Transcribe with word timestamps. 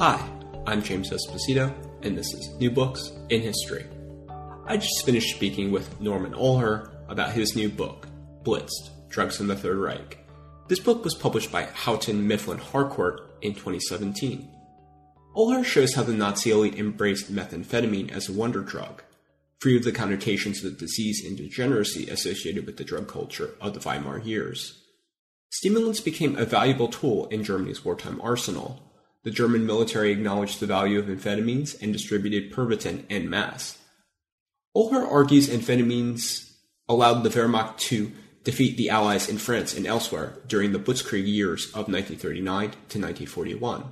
Hi, 0.00 0.18
I'm 0.66 0.82
James 0.82 1.10
Esposito, 1.10 1.74
and 2.00 2.16
this 2.16 2.32
is 2.32 2.48
New 2.58 2.70
Books 2.70 3.12
in 3.28 3.42
History. 3.42 3.84
I 4.66 4.78
just 4.78 5.04
finished 5.04 5.36
speaking 5.36 5.70
with 5.70 6.00
Norman 6.00 6.32
Ohlers 6.32 6.90
about 7.10 7.32
his 7.32 7.54
new 7.54 7.68
book, 7.68 8.08
Blitzed 8.42 8.88
Drugs 9.10 9.40
in 9.40 9.46
the 9.46 9.54
Third 9.54 9.76
Reich. 9.76 10.16
This 10.68 10.78
book 10.78 11.04
was 11.04 11.14
published 11.14 11.52
by 11.52 11.64
Houghton 11.64 12.26
Mifflin 12.26 12.56
Harcourt 12.56 13.36
in 13.42 13.52
2017. 13.52 14.48
Ohlers 15.36 15.66
shows 15.66 15.94
how 15.94 16.02
the 16.02 16.14
Nazi 16.14 16.50
elite 16.50 16.78
embraced 16.78 17.30
methamphetamine 17.30 18.10
as 18.10 18.26
a 18.26 18.32
wonder 18.32 18.62
drug, 18.62 19.02
free 19.58 19.76
of 19.76 19.84
the 19.84 19.92
connotations 19.92 20.64
of 20.64 20.78
disease 20.78 21.22
and 21.26 21.36
degeneracy 21.36 22.08
associated 22.08 22.64
with 22.64 22.78
the 22.78 22.84
drug 22.84 23.06
culture 23.06 23.50
of 23.60 23.74
the 23.74 23.80
Weimar 23.80 24.20
years. 24.20 24.82
Stimulants 25.50 26.00
became 26.00 26.38
a 26.38 26.46
valuable 26.46 26.88
tool 26.88 27.26
in 27.26 27.44
Germany's 27.44 27.84
wartime 27.84 28.18
arsenal 28.22 28.89
the 29.22 29.30
German 29.30 29.66
military 29.66 30.12
acknowledged 30.12 30.60
the 30.60 30.66
value 30.66 30.98
of 30.98 31.06
amphetamines 31.06 31.80
and 31.82 31.92
distributed 31.92 32.52
Pervitin 32.52 33.04
en 33.10 33.28
masse. 33.28 33.78
Ohlers 34.76 35.10
argues 35.10 35.48
amphetamines 35.48 36.52
allowed 36.88 37.22
the 37.22 37.30
Wehrmacht 37.30 37.78
to 37.78 38.12
defeat 38.44 38.76
the 38.76 38.90
Allies 38.90 39.28
in 39.28 39.38
France 39.38 39.76
and 39.76 39.86
elsewhere 39.86 40.38
during 40.46 40.72
the 40.72 40.78
Blitzkrieg 40.78 41.26
years 41.26 41.66
of 41.66 41.88
1939 41.88 42.70
to 42.70 42.98
1941. 42.98 43.84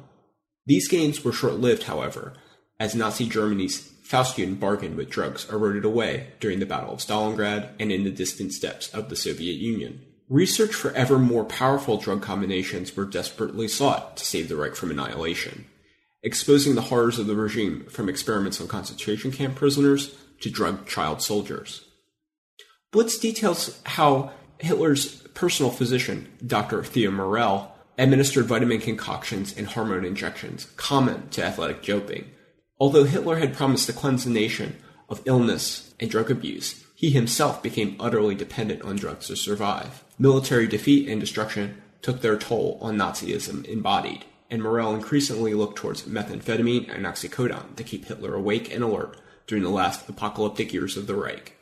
These 0.67 0.89
gains 0.89 1.25
were 1.25 1.33
short 1.33 1.55
lived, 1.55 1.85
however, 1.85 2.35
as 2.81 2.95
Nazi 2.95 3.29
Germany's 3.29 3.93
Faustian 4.09 4.59
bargain 4.59 4.97
with 4.97 5.11
drugs 5.11 5.47
eroded 5.51 5.85
away 5.85 6.29
during 6.41 6.61
the 6.61 6.67
Battle 6.67 6.95
of 6.95 7.01
Stalingrad 7.01 7.71
and 7.79 7.93
in 7.93 8.05
the 8.05 8.11
distant 8.11 8.53
steppes 8.53 8.89
of 8.95 9.11
the 9.11 9.17
Soviet 9.17 9.57
Union. 9.57 10.03
Research 10.29 10.75
for 10.75 10.93
ever 10.93 11.19
more 11.19 11.45
powerful 11.45 11.97
drug 11.97 12.21
combinations 12.21 12.95
were 12.95 13.07
desperately 13.07 13.67
sought 13.67 14.19
to 14.19 14.25
save 14.27 14.51
the 14.51 14.57
Reich 14.57 14.75
from 14.75 14.91
annihilation, 14.91 15.65
exposing 16.23 16.75
the 16.75 16.83
horrors 16.83 17.19
of 17.19 17.27
the 17.27 17.35
regime 17.35 17.87
from 17.87 18.11
experiments 18.11 18.61
on 18.61 18.69
concentration 18.69 19.33
camp 19.33 19.57
prisoners 19.57 20.15
to 20.41 20.51
drug 20.51 20.87
child 20.87 21.23
soldiers. 21.23 21.87
Blitz 22.91 23.19
details 23.19 23.81
how 23.87 24.33
Hitler's 24.59 25.23
personal 25.29 25.71
physician, 25.71 26.31
Dr. 26.47 26.85
Theo 26.85 27.11
Morell, 27.11 27.75
administered 27.97 28.45
vitamin 28.45 28.81
concoctions 28.81 29.57
and 29.57 29.67
hormone 29.67 30.05
injections 30.05 30.67
common 30.77 31.29
to 31.31 31.43
athletic 31.43 31.83
doping. 31.83 32.27
Although 32.79 33.05
Hitler 33.05 33.39
had 33.39 33.55
promised 33.55 33.87
to 33.87 33.95
cleanse 33.95 34.25
the 34.25 34.31
nation 34.31 34.77
of 35.09 35.23
illness 35.25 35.95
and 35.99 36.11
drug 36.11 36.31
abuse, 36.31 36.85
he 36.99 37.11
himself 37.11 37.63
became 37.63 37.95
utterly 38.01 38.35
dependent 38.35 38.83
on 38.83 38.97
drugs 38.97 39.29
to 39.29 39.37
survive. 39.37 40.03
Military 40.19 40.67
defeat 40.67 41.09
and 41.09 41.21
destruction 41.21 41.81
took 42.03 42.23
their 42.23 42.37
toll 42.37 42.77
on 42.83 42.97
Nazism 42.97 43.65
embodied, 43.67 44.25
and 44.51 44.61
Morell 44.61 44.97
increasingly 44.97 45.55
looked 45.55 45.79
towards 45.79 46.03
methamphetamine 46.03 46.93
and 46.93 47.07
oxycodone 47.07 47.77
to 47.77 47.85
keep 47.85 48.07
Hitler 48.07 48.35
awake 48.35 48.75
and 48.75 48.83
alert 48.83 49.17
during 49.47 49.63
the 49.63 49.71
last 49.71 50.09
apocalyptic 50.09 50.73
years 50.73 50.97
of 50.97 51.07
the 51.07 51.15
Reich. 51.15 51.55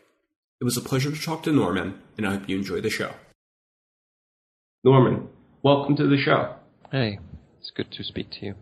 It 0.59 0.65
was 0.65 0.79
a 0.79 0.81
pleasure 0.81 1.11
to 1.11 1.21
talk 1.21 1.43
to 1.43 1.53
Norman, 1.53 2.01
and 2.17 2.27
I 2.27 2.33
hope 2.33 2.49
you 2.49 2.57
enjoy 2.57 2.81
the 2.81 2.89
show. 2.89 3.13
Norman, 4.85 5.29
welcome 5.63 5.97
to 5.97 6.09
the 6.09 6.17
show. 6.17 6.55
Hey, 6.91 7.19
it's 7.61 7.71
good 7.77 7.93
to 7.93 8.05
speak 8.05 8.31
to 8.41 8.47
you. 8.47 8.55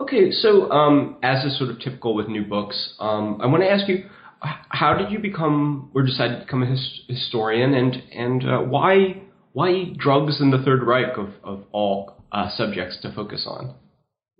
Okay, 0.00 0.32
so 0.32 0.72
um, 0.72 1.18
as 1.22 1.44
is 1.44 1.56
sort 1.56 1.70
of 1.70 1.78
typical 1.78 2.16
with 2.16 2.26
new 2.26 2.44
books, 2.44 2.94
um, 2.98 3.40
I 3.40 3.46
want 3.46 3.62
to 3.62 3.70
ask 3.70 3.88
you 3.88 4.10
how 4.40 4.94
did 4.94 5.10
you 5.10 5.18
become 5.18 5.90
or 5.94 6.02
decide 6.02 6.28
to 6.28 6.44
become 6.44 6.62
a 6.62 6.66
his, 6.66 7.00
historian, 7.08 7.74
and 7.74 7.94
and 8.12 8.48
uh, 8.48 8.58
why 8.60 9.22
why 9.52 9.92
drugs 9.96 10.40
in 10.40 10.50
the 10.50 10.58
Third 10.58 10.82
Reich 10.82 11.16
of 11.16 11.30
of 11.42 11.64
all 11.72 12.24
uh, 12.32 12.48
subjects 12.50 12.98
to 13.02 13.12
focus 13.12 13.46
on? 13.46 13.74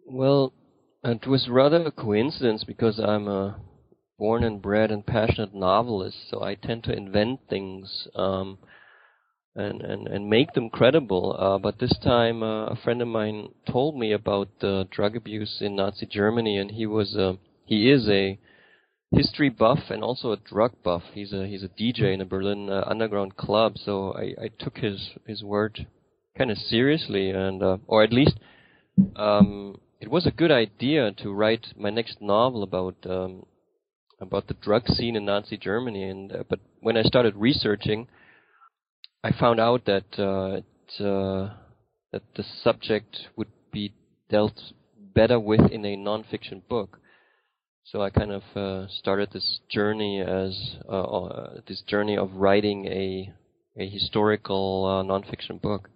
Well, 0.06 0.52
it 1.04 1.26
was 1.26 1.48
rather 1.48 1.84
a 1.84 1.90
coincidence 1.90 2.64
because 2.64 2.98
I'm 2.98 3.28
a 3.28 3.60
born 4.18 4.44
and 4.44 4.60
bred 4.60 4.90
and 4.90 5.06
passionate 5.06 5.54
novelist, 5.54 6.16
so 6.30 6.42
I 6.42 6.54
tend 6.54 6.84
to 6.84 6.92
invent 6.92 7.40
things. 7.48 8.08
Um, 8.14 8.58
and, 9.54 9.82
and, 9.82 10.06
and 10.06 10.30
make 10.30 10.52
them 10.52 10.70
credible. 10.70 11.36
Uh, 11.36 11.58
but 11.58 11.80
this 11.80 11.96
time, 12.04 12.44
uh, 12.44 12.66
a 12.66 12.76
friend 12.76 13.02
of 13.02 13.08
mine 13.08 13.48
told 13.68 13.98
me 13.98 14.12
about 14.12 14.48
uh, 14.62 14.84
drug 14.88 15.16
abuse 15.16 15.58
in 15.60 15.74
Nazi 15.74 16.06
Germany, 16.06 16.58
and 16.58 16.70
he 16.70 16.86
was 16.86 17.16
a, 17.16 17.38
he 17.64 17.90
is 17.90 18.08
a 18.08 18.38
history 19.12 19.48
buff 19.48 19.78
and 19.90 20.02
also 20.02 20.32
a 20.32 20.36
drug 20.36 20.72
buff. 20.82 21.02
He's 21.12 21.32
a 21.32 21.46
he's 21.46 21.62
a 21.62 21.68
DJ 21.68 22.14
in 22.14 22.20
a 22.20 22.26
Berlin 22.26 22.68
uh, 22.70 22.84
underground 22.86 23.36
club, 23.36 23.76
so 23.78 24.12
I, 24.12 24.44
I 24.44 24.50
took 24.58 24.78
his 24.78 25.10
his 25.26 25.42
word 25.42 25.86
kind 26.36 26.50
of 26.50 26.58
seriously, 26.58 27.30
and 27.30 27.62
uh, 27.62 27.78
or 27.86 28.02
at 28.02 28.12
least 28.12 28.38
um, 29.16 29.80
it 30.00 30.10
was 30.10 30.26
a 30.26 30.30
good 30.30 30.50
idea 30.50 31.12
to 31.12 31.32
write 31.32 31.68
my 31.76 31.90
next 31.90 32.20
novel 32.20 32.62
about 32.62 32.96
um, 33.06 33.44
about 34.20 34.46
the 34.46 34.54
drug 34.54 34.86
scene 34.88 35.16
in 35.16 35.24
Nazi 35.24 35.56
Germany. 35.56 36.04
And 36.04 36.32
uh, 36.32 36.44
but 36.48 36.60
when 36.80 36.96
I 36.96 37.02
started 37.02 37.34
researching, 37.36 38.08
I 39.24 39.32
found 39.32 39.60
out 39.60 39.84
that 39.86 40.18
uh, 40.18 40.58
it, 40.58 41.04
uh, 41.04 41.54
that 42.12 42.22
the 42.36 42.44
subject 42.62 43.16
would 43.36 43.50
be 43.72 43.92
dealt 44.30 44.58
better 45.14 45.40
with 45.40 45.70
in 45.70 45.84
a 45.84 45.96
nonfiction 45.96 46.62
book. 46.68 46.98
So 47.92 48.02
I 48.02 48.10
kind 48.10 48.32
of 48.32 48.42
uh, 48.54 48.86
started 48.98 49.30
this 49.32 49.60
journey 49.70 50.20
as 50.20 50.76
uh, 50.86 51.00
uh, 51.00 51.60
this 51.66 51.80
journey 51.86 52.18
of 52.18 52.30
writing 52.34 52.84
a 52.86 53.32
a 53.78 53.88
historical 53.88 54.84
uh, 54.84 55.10
nonfiction 55.10 55.58
book. 55.62 55.88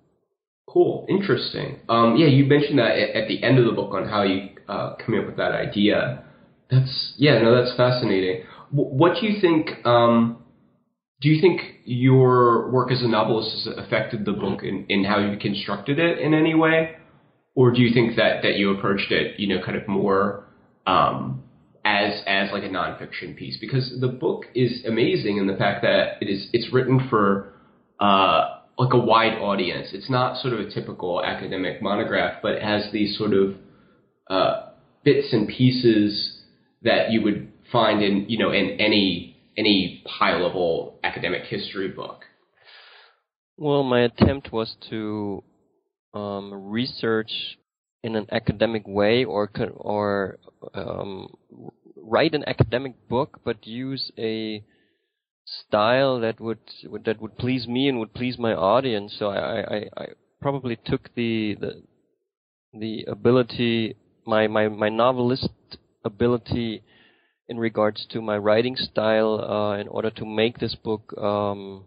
Cool, 0.66 1.04
interesting. 1.10 1.80
Um, 1.90 2.16
yeah, 2.16 2.28
you 2.28 2.46
mentioned 2.46 2.78
that 2.78 2.96
at 2.96 3.28
the 3.28 3.42
end 3.42 3.58
of 3.58 3.66
the 3.66 3.72
book 3.72 3.92
on 3.92 4.08
how 4.08 4.22
you 4.22 4.50
uh, 4.68 4.94
came 4.94 5.20
up 5.20 5.26
with 5.26 5.36
that 5.36 5.52
idea. 5.52 6.24
That's 6.70 7.12
yeah, 7.18 7.42
no, 7.42 7.62
that's 7.62 7.76
fascinating. 7.76 8.44
what 8.70 9.20
do 9.20 9.26
you 9.26 9.38
think? 9.42 9.84
Um, 9.84 10.42
do 11.20 11.28
you 11.28 11.42
think 11.42 11.60
your 11.84 12.70
work 12.70 12.90
as 12.90 13.02
a 13.02 13.08
novelist 13.08 13.66
has 13.66 13.76
affected 13.76 14.24
the 14.24 14.32
book 14.32 14.62
in, 14.62 14.86
in 14.88 15.04
how 15.04 15.18
you 15.18 15.36
constructed 15.36 15.98
it 15.98 16.20
in 16.20 16.32
any 16.32 16.54
way, 16.54 16.96
or 17.54 17.70
do 17.70 17.82
you 17.82 17.92
think 17.92 18.16
that 18.16 18.40
that 18.44 18.54
you 18.54 18.74
approached 18.74 19.12
it, 19.12 19.38
you 19.38 19.46
know, 19.46 19.62
kind 19.62 19.76
of 19.76 19.86
more 19.86 20.46
um, 20.86 21.42
as 21.84 22.22
as 22.26 22.50
like 22.52 22.62
a 22.62 22.68
nonfiction 22.68 23.36
piece 23.36 23.58
because 23.60 23.92
the 24.00 24.08
book 24.08 24.44
is 24.54 24.84
amazing 24.86 25.38
in 25.38 25.46
the 25.46 25.56
fact 25.56 25.82
that 25.82 26.18
it 26.20 26.28
is 26.28 26.48
it's 26.52 26.72
written 26.72 27.08
for 27.08 27.52
uh, 27.98 28.58
like 28.78 28.92
a 28.92 28.98
wide 28.98 29.38
audience. 29.38 29.88
It's 29.92 30.10
not 30.10 30.40
sort 30.40 30.54
of 30.54 30.60
a 30.60 30.70
typical 30.70 31.22
academic 31.24 31.82
monograph, 31.82 32.42
but 32.42 32.52
it 32.52 32.62
has 32.62 32.90
these 32.92 33.16
sort 33.16 33.32
of 33.32 33.54
uh, 34.28 34.70
bits 35.04 35.28
and 35.32 35.48
pieces 35.48 36.38
that 36.82 37.10
you 37.10 37.22
would 37.22 37.52
find 37.70 38.02
in 38.02 38.26
you 38.28 38.38
know 38.38 38.50
in 38.50 38.80
any 38.80 39.36
any 39.56 40.04
level 40.20 40.98
academic 41.04 41.44
history 41.44 41.88
book. 41.88 42.24
Well, 43.56 43.82
my 43.82 44.02
attempt 44.02 44.52
was 44.52 44.74
to 44.90 45.44
um, 46.14 46.52
research 46.70 47.30
in 48.02 48.16
an 48.16 48.26
academic 48.32 48.86
way 48.86 49.24
or 49.24 49.50
or 49.76 50.38
um, 50.74 51.34
write 51.96 52.34
an 52.34 52.44
academic 52.46 53.08
book 53.08 53.40
but 53.44 53.66
use 53.66 54.10
a 54.18 54.64
style 55.44 56.20
that 56.20 56.40
would 56.40 56.60
that 57.04 57.20
would 57.20 57.36
please 57.36 57.66
me 57.66 57.88
and 57.88 57.98
would 57.98 58.14
please 58.14 58.38
my 58.38 58.54
audience 58.54 59.14
so 59.18 59.28
I, 59.28 59.60
I, 59.60 59.76
I 59.96 60.06
probably 60.40 60.76
took 60.84 61.14
the, 61.14 61.56
the 61.60 61.82
the 62.72 63.04
ability 63.08 63.96
my, 64.26 64.46
my, 64.46 64.68
my 64.68 64.88
novelist 64.88 65.48
ability 66.04 66.82
in 67.48 67.58
regards 67.58 68.06
to 68.10 68.22
my 68.22 68.36
writing 68.36 68.76
style 68.76 69.40
uh, 69.40 69.78
in 69.78 69.88
order 69.88 70.10
to 70.10 70.24
make 70.24 70.58
this 70.58 70.74
book 70.74 71.12
um, 71.18 71.84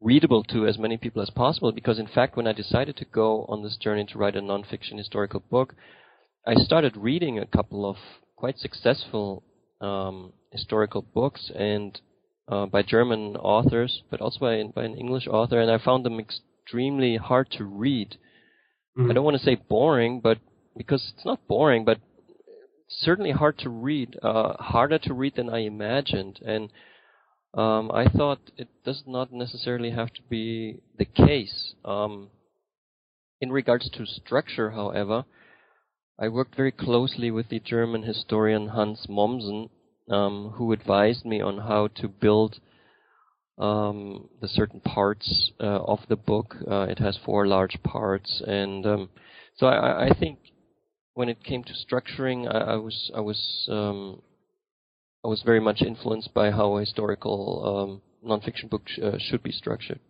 readable 0.00 0.44
to 0.44 0.66
as 0.66 0.78
many 0.78 0.96
people 0.96 1.22
as 1.22 1.30
possible. 1.30 1.72
Because 1.72 1.98
in 1.98 2.06
fact, 2.06 2.36
when 2.36 2.46
I 2.46 2.52
decided 2.52 2.96
to 2.98 3.04
go 3.04 3.46
on 3.48 3.62
this 3.62 3.76
journey 3.76 4.04
to 4.06 4.18
write 4.18 4.36
a 4.36 4.40
nonfiction 4.40 4.98
historical 4.98 5.42
book, 5.50 5.74
I 6.46 6.54
started 6.54 6.96
reading 6.96 7.38
a 7.38 7.46
couple 7.46 7.88
of 7.88 7.96
quite 8.40 8.58
successful 8.58 9.42
um, 9.82 10.32
historical 10.50 11.02
books 11.02 11.52
and 11.54 12.00
uh, 12.48 12.64
by 12.64 12.82
German 12.82 13.36
authors, 13.36 14.02
but 14.10 14.20
also 14.22 14.40
by, 14.40 14.62
by 14.74 14.84
an 14.84 14.96
English 14.96 15.26
author, 15.28 15.60
and 15.60 15.70
I 15.70 15.78
found 15.78 16.06
them 16.06 16.18
extremely 16.18 17.16
hard 17.16 17.50
to 17.58 17.64
read. 17.64 18.16
Mm-hmm. 18.96 19.10
I 19.10 19.14
don't 19.14 19.24
want 19.24 19.36
to 19.36 19.44
say 19.44 19.56
boring, 19.68 20.20
but 20.20 20.38
because 20.74 21.12
it's 21.14 21.26
not 21.26 21.46
boring, 21.46 21.84
but 21.84 21.98
certainly 22.88 23.30
hard 23.30 23.58
to 23.58 23.68
read, 23.68 24.16
uh, 24.22 24.54
harder 24.54 24.98
to 25.00 25.12
read 25.12 25.34
than 25.36 25.50
I 25.50 25.58
imagined. 25.58 26.40
And 26.44 26.70
um, 27.52 27.90
I 27.92 28.06
thought 28.08 28.40
it 28.56 28.68
does 28.86 29.02
not 29.06 29.32
necessarily 29.32 29.90
have 29.90 30.12
to 30.14 30.22
be 30.30 30.78
the 30.98 31.04
case. 31.04 31.74
Um, 31.84 32.30
in 33.40 33.52
regards 33.52 33.90
to 33.90 34.06
structure, 34.06 34.70
however, 34.70 35.24
I 36.20 36.28
worked 36.28 36.54
very 36.54 36.70
closely 36.70 37.30
with 37.30 37.48
the 37.48 37.60
German 37.60 38.02
historian 38.02 38.68
Hans 38.68 39.06
Mommsen, 39.08 39.70
um, 40.10 40.52
who 40.56 40.72
advised 40.72 41.24
me 41.24 41.40
on 41.40 41.58
how 41.58 41.88
to 41.94 42.08
build 42.08 42.60
um, 43.56 44.28
the 44.42 44.48
certain 44.48 44.80
parts 44.80 45.52
uh, 45.58 45.64
of 45.64 46.00
the 46.10 46.16
book. 46.16 46.56
Uh, 46.70 46.82
it 46.90 46.98
has 46.98 47.18
four 47.24 47.46
large 47.46 47.82
parts, 47.82 48.42
and 48.46 48.84
um, 48.84 49.08
so 49.56 49.66
I, 49.66 50.08
I, 50.08 50.18
think 50.18 50.38
when 51.14 51.30
it 51.30 51.42
came 51.42 51.64
to 51.64 51.72
structuring, 51.72 52.46
I, 52.46 52.72
I 52.72 52.76
was 52.76 53.10
I 53.14 53.20
was 53.20 53.66
um, 53.70 54.20
I 55.24 55.28
was 55.28 55.42
very 55.42 55.60
much 55.60 55.80
influenced 55.80 56.34
by 56.34 56.50
how 56.50 56.76
a 56.76 56.80
historical 56.80 58.02
um, 58.24 58.30
nonfiction 58.30 58.68
book 58.68 58.82
sh- 58.86 58.98
uh, 59.02 59.16
should 59.18 59.42
be 59.42 59.52
structured. 59.52 60.00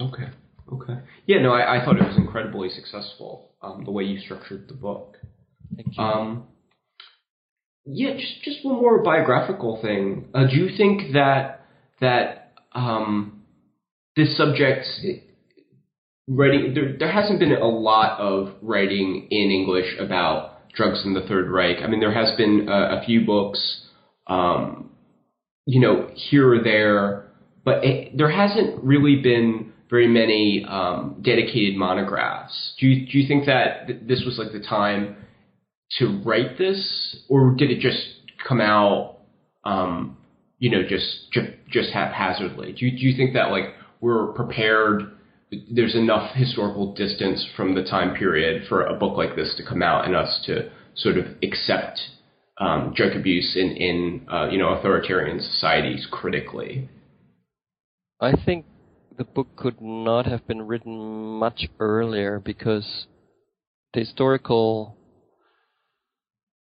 Okay. 0.00 0.28
Okay. 0.72 0.98
Yeah. 1.26 1.40
No, 1.40 1.52
I, 1.52 1.80
I 1.80 1.84
thought 1.84 1.96
it 1.96 2.06
was 2.06 2.16
incredibly 2.16 2.68
successful. 2.68 3.47
Um, 3.60 3.84
the 3.84 3.90
way 3.90 4.04
you 4.04 4.20
structured 4.20 4.68
the 4.68 4.74
book. 4.74 5.16
Thank 5.74 5.96
you. 5.96 6.02
Um, 6.02 6.46
yeah, 7.84 8.14
just 8.14 8.42
just 8.42 8.64
one 8.64 8.76
more 8.76 9.02
biographical 9.02 9.80
thing. 9.82 10.28
Uh, 10.34 10.46
do 10.46 10.56
you 10.56 10.76
think 10.76 11.12
that 11.14 11.66
that 12.00 12.52
um, 12.72 13.42
this 14.16 14.36
subject 14.36 14.86
writing 16.28 16.74
there, 16.74 16.96
there 16.98 17.10
hasn't 17.10 17.40
been 17.40 17.52
a 17.52 17.66
lot 17.66 18.20
of 18.20 18.54
writing 18.62 19.26
in 19.30 19.50
English 19.50 19.96
about 19.98 20.70
drugs 20.74 21.02
in 21.04 21.14
the 21.14 21.22
Third 21.22 21.50
Reich. 21.50 21.78
I 21.82 21.86
mean, 21.88 22.00
there 22.00 22.12
has 22.12 22.36
been 22.36 22.68
a, 22.68 23.00
a 23.00 23.02
few 23.04 23.24
books, 23.24 23.86
um, 24.26 24.90
you 25.66 25.80
know, 25.80 26.10
here 26.14 26.52
or 26.52 26.62
there, 26.62 27.24
but 27.64 27.84
it, 27.84 28.16
there 28.16 28.30
hasn't 28.30 28.84
really 28.84 29.16
been 29.16 29.67
very 29.90 30.08
many 30.08 30.64
um, 30.68 31.20
dedicated 31.22 31.76
monographs. 31.76 32.74
Do 32.78 32.86
you 32.86 33.06
do 33.06 33.18
you 33.18 33.28
think 33.28 33.46
that 33.46 33.86
th- 33.86 34.00
this 34.06 34.22
was 34.24 34.38
like 34.38 34.52
the 34.52 34.66
time 34.66 35.16
to 35.98 36.20
write 36.24 36.58
this, 36.58 37.16
or 37.28 37.54
did 37.54 37.70
it 37.70 37.80
just 37.80 38.06
come 38.46 38.60
out, 38.60 39.18
um, 39.64 40.16
you 40.58 40.70
know, 40.70 40.82
just 40.82 41.32
just, 41.32 41.48
just 41.70 41.90
haphazardly? 41.90 42.72
Do 42.72 42.86
you, 42.86 42.90
do 42.92 43.06
you 43.06 43.16
think 43.16 43.34
that 43.34 43.50
like 43.50 43.74
we're 44.00 44.32
prepared? 44.32 45.12
there's 45.70 45.94
enough 45.94 46.34
historical 46.34 46.94
distance 46.94 47.46
from 47.56 47.74
the 47.74 47.82
time 47.82 48.14
period 48.14 48.66
for 48.68 48.84
a 48.84 48.94
book 48.94 49.16
like 49.16 49.34
this 49.34 49.54
to 49.56 49.64
come 49.64 49.82
out 49.82 50.04
and 50.04 50.14
us 50.14 50.42
to 50.46 50.70
sort 50.94 51.16
of 51.16 51.24
accept 51.42 51.98
um, 52.58 52.92
drug 52.94 53.16
abuse 53.16 53.56
in, 53.56 53.70
in 53.76 54.26
uh, 54.30 54.48
you 54.50 54.58
know 54.58 54.74
authoritarian 54.74 55.40
societies 55.40 56.06
critically. 56.10 56.88
I 58.20 58.32
think 58.44 58.66
the 59.18 59.24
book 59.24 59.56
could 59.56 59.80
not 59.80 60.26
have 60.26 60.46
been 60.46 60.62
written 60.62 60.96
much 61.38 61.66
earlier 61.80 62.38
because 62.38 63.06
the 63.92 64.00
historical 64.00 64.96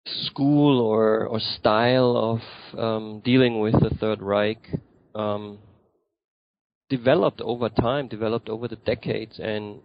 school 0.06 0.80
or, 0.80 1.26
or 1.26 1.40
style 1.40 2.16
of 2.16 2.78
um, 2.78 3.20
dealing 3.24 3.58
with 3.58 3.74
the 3.80 3.90
Third 3.90 4.22
Reich 4.22 4.70
um, 5.16 5.58
developed 6.88 7.40
over 7.40 7.68
time, 7.68 8.06
developed 8.06 8.48
over 8.48 8.68
the 8.68 8.76
decades, 8.76 9.40
and 9.40 9.80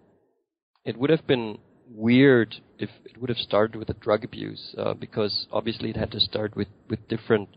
it 0.86 0.95
would 0.95 1.10
have 1.10 1.25
been 1.25 1.57
weird 1.89 2.56
if 2.77 2.89
it 3.04 3.19
would 3.19 3.30
have 3.30 3.38
started 3.38 3.77
with 3.77 3.89
a 3.89 3.94
drug 3.94 4.24
abuse, 4.24 4.75
uh, 4.77 4.94
because 4.94 5.48
obviously 5.51 5.89
it 5.89 5.98
had 5.98 6.12
to 6.12 6.19
start 6.19 6.56
with, 6.56 6.68
with 6.88 7.07
different 7.07 7.50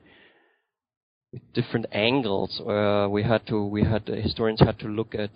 with 1.32 1.52
different 1.54 1.86
angles. 1.92 2.60
Uh, 2.60 3.08
we 3.10 3.22
had 3.22 3.46
to 3.46 3.64
we 3.64 3.82
had 3.84 4.06
historians 4.06 4.60
had 4.60 4.78
to 4.80 4.88
look 4.88 5.14
at 5.14 5.30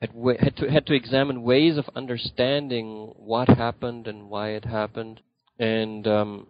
had, 0.00 0.10
had 0.38 0.56
to 0.56 0.70
had 0.70 0.86
to 0.86 0.94
examine 0.94 1.42
ways 1.42 1.76
of 1.76 1.90
understanding 1.96 3.12
what 3.16 3.48
happened 3.48 4.06
and 4.06 4.30
why 4.30 4.50
it 4.50 4.64
happened, 4.64 5.20
and 5.58 6.06
um, 6.06 6.46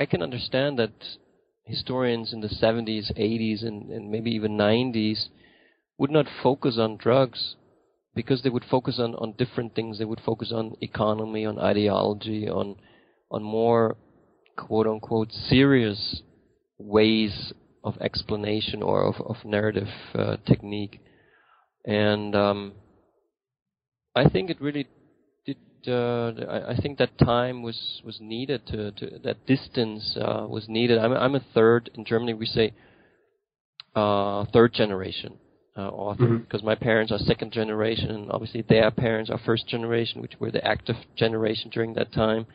I 0.00 0.06
can 0.06 0.22
understand 0.22 0.78
that 0.78 0.92
historians 1.64 2.32
in 2.32 2.40
the 2.40 2.48
70s, 2.48 3.16
80s, 3.16 3.64
and, 3.64 3.88
and 3.90 4.10
maybe 4.10 4.32
even 4.32 4.58
90s 4.58 5.28
would 5.96 6.10
not 6.10 6.26
focus 6.42 6.76
on 6.76 6.96
drugs 6.96 7.54
because 8.14 8.42
they 8.42 8.50
would 8.50 8.64
focus 8.68 8.98
on, 8.98 9.14
on 9.14 9.32
different 9.38 9.74
things. 9.74 9.98
They 9.98 10.04
would 10.04 10.20
focus 10.26 10.52
on 10.52 10.76
economy, 10.80 11.46
on 11.46 11.58
ideology, 11.58 12.48
on 12.48 12.76
on 13.30 13.42
more 13.42 13.96
quote 14.56 14.86
unquote 14.86 15.32
serious 15.32 16.20
ways 16.78 17.52
of 17.84 17.96
explanation 18.00 18.82
or 18.82 19.04
of, 19.04 19.16
of 19.26 19.44
narrative 19.44 19.88
uh, 20.14 20.36
technique. 20.46 21.00
And 21.84 22.34
um, 22.34 22.72
I 24.14 24.28
think 24.28 24.50
it 24.50 24.60
really 24.60 24.86
did. 25.44 25.56
Uh, 25.86 26.32
I, 26.48 26.72
I, 26.72 26.76
think 26.80 26.98
that 26.98 27.18
time 27.18 27.62
was 27.62 28.00
was 28.04 28.18
needed 28.20 28.66
to, 28.68 28.92
to 28.92 29.18
that 29.24 29.46
distance 29.46 30.16
uh, 30.20 30.46
was 30.48 30.68
needed. 30.68 30.98
I'm 30.98 31.12
I'm 31.12 31.34
a 31.34 31.44
third 31.54 31.90
in 31.94 32.04
Germany. 32.04 32.34
We 32.34 32.46
say 32.46 32.72
uh, 33.96 34.44
third 34.52 34.74
generation 34.74 35.38
uh, 35.76 35.88
author 35.88 36.38
because 36.38 36.60
mm-hmm. 36.60 36.68
my 36.68 36.74
parents 36.76 37.10
are 37.10 37.18
second 37.18 37.52
generation, 37.52 38.10
and 38.10 38.30
obviously 38.30 38.62
their 38.68 38.90
parents 38.90 39.30
are 39.30 39.40
first 39.44 39.66
generation, 39.66 40.20
which 40.20 40.34
were 40.38 40.50
the 40.50 40.64
active 40.64 40.96
generation 41.16 41.70
during 41.72 41.94
that 41.94 42.12
time. 42.12 42.46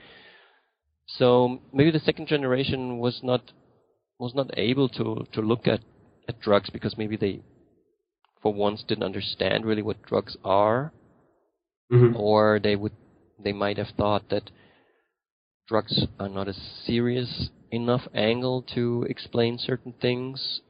So 1.08 1.60
maybe 1.74 1.92
the 1.92 2.00
second 2.00 2.28
generation 2.28 3.00
was 3.00 3.20
not 3.24 3.42
was 4.20 4.34
not 4.36 4.50
able 4.58 4.90
to 4.90 5.26
to 5.34 5.42
look 5.42 5.68
at 5.68 5.82
at 6.28 6.40
drugs 6.40 6.70
because 6.70 6.98
maybe 6.98 7.18
they 7.18 7.42
for 8.42 8.54
once 8.54 8.84
didn't 8.88 9.04
understand 9.04 9.66
really 9.66 9.82
what 9.82 10.02
drugs 10.04 10.38
are, 10.44 10.94
mm-hmm. 11.92 12.16
or 12.16 12.60
they 12.62 12.76
would 12.76 12.94
they 13.44 13.54
might 13.54 13.78
have 13.78 13.90
thought 13.98 14.30
that 14.30 14.52
drugs 15.68 16.06
are 16.20 16.30
not 16.30 16.48
a 16.48 16.54
serious 16.54 17.50
enough 17.72 18.08
angle 18.14 18.62
to 18.74 19.06
explain 19.10 19.58
certain 19.58 19.94
things. 20.02 20.62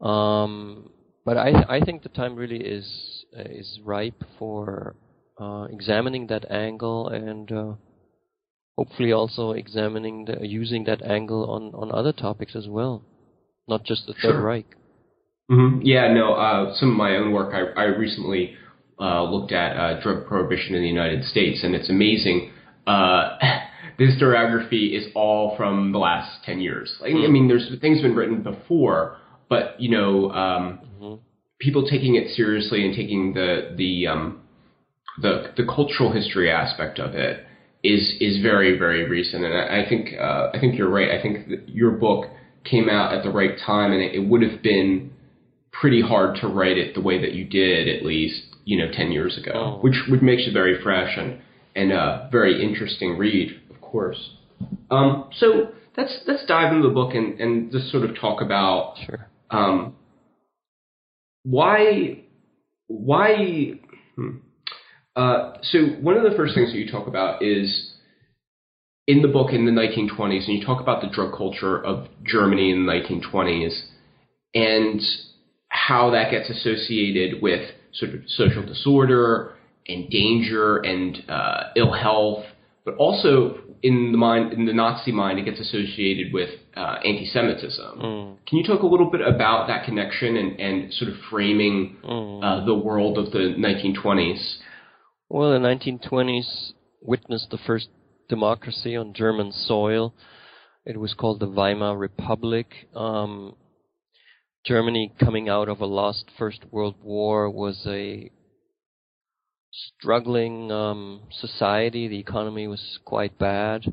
Um, 0.00 0.90
but 1.24 1.36
I 1.36 1.64
I 1.68 1.80
think 1.80 2.02
the 2.02 2.08
time 2.08 2.36
really 2.36 2.60
is 2.60 3.24
uh, 3.36 3.42
is 3.42 3.80
ripe 3.84 4.22
for 4.38 4.96
uh, 5.40 5.66
examining 5.70 6.26
that 6.28 6.50
angle 6.50 7.08
and 7.08 7.52
uh, 7.52 7.72
hopefully 8.78 9.10
also 9.10 9.50
examining 9.50 10.24
the, 10.26 10.46
using 10.46 10.84
that 10.84 11.02
angle 11.02 11.50
on 11.50 11.62
on 11.74 11.90
other 11.90 12.12
topics 12.12 12.54
as 12.54 12.68
well, 12.68 13.02
not 13.66 13.84
just 13.84 14.06
the 14.06 14.12
Third 14.12 14.38
sure. 14.38 14.40
Reich. 14.40 14.70
Mm-hmm. 15.50 15.80
Yeah, 15.82 16.12
no. 16.12 16.34
Uh, 16.34 16.74
some 16.76 16.90
of 16.92 16.96
my 16.96 17.16
own 17.16 17.32
work, 17.32 17.50
I, 17.52 17.62
I 17.80 17.84
recently 17.86 18.54
uh, 19.00 19.24
looked 19.24 19.50
at 19.50 19.70
uh, 19.76 20.00
drug 20.00 20.26
prohibition 20.26 20.76
in 20.76 20.82
the 20.82 20.88
United 20.88 21.24
States, 21.24 21.64
and 21.64 21.74
it's 21.74 21.90
amazing. 21.90 22.52
Uh, 22.86 23.36
the 23.98 24.04
historiography 24.04 24.96
is 24.96 25.06
all 25.16 25.56
from 25.56 25.90
the 25.90 25.98
last 25.98 26.44
ten 26.44 26.60
years. 26.60 26.94
Like, 27.00 27.12
mm-hmm. 27.12 27.24
I 27.24 27.28
mean, 27.28 27.48
there's 27.48 27.68
things 27.80 28.00
been 28.00 28.14
written 28.14 28.42
before, 28.44 29.16
but 29.48 29.80
you 29.80 29.90
know, 29.90 30.30
um, 30.30 30.78
mm-hmm. 31.00 31.14
people 31.58 31.88
taking 31.88 32.14
it 32.14 32.30
seriously 32.36 32.86
and 32.86 32.94
taking 32.94 33.34
the 33.34 33.74
the 33.76 34.06
um, 34.06 34.42
the 35.20 35.52
the 35.56 35.64
cultural 35.64 36.12
history 36.12 36.48
aspect 36.48 37.00
of 37.00 37.16
it 37.16 37.44
is 37.82 38.14
is 38.20 38.42
very 38.42 38.78
very 38.78 39.08
recent. 39.08 39.44
And 39.44 39.54
I, 39.54 39.82
I 39.82 39.88
think 39.88 40.10
uh, 40.18 40.50
I 40.54 40.60
think 40.60 40.76
you're 40.76 40.90
right. 40.90 41.10
I 41.10 41.22
think 41.22 41.48
your 41.66 41.92
book 41.92 42.26
came 42.64 42.88
out 42.88 43.14
at 43.14 43.22
the 43.22 43.30
right 43.30 43.58
time, 43.64 43.92
and 43.92 44.02
it, 44.02 44.14
it 44.14 44.28
would 44.28 44.42
have 44.42 44.62
been 44.62 45.12
pretty 45.72 46.02
hard 46.02 46.36
to 46.40 46.48
write 46.48 46.76
it 46.76 46.94
the 46.94 47.00
way 47.00 47.20
that 47.20 47.32
you 47.32 47.44
did, 47.44 47.88
at 47.88 48.04
least 48.04 48.42
you 48.64 48.78
know 48.78 48.90
ten 48.92 49.12
years 49.12 49.38
ago, 49.38 49.52
oh. 49.54 49.78
which 49.80 49.96
which 50.08 50.22
makes 50.22 50.46
it 50.46 50.52
very 50.52 50.82
fresh 50.82 51.16
and 51.16 51.40
and 51.74 51.92
a 51.92 52.28
very 52.32 52.62
interesting 52.62 53.16
read, 53.16 53.60
of 53.70 53.80
course. 53.80 54.30
Um, 54.90 55.30
so 55.36 55.68
let's 55.96 56.18
let's 56.26 56.44
dive 56.46 56.72
into 56.72 56.88
the 56.88 56.94
book 56.94 57.14
and, 57.14 57.40
and 57.40 57.70
just 57.70 57.90
sort 57.90 58.08
of 58.08 58.16
talk 58.18 58.40
about 58.40 58.96
sure. 59.04 59.28
Um, 59.50 59.94
why? 61.44 62.24
Why? 62.88 63.72
Hmm. 64.16 64.38
Uh, 65.18 65.58
so 65.62 65.80
one 66.00 66.16
of 66.16 66.22
the 66.22 66.36
first 66.36 66.54
things 66.54 66.70
that 66.70 66.78
you 66.78 66.88
talk 66.88 67.08
about 67.08 67.42
is 67.42 67.94
in 69.08 69.20
the 69.20 69.26
book 69.26 69.52
in 69.52 69.64
the 69.64 69.72
1920s, 69.72 70.46
and 70.46 70.58
you 70.58 70.64
talk 70.64 70.80
about 70.80 71.02
the 71.02 71.08
drug 71.08 71.36
culture 71.36 71.84
of 71.84 72.06
Germany 72.24 72.70
in 72.70 72.86
the 72.86 72.92
1920s, 72.92 73.80
and 74.54 75.00
how 75.70 76.10
that 76.10 76.30
gets 76.30 76.48
associated 76.48 77.42
with 77.42 77.68
sort 77.94 78.14
of 78.14 78.20
social 78.28 78.64
disorder 78.64 79.54
and 79.88 80.08
danger 80.08 80.76
and 80.76 81.24
uh, 81.28 81.64
ill 81.74 81.92
health, 81.92 82.44
but 82.84 82.94
also 82.94 83.58
in 83.82 84.12
the 84.12 84.18
mind 84.18 84.52
in 84.52 84.66
the 84.66 84.72
Nazi 84.72 85.10
mind, 85.10 85.40
it 85.40 85.44
gets 85.44 85.58
associated 85.58 86.32
with 86.32 86.50
uh, 86.76 86.98
anti-Semitism. 87.04 87.98
Mm. 87.98 88.36
Can 88.46 88.58
you 88.58 88.64
talk 88.64 88.82
a 88.82 88.86
little 88.86 89.10
bit 89.10 89.20
about 89.20 89.66
that 89.66 89.84
connection 89.84 90.36
and, 90.36 90.60
and 90.60 90.94
sort 90.94 91.10
of 91.10 91.16
framing 91.28 91.96
mm. 92.04 92.40
uh, 92.44 92.64
the 92.64 92.74
world 92.74 93.18
of 93.18 93.32
the 93.32 93.56
1920s? 93.58 94.58
Well, 95.30 95.50
the 95.50 95.58
1920s 95.58 96.72
witnessed 97.02 97.50
the 97.50 97.58
first 97.58 97.88
democracy 98.30 98.96
on 98.96 99.12
German 99.12 99.52
soil. 99.52 100.14
It 100.86 100.98
was 100.98 101.12
called 101.12 101.40
the 101.40 101.46
Weimar 101.46 101.98
Republic. 101.98 102.88
Um, 102.96 103.54
Germany, 104.64 105.12
coming 105.20 105.50
out 105.50 105.68
of 105.68 105.82
a 105.82 105.86
lost 105.86 106.30
First 106.38 106.64
World 106.70 106.94
War, 107.02 107.50
was 107.50 107.86
a 107.86 108.30
struggling 109.70 110.72
um, 110.72 111.20
society. 111.30 112.08
The 112.08 112.20
economy 112.20 112.66
was 112.66 112.98
quite 113.04 113.38
bad. 113.38 113.92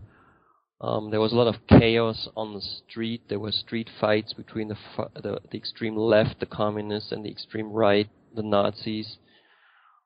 Um, 0.79 1.11
there 1.11 1.19
was 1.19 1.33
a 1.33 1.35
lot 1.35 1.53
of 1.53 1.67
chaos 1.67 2.29
on 2.37 2.53
the 2.53 2.61
street. 2.61 3.23
There 3.27 3.39
were 3.39 3.51
street 3.51 3.89
fights 3.99 4.31
between 4.31 4.69
the, 4.69 4.77
the, 5.15 5.41
the 5.51 5.57
extreme 5.57 5.97
left, 5.97 6.39
the 6.39 6.45
communists, 6.45 7.11
and 7.11 7.25
the 7.25 7.31
extreme 7.31 7.73
right, 7.73 8.07
the 8.33 8.43
Nazis. 8.43 9.17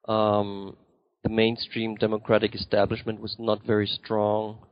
Um, 0.08 0.76
the 1.24 1.30
mainstream 1.30 1.96
democratic 1.96 2.56
establishment 2.56 3.20
was 3.20 3.36
not 3.40 3.66
very 3.66 3.88
strong. 3.88 4.66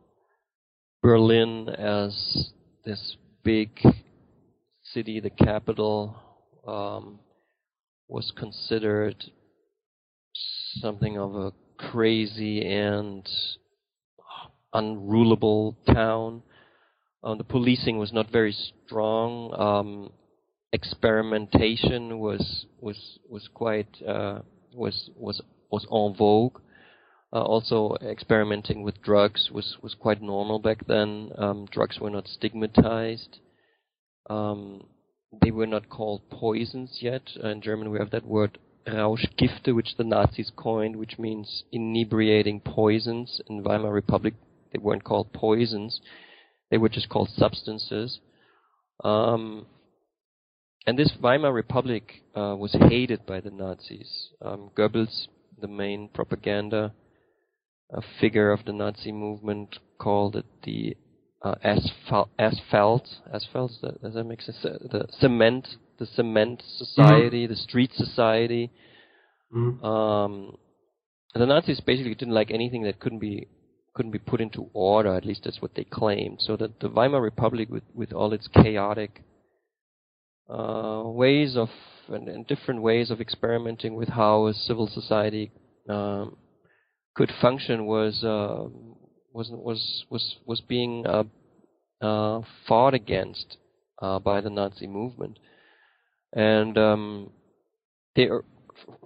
Berlin, 1.01 1.69
as 1.69 2.51
this 2.85 3.17
big 3.43 3.69
city, 4.83 5.19
the 5.19 5.29
capital, 5.29 6.15
um, 6.65 7.19
was 8.07 8.31
considered 8.37 9.23
something 10.79 11.17
of 11.17 11.35
a 11.35 11.53
crazy 11.77 12.65
and 12.65 13.27
unrulable 14.73 15.77
town. 15.85 16.41
Um, 17.23 17.37
the 17.37 17.43
policing 17.43 17.97
was 17.97 18.13
not 18.13 18.31
very 18.31 18.55
strong. 18.85 19.53
Um, 19.53 20.11
experimentation 20.73 22.19
was 22.19 22.65
was 22.79 23.19
was 23.29 23.47
quite 23.53 23.89
uh, 24.07 24.39
was 24.73 25.09
was 25.15 25.41
was 25.71 25.85
en 25.91 26.15
vogue. 26.15 26.59
Uh, 27.33 27.43
also, 27.43 27.95
experimenting 28.01 28.83
with 28.83 29.01
drugs 29.01 29.49
was 29.51 29.77
was 29.81 29.93
quite 29.93 30.21
normal 30.21 30.59
back 30.59 30.87
then. 30.87 31.31
Um, 31.37 31.67
drugs 31.71 31.99
were 31.99 32.09
not 32.09 32.27
stigmatized. 32.27 33.39
Um, 34.29 34.85
they 35.41 35.51
were 35.51 35.67
not 35.67 35.89
called 35.89 36.29
poisons 36.29 36.99
yet. 37.01 37.35
in 37.35 37.61
German, 37.61 37.91
we 37.91 37.99
have 37.99 38.11
that 38.11 38.25
word 38.25 38.57
Rauschgifte, 38.87 39.75
which 39.75 39.97
the 39.97 40.05
Nazis 40.05 40.51
coined, 40.55 40.95
which 40.95 41.19
means 41.19 41.63
inebriating 41.71 42.61
poisons. 42.61 43.41
In 43.47 43.61
Weimar 43.61 43.91
Republic, 43.91 44.33
they 44.71 44.79
weren't 44.79 45.03
called 45.03 45.33
poisons; 45.33 45.99
they 46.71 46.77
were 46.77 46.89
just 46.89 47.09
called 47.09 47.29
substances. 47.29 48.19
Um, 49.03 49.65
and 50.85 50.97
this 50.97 51.11
Weimar 51.21 51.51
Republic 51.51 52.23
uh, 52.33 52.55
was 52.57 52.73
hated 52.73 53.25
by 53.25 53.41
the 53.41 53.51
Nazis. 53.51 54.29
Um, 54.41 54.71
Goebbels, 54.75 55.27
the 55.59 55.67
main 55.67 56.09
propaganda 56.13 56.93
uh, 57.93 58.01
figure 58.19 58.51
of 58.51 58.65
the 58.65 58.73
Nazi 58.73 59.11
movement, 59.11 59.79
called 59.97 60.35
it 60.35 60.45
the 60.63 60.95
uh, 61.41 61.55
asphalt, 61.63 62.29
asphalt, 62.37 63.07
asphalt. 63.33 63.71
Does 64.01 64.13
that 64.13 64.23
make 64.23 64.41
sense? 64.41 64.57
The 64.61 65.07
cement, 65.19 65.67
the 65.99 66.05
cement 66.05 66.63
society, 66.77 67.43
mm-hmm. 67.43 67.53
the 67.53 67.57
street 67.57 67.91
society. 67.93 68.71
Mm-hmm. 69.55 69.85
Um, 69.85 70.57
the 71.33 71.45
Nazis 71.45 71.79
basically 71.79 72.15
didn't 72.15 72.33
like 72.33 72.51
anything 72.51 72.83
that 72.83 72.99
couldn't 72.99 73.19
be 73.19 73.47
couldn't 73.93 74.11
be 74.11 74.19
put 74.19 74.41
into 74.41 74.69
order. 74.73 75.15
At 75.15 75.25
least 75.25 75.41
that's 75.45 75.61
what 75.61 75.75
they 75.75 75.83
claimed. 75.83 76.37
So 76.41 76.55
that 76.57 76.79
the 76.79 76.89
Weimar 76.89 77.21
Republic, 77.21 77.69
with 77.69 77.83
with 77.93 78.13
all 78.13 78.33
its 78.33 78.47
chaotic 78.47 79.23
uh, 80.49 81.03
ways 81.05 81.55
of 81.57 81.69
and, 82.09 82.27
and, 82.29 82.47
different 82.47 82.81
ways 82.81 83.11
of 83.11 83.19
experimenting 83.19 83.95
with 83.95 84.07
how 84.07 84.47
a 84.47 84.53
civil 84.53 84.87
society 84.87 85.51
um, 85.89 86.37
could 87.15 87.31
function, 87.41 87.85
was 87.85 88.23
uh, 88.23 88.69
was 89.33 89.49
was 89.51 90.05
was 90.09 90.37
was 90.45 90.61
being 90.61 91.05
uh, 91.05 91.23
uh, 92.01 92.41
fought 92.67 92.93
against 92.93 93.57
uh, 94.01 94.19
by 94.19 94.39
the 94.39 94.49
Nazi 94.49 94.87
movement, 94.87 95.37
and 96.33 96.77
um, 96.77 97.31
they 98.15 98.29
are, 98.29 98.45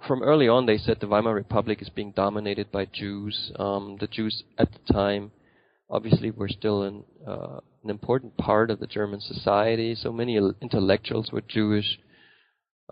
from 0.06 0.22
early 0.22 0.46
on 0.48 0.66
they 0.66 0.78
said 0.78 0.98
the 1.00 1.08
Weimar 1.08 1.34
Republic 1.34 1.82
is 1.82 1.88
being 1.88 2.12
dominated 2.12 2.70
by 2.70 2.84
Jews. 2.84 3.50
Um, 3.58 3.96
the 3.98 4.06
Jews 4.06 4.44
at 4.58 4.68
the 4.72 4.92
time, 4.92 5.32
obviously, 5.90 6.30
were 6.30 6.48
still 6.48 6.84
in 6.84 7.02
an 7.82 7.90
important 7.90 8.36
part 8.36 8.70
of 8.70 8.80
the 8.80 8.86
German 8.86 9.20
society. 9.20 9.94
So 9.94 10.12
many 10.12 10.36
intellectuals 10.60 11.30
were 11.32 11.40
Jewish. 11.40 11.98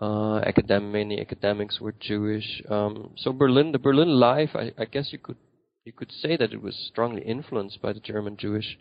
Uh, 0.01 0.41
many 0.81 1.19
academics 1.19 1.79
were 1.79 1.93
Jewish. 1.99 2.61
Um, 2.69 3.11
so 3.17 3.31
Berlin, 3.31 3.71
the 3.71 3.79
Berlin 3.79 4.09
life, 4.09 4.49
I, 4.55 4.71
I 4.77 4.85
guess 4.85 5.09
you 5.11 5.19
could 5.19 5.37
you 5.85 5.93
could 5.93 6.11
say 6.11 6.37
that 6.37 6.53
it 6.53 6.61
was 6.61 6.75
strongly 6.91 7.21
influenced 7.23 7.81
by 7.81 7.93
the 7.93 7.99
German 7.99 8.37
Jewish 8.37 8.77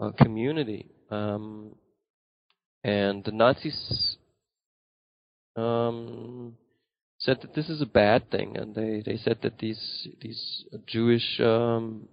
uh, 0.00 0.10
community. 0.12 0.90
Um, 1.10 1.74
and 2.84 3.24
the 3.24 3.32
Nazis 3.32 4.16
um, 5.56 6.54
said 7.18 7.38
that 7.42 7.54
this 7.54 7.68
is 7.68 7.82
a 7.82 7.86
bad 7.86 8.30
thing, 8.30 8.56
and 8.56 8.74
they, 8.74 9.02
they 9.04 9.16
said 9.16 9.38
that 9.42 9.58
these 9.58 10.08
these 10.20 10.64
Jewish 10.86 11.40
um, 11.40 12.08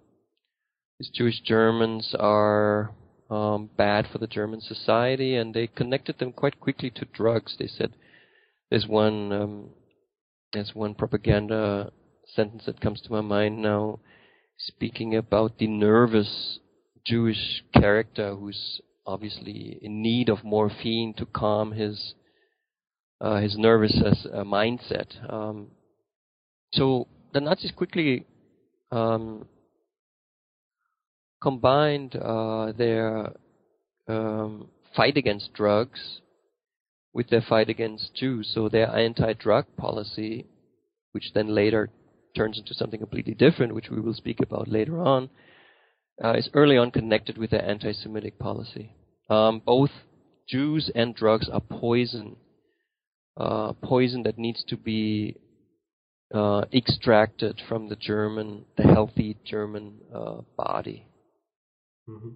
these 0.98 1.10
Jewish 1.10 1.40
Germans 1.40 2.14
are 2.18 2.92
um, 3.30 3.70
bad 3.76 4.06
for 4.10 4.18
the 4.18 4.26
German 4.26 4.60
society, 4.60 5.36
and 5.36 5.54
they 5.54 5.66
connected 5.66 6.18
them 6.18 6.32
quite 6.32 6.60
quickly 6.60 6.90
to 6.90 7.04
drugs. 7.06 7.56
They 7.58 7.66
said 7.66 7.92
there's 8.70 8.86
one 8.86 9.32
um, 9.32 9.70
there's 10.52 10.74
one 10.74 10.94
propaganda 10.94 11.90
sentence 12.26 12.64
that 12.66 12.80
comes 12.80 13.00
to 13.02 13.12
my 13.12 13.20
mind 13.20 13.60
now, 13.60 14.00
speaking 14.58 15.16
about 15.16 15.58
the 15.58 15.66
nervous 15.66 16.58
Jewish 17.04 17.62
character 17.74 18.34
who's 18.34 18.80
obviously 19.06 19.78
in 19.82 20.00
need 20.00 20.28
of 20.28 20.44
morphine 20.44 21.12
to 21.14 21.26
calm 21.26 21.72
his 21.72 22.14
uh, 23.20 23.40
his 23.40 23.56
nervous 23.58 24.00
uh, 24.02 24.44
mindset. 24.44 25.32
Um, 25.32 25.68
so 26.72 27.08
the 27.32 27.40
Nazis 27.40 27.72
quickly 27.72 28.26
um, 28.90 29.46
combined 31.44 32.16
uh, 32.16 32.72
their 32.72 33.30
um, 34.08 34.68
fight 34.96 35.18
against 35.18 35.52
drugs 35.52 36.20
with 37.12 37.28
their 37.28 37.44
fight 37.46 37.68
against 37.68 38.14
Jews. 38.14 38.50
So 38.54 38.68
their 38.70 38.88
anti-drug 38.88 39.66
policy, 39.76 40.46
which 41.12 41.32
then 41.34 41.54
later 41.54 41.90
turns 42.34 42.58
into 42.58 42.72
something 42.72 42.98
completely 42.98 43.34
different, 43.34 43.74
which 43.74 43.90
we 43.90 44.00
will 44.00 44.14
speak 44.14 44.40
about 44.40 44.68
later 44.68 45.02
on, 45.02 45.28
uh, 46.24 46.32
is 46.32 46.48
early 46.54 46.78
on 46.78 46.90
connected 46.90 47.36
with 47.36 47.50
their 47.50 47.64
anti 47.64 47.92
Semitic 47.92 48.38
policy. 48.38 48.92
Um, 49.28 49.60
both 49.64 49.90
Jews 50.48 50.90
and 50.94 51.14
drugs 51.14 51.50
are 51.52 51.60
poison, 51.60 52.36
uh, 53.36 53.74
poison 53.82 54.22
that 54.22 54.38
needs 54.38 54.64
to 54.68 54.78
be 54.78 55.36
uh, 56.34 56.62
extracted 56.72 57.60
from 57.68 57.90
the 57.90 57.96
German, 57.96 58.64
the 58.78 58.84
healthy 58.84 59.36
German 59.44 59.98
uh, 60.14 60.40
body. 60.56 61.06
Mm-hmm. 62.08 62.30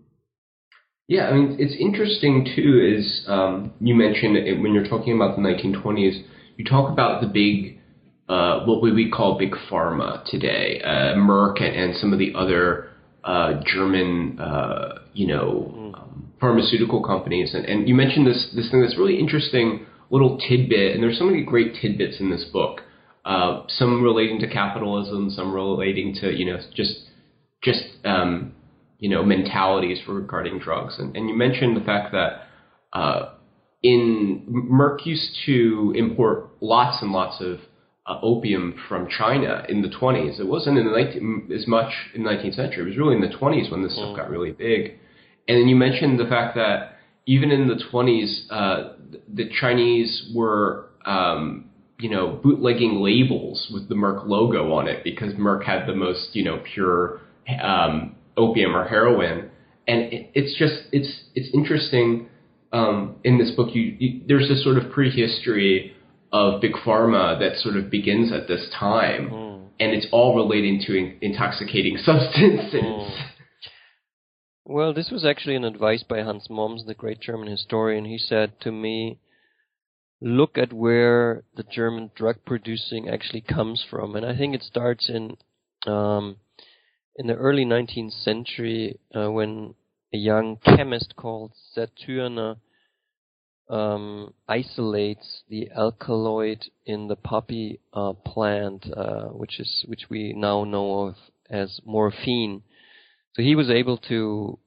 Yeah, 1.09 1.29
I 1.29 1.33
mean, 1.33 1.57
it's 1.59 1.75
interesting 1.79 2.47
too. 2.55 2.97
Is 2.99 3.25
um, 3.27 3.73
you 3.81 3.95
mentioned 3.95 4.37
it, 4.37 4.61
when 4.61 4.75
you're 4.75 4.87
talking 4.87 5.15
about 5.15 5.37
the 5.37 5.43
1920s, 5.43 6.23
you 6.57 6.65
talk 6.65 6.91
about 6.91 7.23
the 7.23 7.27
big 7.27 7.79
uh, 8.29 8.65
what 8.67 8.83
we, 8.83 8.93
we 8.93 9.11
call 9.11 9.39
big 9.39 9.55
pharma 9.71 10.23
today, 10.27 10.83
uh, 10.85 11.17
Merck 11.17 11.63
and, 11.63 11.75
and, 11.75 11.97
some 11.97 12.13
of 12.13 12.19
the 12.19 12.35
other 12.35 12.91
uh, 13.25 13.55
German, 13.65 14.39
uh, 14.39 14.99
you 15.15 15.27
know, 15.27 15.73
mm. 15.75 15.99
um, 15.99 16.33
pharmaceutical 16.39 17.03
companies. 17.03 17.55
And, 17.55 17.65
and 17.65 17.89
you 17.89 17.95
mentioned 17.95 18.27
this 18.27 18.49
this 18.55 18.71
thing 18.71 18.83
that's 18.83 18.99
really 18.99 19.19
interesting 19.19 19.87
little 20.11 20.39
tidbit, 20.39 20.95
and 20.95 21.03
there's 21.03 21.19
so 21.19 21.25
many 21.25 21.43
great 21.43 21.75
tidbits 21.81 22.21
in 22.21 22.31
this 22.31 22.45
book. 22.53 22.83
Uh, 23.25 23.63
some 23.69 24.03
relating 24.03 24.39
to 24.41 24.47
capitalism, 24.47 25.31
some 25.31 25.53
relating 25.53 26.15
to 26.21 26.31
you 26.31 26.45
know 26.45 26.59
just 26.75 27.01
just 27.63 27.83
um, 28.05 28.53
you 28.99 29.09
know 29.09 29.23
mentalities 29.25 30.01
regarding 30.09 30.59
drugs. 30.59 30.99
And, 30.99 31.17
and 31.17 31.29
you 31.29 31.37
mentioned 31.37 31.77
the 31.77 31.85
fact 31.85 32.13
that 32.13 32.43
uh, 32.93 33.35
in 33.83 34.69
Merck 34.71 35.07
used 35.07 35.37
to 35.47 35.93
import 35.97 36.51
lots 36.61 37.03
and 37.03 37.13
lots 37.13 37.41
of 37.41 37.61
uh, 38.07 38.19
opium 38.23 38.75
from 38.89 39.09
China 39.09 39.65
in 39.69 39.83
the 39.83 39.89
20s. 39.89 40.41
It 40.41 40.47
wasn't 40.47 40.79
in 40.79 40.87
the 40.87 40.93
19, 40.93 41.51
as 41.55 41.67
much 41.67 41.93
in 42.15 42.25
the 42.25 42.31
19th 42.31 42.55
century. 42.55 42.83
It 42.83 42.87
was 42.87 42.97
really 42.97 43.15
in 43.15 43.21
the 43.21 43.37
20s 43.37 43.71
when 43.71 43.83
this 43.83 43.93
stuff 43.93 44.09
mm. 44.09 44.17
got 44.17 44.31
really 44.31 44.53
big. 44.53 44.95
And 45.47 45.59
then 45.59 45.69
you 45.69 45.77
mentioned 45.77 46.19
the 46.19 46.27
fact 46.27 46.57
that 46.57 46.97
even 47.27 47.51
in 47.51 47.69
the 47.69 47.81
20s, 47.93 48.47
uh, 48.51 48.95
the 49.33 49.51
Chinese 49.61 50.31
were, 50.35 50.87
um, 51.05 51.67
you 51.99 52.09
know, 52.09 52.41
bootlegging 52.43 53.01
labels 53.01 53.69
with 53.73 53.89
the 53.89 53.95
Merck 53.95 54.27
logo 54.27 54.73
on 54.73 54.89
it 54.89 55.05
because 55.05 55.35
Merck 55.35 55.65
had 55.65 55.87
the 55.87 55.95
most, 55.95 56.29
you 56.33 56.45
know, 56.45 56.63
pure 56.73 57.21
um, 57.63 58.15
opium 58.39 58.77
or 58.77 58.89
heroin. 58.89 59.51
And 59.87 60.13
it, 60.13 60.31
it's 60.35 60.59
just, 60.59 60.89
it's, 60.93 61.25
it's 61.35 61.49
interesting. 61.53 62.29
Um, 62.73 63.17
in 63.25 63.39
this 63.39 63.51
book, 63.53 63.75
you, 63.75 63.97
you, 63.99 64.21
there's 64.29 64.49
this 64.49 64.63
sort 64.63 64.77
of 64.77 64.91
prehistory 64.93 65.95
of 66.33 66.61
big 66.61 66.73
pharma 66.73 67.39
that 67.39 67.57
sort 67.59 67.77
of 67.77 67.91
begins 67.91 68.33
at 68.33 68.47
this 68.49 68.69
time. 68.79 69.31
Mm. 69.31 69.49
and 69.81 69.93
it's 69.93 70.07
all 70.13 70.35
relating 70.35 70.83
to 70.87 70.97
in- 70.97 71.19
intoxicating 71.21 71.97
substances. 72.05 72.75
Mm. 72.75 73.29
Well, 74.65 74.93
this 74.93 75.11
was 75.11 75.25
actually 75.25 75.57
an 75.57 75.65
advice 75.65 76.03
by 76.03 76.23
Hans 76.23 76.49
Mommsen, 76.51 76.87
the 76.87 76.95
great 76.95 77.21
German 77.21 77.49
historian. 77.49 78.05
He 78.05 78.19
said 78.19 78.61
to 78.61 78.71
me, 78.71 79.19
look 80.21 80.59
at 80.59 80.73
where 80.73 81.45
the 81.57 81.63
German 81.63 82.11
drug 82.15 82.37
producing 82.45 83.09
actually 83.09 83.41
comes 83.41 83.85
from. 83.89 84.15
And 84.15 84.27
I 84.27 84.37
think 84.37 84.55
it 84.55 84.63
starts 84.63 85.09
in 85.09 85.39
um, 85.87 86.37
in 87.19 87.27
the 87.27 87.35
early 87.35 87.65
19th 87.65 88.13
century 88.23 88.99
uh, 89.15 89.31
when 89.31 89.75
a 90.15 90.17
young 90.17 90.57
chemist 90.65 91.15
called 91.17 91.53
Sertürner 91.77 92.57
um, 93.69 94.33
isolates 94.49 95.43
the 95.51 95.69
alkaloid 95.77 96.65
in 96.87 97.09
the 97.09 97.17
poppy 97.17 97.81
uh, 97.93 98.13
plant, 98.13 98.87
uh, 98.97 99.25
which 99.27 99.59
is 99.59 99.85
which 99.89 100.05
we 100.09 100.33
now 100.33 100.65
know 100.65 101.09
of 101.09 101.17
as 101.51 101.81
morphine. 101.85 102.63
So 103.35 103.43
he 103.43 103.57
was 103.57 103.69
able 103.69 103.99
to 104.09 104.59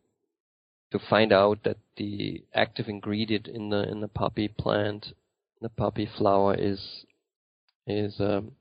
to 0.91 0.99
find 1.09 1.31
out 1.31 1.59
that 1.63 1.77
the 1.95 2.43
active 2.53 2.89
ingredient 2.89 3.47
in 3.47 3.69
the 3.69 3.89
in 3.89 4.01
the 4.01 4.07
poppy 4.09 4.49
plant, 4.49 5.07
the 5.61 5.69
poppy 5.69 6.07
flower, 6.17 6.53
is 6.53 7.05
is 7.87 8.19
um, 8.19 8.51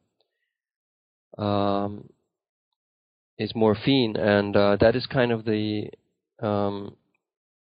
um, 1.45 2.09
is 3.41 3.55
morphine, 3.55 4.17
and 4.17 4.55
uh, 4.55 4.77
that 4.81 4.95
is 4.95 5.07
kind 5.07 5.33
of 5.33 5.45
the 5.45 5.89
um, 6.41 6.95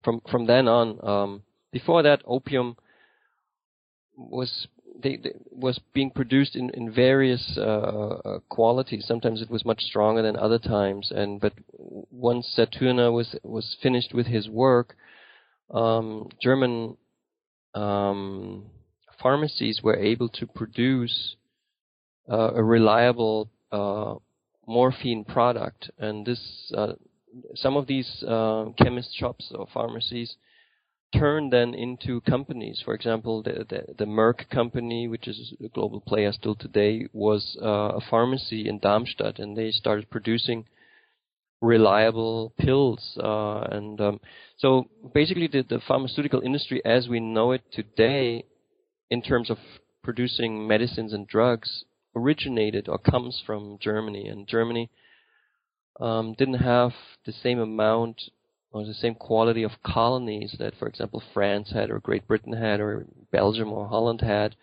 from 0.05 0.23
from 0.31 0.47
then 0.47 0.69
on. 0.69 0.99
Um, 1.03 1.43
before 1.73 2.05
that, 2.05 2.23
opium 2.27 2.77
was 4.17 4.69
they, 5.03 5.17
they, 5.17 5.33
was 5.51 5.81
being 5.93 6.11
produced 6.11 6.55
in, 6.55 6.71
in 6.71 6.93
various 6.93 7.59
uh, 7.59 7.61
uh, 7.61 8.39
qualities. 8.49 9.05
Sometimes 9.07 9.43
it 9.43 9.51
was 9.51 9.65
much 9.65 9.81
stronger 9.81 10.23
than 10.23 10.37
other 10.37 10.61
times. 10.61 11.11
And 11.15 11.41
but 11.41 11.53
once 12.11 12.55
Sertürner 12.57 13.13
was 13.13 13.35
was 13.43 13.77
finished 13.83 14.15
with 14.15 14.27
his 14.27 14.49
work, 14.49 14.95
um, 15.71 16.29
German 16.41 16.97
um, 17.75 18.67
pharmacies 19.21 19.81
were 19.83 19.97
able 19.97 20.29
to 20.29 20.47
produce 20.47 21.35
uh, 22.31 22.53
a 22.55 22.63
reliable 22.63 23.51
uh, 23.73 24.15
morphine 24.67 25.25
product. 25.25 25.91
And 25.99 26.27
this 26.27 26.73
uh, 26.77 26.95
some 27.55 27.77
of 27.77 27.87
these 27.87 28.23
uh, 28.27 28.67
chemist 28.79 29.17
shops 29.17 29.53
or 29.55 29.67
pharmacies 29.73 30.37
turned 31.17 31.53
then 31.53 31.75
into 31.75 32.21
companies. 32.23 32.83
For 32.85 32.95
example, 32.95 33.43
the, 33.43 33.65
the, 33.69 33.95
the 33.99 34.05
Merck 34.05 34.49
company, 34.51 35.09
which 35.09 35.29
is 35.29 35.55
a 35.65 35.69
global 35.69 36.01
player 36.01 36.33
still 36.33 36.55
today, 36.55 37.07
was 37.13 37.57
uh, 37.63 37.97
a 37.97 38.01
pharmacy 38.11 38.69
in 38.69 38.79
Darmstadt, 38.79 39.39
and 39.39 39.57
they 39.57 39.71
started 39.71 40.11
producing 40.11 40.67
reliable 41.61 42.53
pills. 42.59 43.17
Uh, 43.23 43.61
and 43.61 44.01
um, 44.01 44.21
so 44.59 44.89
basically, 45.15 45.47
the, 45.47 45.63
the 45.63 45.81
pharmaceutical 45.87 46.41
industry 46.41 46.83
as 46.85 47.09
we 47.09 47.21
know 47.21 47.53
it 47.53 47.63
today, 47.73 48.45
in 49.11 49.23
terms 49.23 49.51
of 49.51 49.59
producing 50.03 50.67
medicines 50.67 51.13
and 51.13 51.27
drugs, 51.27 51.85
originated 52.15 52.89
or 52.89 52.99
comes 52.99 53.43
from 53.47 53.79
Germany. 53.81 54.29
And 54.29 54.47
Germany 54.47 54.91
um, 56.01 56.35
didn't 56.37 56.55
have 56.55 56.93
the 57.27 57.33
same 57.33 57.59
amount 57.59 58.23
or 58.73 58.85
the 58.85 58.95
same 58.95 59.15
quality 59.15 59.63
of 59.63 59.71
colonies 59.85 60.57
that, 60.59 60.75
for 60.77 60.89
example, 60.89 61.23
France 61.33 61.71
had, 61.73 61.91
or 61.91 62.01
Great 62.01 62.27
Britain 62.27 62.53
had, 62.53 62.81
or 62.81 63.07
Belgium 63.31 63.73
or 63.73 63.87
Holland 63.87 64.21
had, 64.21 64.57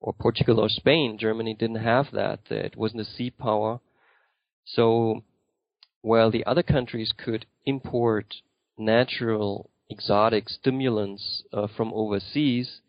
or 0.00 0.12
Portugal 0.12 0.58
or 0.58 0.68
Spain. 0.68 1.16
Germany 1.18 1.54
didn't 1.54 1.76
have 1.76 2.06
that. 2.12 2.40
It 2.50 2.76
wasn't 2.76 3.02
a 3.02 3.04
sea 3.04 3.30
power. 3.30 3.78
So, 4.64 5.22
while 6.02 6.32
the 6.32 6.44
other 6.46 6.64
countries 6.64 7.12
could 7.16 7.46
import 7.64 8.34
natural 8.76 9.70
exotic 9.88 10.48
stimulants 10.48 11.44
uh, 11.52 11.68
from 11.76 11.92
overseas, 11.94 12.80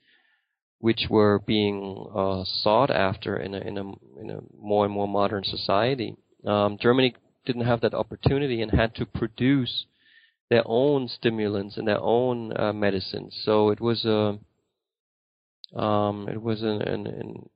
which 0.79 1.07
were 1.09 1.39
being 1.39 2.07
uh, 2.15 2.43
sought 2.45 2.89
after 2.89 3.37
in 3.37 3.53
a, 3.53 3.59
in 3.59 3.77
a, 3.77 3.81
in 4.19 4.29
a 4.29 4.39
more 4.59 4.85
and 4.85 4.93
more 4.93 5.07
modern 5.07 5.43
society, 5.43 6.15
um, 6.45 6.77
Germany 6.81 7.15
didn't 7.45 7.65
have 7.65 7.81
that 7.81 7.93
opportunity 7.93 8.61
and 8.61 8.71
had 8.71 8.95
to 8.95 9.05
produce 9.05 9.85
their 10.49 10.63
own 10.65 11.07
stimulants 11.07 11.77
and 11.77 11.87
their 11.87 12.01
own 12.01 12.57
uh, 12.57 12.73
medicines. 12.73 13.37
So 13.43 13.69
it 13.69 13.79
was 13.79 14.05
a 14.05 14.39
um, 15.77 16.27
it 16.27 16.41
was 16.41 16.63
an, 16.63 16.81
an, 16.81 17.07
an 17.07 17.49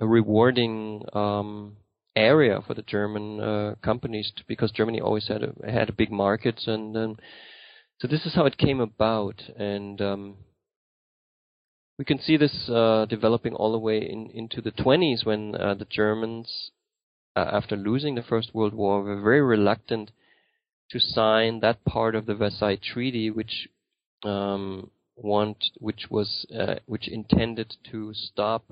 a 0.00 0.06
rewarding 0.06 1.04
um, 1.12 1.76
area 2.16 2.60
for 2.66 2.74
the 2.74 2.82
German 2.82 3.40
uh, 3.40 3.74
companies 3.82 4.32
to, 4.36 4.42
because 4.46 4.72
Germany 4.72 5.00
always 5.00 5.28
had 5.28 5.42
a, 5.42 5.70
had 5.70 5.88
a 5.88 5.92
big 5.92 6.10
markets 6.10 6.66
and 6.66 6.96
um, 6.96 7.16
so 8.00 8.08
this 8.08 8.26
is 8.26 8.34
how 8.34 8.46
it 8.46 8.58
came 8.58 8.80
about 8.80 9.40
and 9.56 10.00
um, 10.00 10.36
we 11.98 12.04
can 12.04 12.18
see 12.18 12.36
this 12.36 12.68
uh, 12.68 13.06
developing 13.06 13.54
all 13.54 13.72
the 13.72 13.78
way 13.78 13.98
in, 13.98 14.30
into 14.32 14.60
the 14.60 14.72
20s 14.72 15.24
when 15.26 15.54
uh, 15.54 15.74
the 15.74 15.84
Germans 15.84 16.70
uh, 17.36 17.48
after 17.52 17.76
losing 17.76 18.14
the 18.14 18.22
First 18.22 18.54
World 18.54 18.74
War 18.74 19.02
were 19.02 19.20
very 19.20 19.42
reluctant 19.42 20.10
to 20.90 20.98
sign 20.98 21.60
that 21.60 21.84
part 21.84 22.14
of 22.14 22.26
the 22.26 22.34
Versailles 22.34 22.78
Treaty, 22.82 23.30
which 23.30 23.68
um, 24.24 24.90
want, 25.16 25.64
which 25.78 26.06
was, 26.10 26.46
uh, 26.58 26.76
which 26.86 27.08
intended 27.08 27.76
to 27.90 28.12
stop 28.14 28.64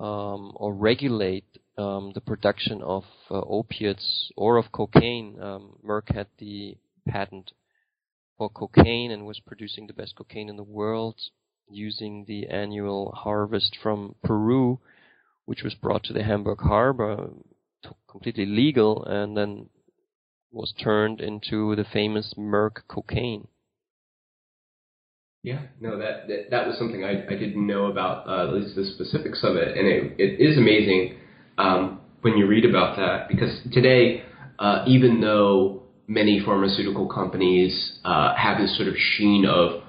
um, 0.00 0.52
or 0.56 0.74
regulate 0.74 1.46
um, 1.78 2.12
the 2.14 2.20
production 2.20 2.82
of 2.82 3.04
uh, 3.30 3.40
opiates 3.40 4.30
or 4.36 4.56
of 4.56 4.72
cocaine. 4.72 5.40
Um, 5.40 5.78
Merck 5.84 6.14
had 6.14 6.26
the 6.38 6.76
patent 7.08 7.52
for 8.38 8.48
cocaine 8.48 9.10
and 9.10 9.26
was 9.26 9.40
producing 9.40 9.86
the 9.86 9.92
best 9.92 10.16
cocaine 10.16 10.48
in 10.48 10.56
the 10.56 10.62
world 10.62 11.16
using 11.68 12.24
the 12.26 12.46
annual 12.48 13.12
harvest 13.16 13.76
from 13.82 14.14
Peru, 14.22 14.80
which 15.44 15.62
was 15.62 15.74
brought 15.74 16.04
to 16.04 16.12
the 16.12 16.22
Hamburg 16.22 16.60
harbor, 16.60 17.30
completely 18.08 18.46
legal, 18.46 19.04
and 19.04 19.36
then 19.36 19.68
was 20.52 20.72
turned 20.82 21.20
into 21.20 21.74
the 21.76 21.84
famous 21.84 22.34
Merck 22.38 22.82
cocaine. 22.88 23.48
Yeah, 25.42 25.60
no, 25.78 25.98
that 25.98 26.26
that, 26.28 26.50
that 26.50 26.66
was 26.66 26.78
something 26.78 27.04
I, 27.04 27.26
I 27.26 27.36
didn't 27.36 27.66
know 27.66 27.86
about, 27.86 28.26
uh, 28.26 28.48
at 28.48 28.54
least 28.54 28.76
the 28.76 28.84
specifics 28.84 29.40
of 29.42 29.56
it, 29.56 29.76
and 29.76 29.86
it, 29.86 30.14
it 30.18 30.40
is 30.40 30.56
amazing 30.56 31.18
um, 31.58 32.00
when 32.22 32.38
you 32.38 32.46
read 32.46 32.64
about 32.64 32.96
that 32.96 33.28
because 33.28 33.60
today, 33.70 34.24
uh, 34.58 34.84
even 34.86 35.20
though 35.20 35.82
many 36.06 36.40
pharmaceutical 36.42 37.06
companies 37.08 37.98
uh, 38.04 38.34
have 38.36 38.58
this 38.58 38.74
sort 38.76 38.88
of 38.88 38.94
sheen 38.96 39.44
of 39.44 39.82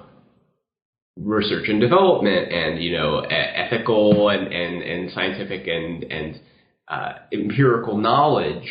research 1.16 1.68
and 1.68 1.80
development 1.80 2.52
and 2.52 2.82
you 2.82 2.92
know 2.92 3.20
ethical 3.20 4.28
and, 4.28 4.52
and, 4.52 4.82
and 4.82 5.10
scientific 5.12 5.66
and 5.66 6.04
and 6.04 6.40
uh, 6.88 7.12
empirical 7.32 7.96
knowledge, 7.96 8.70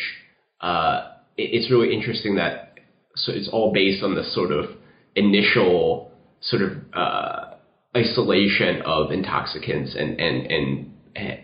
uh, 0.60 1.10
it's 1.36 1.70
really 1.70 1.92
interesting 1.92 2.36
that 2.36 2.78
so 3.14 3.32
it's 3.32 3.48
all 3.52 3.72
based 3.72 4.02
on 4.02 4.14
this 4.14 4.32
sort 4.34 4.52
of 4.52 4.70
initial 5.14 6.10
sort 6.40 6.62
of 6.62 6.72
uh, 6.94 7.54
isolation 7.96 8.82
of 8.82 9.10
intoxicants 9.10 9.94
and 9.98 10.20
and 10.20 10.50
and 10.50 10.90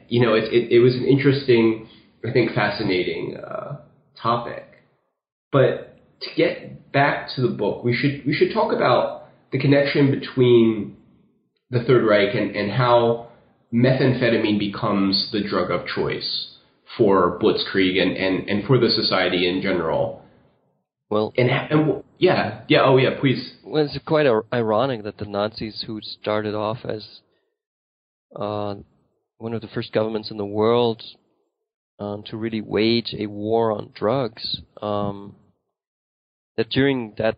you 0.09 0.21
know 0.21 0.35
it, 0.35 0.45
it, 0.53 0.73
it 0.73 0.79
was 0.81 0.95
an 0.95 1.05
interesting 1.05 1.89
I 2.27 2.33
think 2.33 2.53
fascinating 2.55 3.37
uh, 3.37 3.79
topic. 4.21 4.65
But 5.51 5.99
to 6.21 6.29
get 6.37 6.93
back 6.93 7.29
to 7.35 7.43
the 7.43 7.49
book 7.49 7.83
we 7.83 7.93
should 7.95 8.25
we 8.25 8.33
should 8.33 8.53
talk 8.55 8.73
about 8.73 9.22
the 9.53 9.59
connection 9.59 10.11
between 10.11 10.97
the 11.71 11.85
Third 11.85 12.07
Reich 12.07 12.35
and, 12.35 12.57
and 12.57 12.73
how 12.73 13.29
methamphetamine 13.73 14.59
becomes 14.59 15.29
the 15.33 15.43
drug 15.43 15.71
of 15.71 15.87
choice 15.87 16.57
for 16.97 17.39
Blitzkrieg 17.39 18.01
and, 18.01 18.17
and, 18.17 18.49
and 18.49 18.67
for 18.67 18.79
the 18.79 18.91
society 18.91 19.49
in 19.49 19.63
general. 19.63 20.23
Well, 21.11 21.33
and, 21.37 21.51
and 21.51 22.03
yeah, 22.19 22.63
yeah, 22.69 22.83
oh 22.85 22.97
yeah, 22.97 23.21
please. 23.21 23.55
Well, 23.65 23.85
it's 23.85 23.99
quite 24.07 24.27
ironic 24.53 25.05
that 25.05 25.19
the 25.19 25.27
Nazis, 25.27 25.85
who 25.87 26.01
started 26.01 26.55
off 26.55 26.79
as 26.85 27.07
uh, 28.35 28.77
one 29.37 29.53
of 29.53 29.61
the 29.61 29.69
first 29.69 29.93
governments 29.93 30.31
in 30.31 30.39
the 30.39 30.47
world 30.47 31.03
um, 31.99 32.23
to 32.29 32.37
really 32.37 32.63
wage 32.63 33.15
a 33.19 33.27
war 33.27 33.73
on 33.73 33.91
drugs, 33.95 34.63
um, 34.81 35.37
that 36.57 36.71
during 36.71 37.15
that 37.19 37.37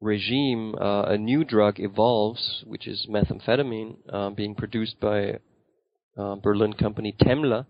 regime, 0.00 0.74
uh, 0.74 1.02
a 1.02 1.16
new 1.16 1.44
drug 1.44 1.78
evolves, 1.78 2.64
which 2.66 2.86
is 2.86 3.06
methamphetamine, 3.10 3.96
uh, 4.12 4.30
being 4.30 4.54
produced 4.54 5.00
by 5.00 5.38
uh, 6.16 6.36
Berlin 6.36 6.74
company 6.74 7.14
Temmler, 7.20 7.66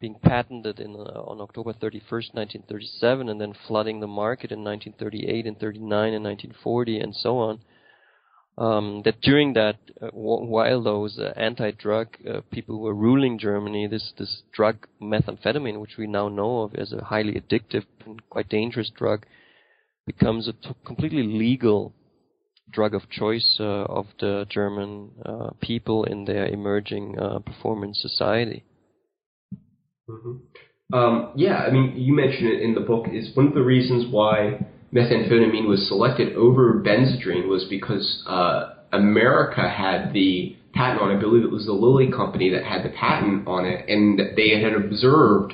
being 0.00 0.16
patented 0.22 0.78
in, 0.80 0.94
uh, 0.94 1.20
on 1.20 1.40
October 1.40 1.72
31st, 1.72 2.34
1937, 2.34 3.28
and 3.28 3.40
then 3.40 3.52
flooding 3.66 4.00
the 4.00 4.06
market 4.06 4.52
in 4.52 4.62
1938 4.62 5.46
and 5.46 5.58
39 5.58 6.14
and 6.14 6.24
1940 6.24 7.00
and 7.00 7.14
so 7.14 7.38
on. 7.38 7.60
um, 8.56 9.02
that 9.04 9.20
during 9.20 9.52
that 9.52 9.76
uh, 10.00 10.08
while 10.12 10.82
those 10.82 11.18
uh, 11.18 11.32
anti-drug 11.36 12.08
people 12.50 12.80
were 12.80 12.94
ruling 12.94 13.38
Germany, 13.38 13.86
this 13.86 14.12
this 14.18 14.42
drug 14.52 14.86
methamphetamine, 15.00 15.80
which 15.80 15.96
we 15.96 16.06
now 16.06 16.28
know 16.28 16.62
of 16.62 16.74
as 16.74 16.92
a 16.92 17.04
highly 17.04 17.34
addictive 17.40 17.84
and 18.04 18.20
quite 18.30 18.48
dangerous 18.48 18.90
drug, 18.90 19.26
becomes 20.08 20.48
a 20.48 20.54
t- 20.54 20.74
completely 20.84 21.22
legal 21.22 21.92
drug 22.72 22.94
of 22.94 23.02
choice 23.10 23.48
uh, 23.60 23.84
of 24.00 24.06
the 24.20 24.46
German 24.48 25.10
uh, 25.24 25.50
people 25.60 26.04
in 26.04 26.24
their 26.24 26.46
emerging 26.46 27.18
uh, 27.18 27.38
performance 27.50 27.96
society. 28.00 28.64
Mm-hmm. 30.08 30.96
Um, 30.98 31.32
yeah, 31.36 31.58
I 31.66 31.70
mean, 31.70 31.94
you 31.96 32.14
mentioned 32.14 32.48
it 32.48 32.62
in 32.62 32.74
the 32.74 32.80
book. 32.80 33.06
Is 33.12 33.36
one 33.36 33.48
of 33.48 33.54
the 33.54 33.62
reasons 33.62 34.10
why 34.10 34.64
methamphetamine 34.94 35.68
was 35.68 35.86
selected 35.86 36.34
over 36.34 36.82
Benzedrine 36.82 37.46
was 37.46 37.66
because 37.68 38.24
uh, 38.26 38.74
America 38.92 39.68
had 39.68 40.14
the 40.14 40.56
patent 40.72 41.02
on 41.02 41.10
it. 41.10 41.16
I 41.16 41.20
believe 41.20 41.44
it 41.44 41.50
was 41.50 41.66
the 41.66 41.72
Lilly 41.72 42.10
company 42.10 42.48
that 42.50 42.64
had 42.64 42.84
the 42.84 42.94
patent 42.96 43.46
on 43.46 43.66
it, 43.66 43.86
and 43.88 44.18
they 44.36 44.62
had 44.62 44.72
observed 44.72 45.52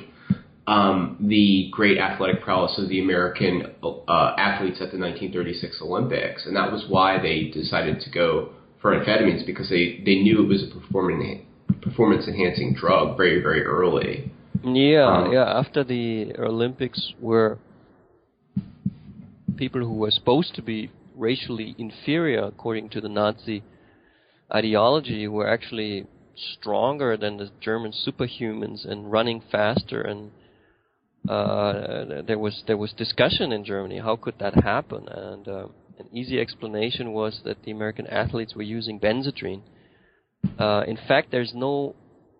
um, 0.66 1.16
the 1.20 1.68
great 1.72 1.98
athletic 1.98 2.42
prowess 2.42 2.78
of 2.78 2.88
the 2.88 3.00
American 3.00 3.66
uh, 3.82 4.34
athletes 4.38 4.76
at 4.80 4.90
the 4.92 4.98
1936 4.98 5.78
Olympics, 5.82 6.46
and 6.46 6.56
that 6.56 6.72
was 6.72 6.86
why 6.88 7.20
they 7.20 7.50
decided 7.52 8.00
to 8.00 8.10
go 8.10 8.50
for 8.80 8.98
amphetamines 8.98 9.44
because 9.44 9.68
they, 9.68 10.02
they 10.04 10.16
knew 10.16 10.42
it 10.42 10.48
was 10.48 10.62
a 10.62 10.74
performance 10.74 11.42
performance 11.80 12.26
enhancing 12.26 12.74
drug 12.74 13.16
very 13.16 13.42
very 13.42 13.62
early. 13.62 14.30
Yeah, 14.62 15.06
um, 15.06 15.32
yeah. 15.32 15.44
After 15.44 15.84
the 15.84 16.32
Olympics, 16.38 17.12
were 17.20 17.58
people 19.56 19.82
who 19.82 19.94
were 19.94 20.10
supposed 20.10 20.54
to 20.54 20.62
be 20.62 20.90
racially 21.14 21.74
inferior 21.78 22.44
according 22.44 22.88
to 22.90 23.00
the 23.00 23.08
Nazi 23.08 23.62
ideology 24.52 25.28
were 25.28 25.48
actually 25.48 26.06
stronger 26.36 27.16
than 27.16 27.36
the 27.36 27.50
German 27.60 27.92
superhumans 27.92 28.88
and 28.88 29.10
running 29.10 29.42
faster 29.52 30.00
and 30.00 30.30
uh, 31.28 32.22
there 32.26 32.38
was 32.38 32.62
there 32.66 32.76
was 32.76 32.92
discussion 32.92 33.52
in 33.52 33.64
Germany 33.64 33.98
how 33.98 34.16
could 34.16 34.34
that 34.38 34.54
happen 34.62 35.08
and 35.08 35.48
uh, 35.48 35.66
an 35.98 36.08
easy 36.12 36.40
explanation 36.40 37.12
was 37.12 37.40
that 37.44 37.62
the 37.64 37.70
American 37.70 38.06
athletes 38.06 38.54
were 38.54 38.62
using 38.62 38.98
Benzedrine. 38.98 39.62
Uh, 40.58 40.82
in 40.86 40.96
fact, 40.96 41.30
there's 41.30 41.52
no 41.54 41.94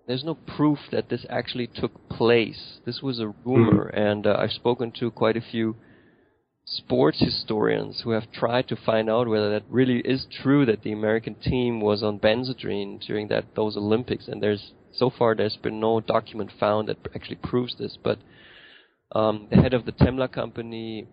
there's 0.06 0.24
no 0.24 0.34
proof 0.34 0.78
that 0.92 1.08
this 1.08 1.24
actually 1.30 1.66
took 1.66 2.08
place. 2.10 2.80
This 2.84 3.00
was 3.00 3.20
a 3.20 3.32
rumor, 3.44 3.86
mm-hmm. 3.86 3.98
and 3.98 4.26
uh, 4.26 4.36
I've 4.38 4.52
spoken 4.52 4.92
to 5.00 5.10
quite 5.10 5.36
a 5.36 5.40
few 5.40 5.76
sports 6.66 7.20
historians 7.20 8.00
who 8.02 8.10
have 8.10 8.30
tried 8.32 8.68
to 8.68 8.76
find 8.76 9.08
out 9.08 9.28
whether 9.28 9.50
that 9.50 9.64
really 9.70 9.98
is 9.98 10.26
true 10.42 10.64
that 10.66 10.82
the 10.82 10.92
American 10.92 11.34
team 11.34 11.80
was 11.80 12.02
on 12.02 12.18
Benzedrine 12.18 13.00
during 13.06 13.28
that 13.28 13.44
those 13.54 13.76
Olympics, 13.76 14.28
and 14.28 14.42
there's 14.42 14.72
so 14.92 15.10
far 15.10 15.34
there's 15.34 15.56
been 15.56 15.80
no 15.80 16.00
document 16.00 16.50
found 16.60 16.88
that 16.88 16.98
actually 17.14 17.36
proves 17.36 17.76
this. 17.78 17.96
But 18.02 18.18
um, 19.12 19.48
the 19.50 19.56
head 19.56 19.74
of 19.74 19.84
the 19.84 19.92
Temmler 19.92 20.30
company, 20.30 21.06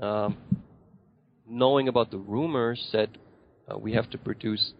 um, 0.00 0.36
knowing 1.48 1.88
about 1.88 2.10
the 2.10 2.18
rumors, 2.18 2.88
said 2.90 3.18
uh, 3.68 3.78
we 3.78 3.92
have 3.92 4.10
to 4.10 4.18
produce 4.18 4.72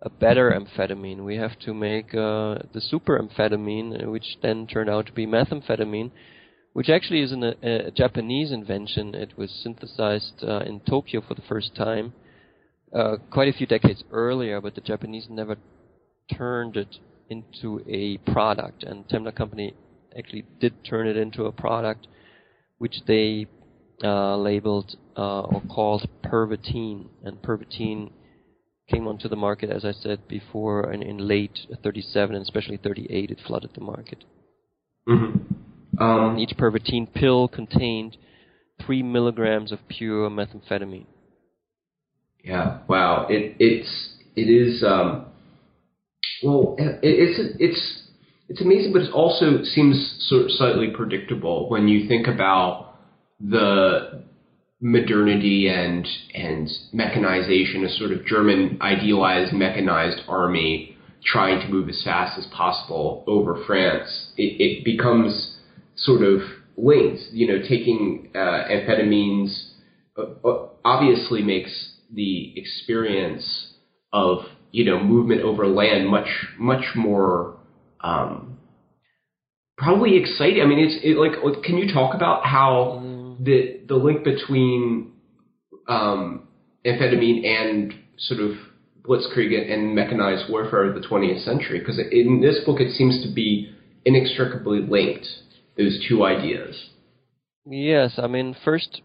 a 0.00 0.10
better 0.10 0.50
amphetamine. 0.50 1.24
We 1.24 1.36
have 1.36 1.58
to 1.60 1.72
make 1.72 2.14
uh, 2.14 2.58
the 2.72 2.80
super 2.80 3.18
amphetamine, 3.18 4.06
which 4.08 4.36
then 4.42 4.66
turned 4.66 4.90
out 4.90 5.06
to 5.06 5.12
be 5.12 5.26
methamphetamine 5.26 6.10
which 6.72 6.88
actually 6.88 7.20
is 7.20 7.32
an, 7.32 7.44
a, 7.44 7.54
a, 7.62 7.90
Japanese 7.90 8.50
invention. 8.50 9.14
It 9.14 9.36
was 9.36 9.50
synthesized 9.62 10.42
uh, 10.42 10.60
in 10.60 10.80
Tokyo 10.80 11.20
for 11.20 11.34
the 11.34 11.42
first 11.42 11.74
time 11.74 12.14
uh, 12.94 13.16
quite 13.30 13.48
a 13.48 13.52
few 13.56 13.66
decades 13.66 14.04
earlier, 14.10 14.60
but 14.60 14.74
the 14.74 14.80
Japanese 14.80 15.26
never 15.30 15.56
turned 16.36 16.76
it 16.76 16.96
into 17.28 17.82
a 17.88 18.18
product. 18.30 18.82
And 18.82 19.06
Temmler 19.08 19.34
Company 19.34 19.74
actually 20.16 20.44
did 20.60 20.84
turn 20.84 21.06
it 21.06 21.16
into 21.16 21.44
a 21.44 21.52
product, 21.52 22.06
which 22.78 22.96
they 23.06 23.46
uh, 24.02 24.36
labeled 24.36 24.96
uh, 25.16 25.42
or 25.42 25.62
called 25.68 26.08
Pervitin. 26.24 27.06
And 27.24 27.40
Pervitin 27.42 28.10
came 28.90 29.06
onto 29.06 29.28
the 29.28 29.36
market, 29.36 29.70
as 29.70 29.84
I 29.84 29.92
said 29.92 30.26
before, 30.28 30.92
in, 30.92 31.02
in 31.02 31.18
late 31.18 31.58
37 31.82 32.34
and 32.34 32.42
especially 32.42 32.76
38, 32.76 33.30
it 33.30 33.40
flooded 33.46 33.70
the 33.74 33.80
market. 33.80 34.24
Mm-hmm. 35.08 36.02
Um, 36.02 36.38
each 36.38 36.56
Pervitin 36.56 37.12
pill 37.12 37.48
contained 37.48 38.16
three 38.84 39.02
milligrams 39.02 39.72
of 39.72 39.78
pure 39.88 40.30
methamphetamine. 40.30 41.06
Yeah, 42.42 42.78
wow. 42.88 43.26
It 43.28 43.56
it's 43.60 44.14
it 44.34 44.42
is 44.42 44.82
um, 44.82 45.26
well, 46.42 46.74
it, 46.78 46.98
it's 47.02 47.56
it's 47.60 48.01
it's 48.48 48.60
amazing, 48.60 48.92
but 48.92 49.02
it 49.02 49.12
also 49.12 49.62
seems 49.62 50.16
sort 50.28 50.42
of 50.42 50.50
slightly 50.52 50.88
predictable 50.90 51.68
when 51.70 51.88
you 51.88 52.08
think 52.08 52.26
about 52.26 52.94
the 53.40 54.24
modernity 54.80 55.68
and 55.68 56.06
and 56.34 56.68
mechanization, 56.92 57.84
a 57.84 57.88
sort 57.88 58.12
of 58.12 58.26
German 58.26 58.78
idealized 58.80 59.52
mechanized 59.52 60.20
army 60.28 60.96
trying 61.24 61.60
to 61.60 61.68
move 61.68 61.88
as 61.88 62.02
fast 62.02 62.36
as 62.36 62.46
possible 62.46 63.24
over 63.28 63.62
France. 63.64 64.32
It, 64.36 64.60
it 64.60 64.84
becomes 64.84 65.56
sort 65.96 66.22
of 66.22 66.40
linked. 66.76 67.22
You 67.30 67.46
know, 67.46 67.58
taking 67.60 68.32
uh, 68.34 68.38
amphetamines 68.38 69.70
uh, 70.18 70.24
uh, 70.44 70.66
obviously 70.84 71.42
makes 71.42 71.70
the 72.12 72.52
experience 72.58 73.74
of 74.12 74.40
you 74.72 74.84
know 74.84 75.02
movement 75.02 75.42
over 75.42 75.66
land 75.66 76.08
much 76.08 76.28
much 76.58 76.84
more 76.96 77.56
um, 78.02 78.58
probably 79.76 80.16
exciting. 80.16 80.62
I 80.62 80.66
mean, 80.66 80.78
it's 80.78 81.04
it, 81.04 81.16
like 81.16 81.62
can 81.62 81.78
you 81.78 81.92
talk 81.92 82.14
about 82.14 82.44
how 82.44 83.00
mm. 83.02 83.44
the 83.44 83.80
the 83.86 83.96
link 83.96 84.24
between 84.24 85.12
um, 85.88 86.48
amphetamine 86.86 87.46
and 87.46 87.94
sort 88.18 88.40
of 88.40 88.52
blitzkrieg 89.02 89.72
and 89.72 89.94
mechanized 89.94 90.50
warfare 90.50 90.84
of 90.84 90.94
the 90.94 91.06
20th 91.06 91.44
century? 91.44 91.78
Because 91.78 91.98
in 91.98 92.40
this 92.40 92.60
book, 92.64 92.80
it 92.80 92.94
seems 92.94 93.22
to 93.24 93.32
be 93.32 93.74
inextricably 94.04 94.80
linked 94.80 95.26
those 95.76 96.04
two 96.08 96.24
ideas. 96.24 96.90
Yes, 97.64 98.18
I 98.18 98.26
mean, 98.26 98.56
first, 98.64 99.02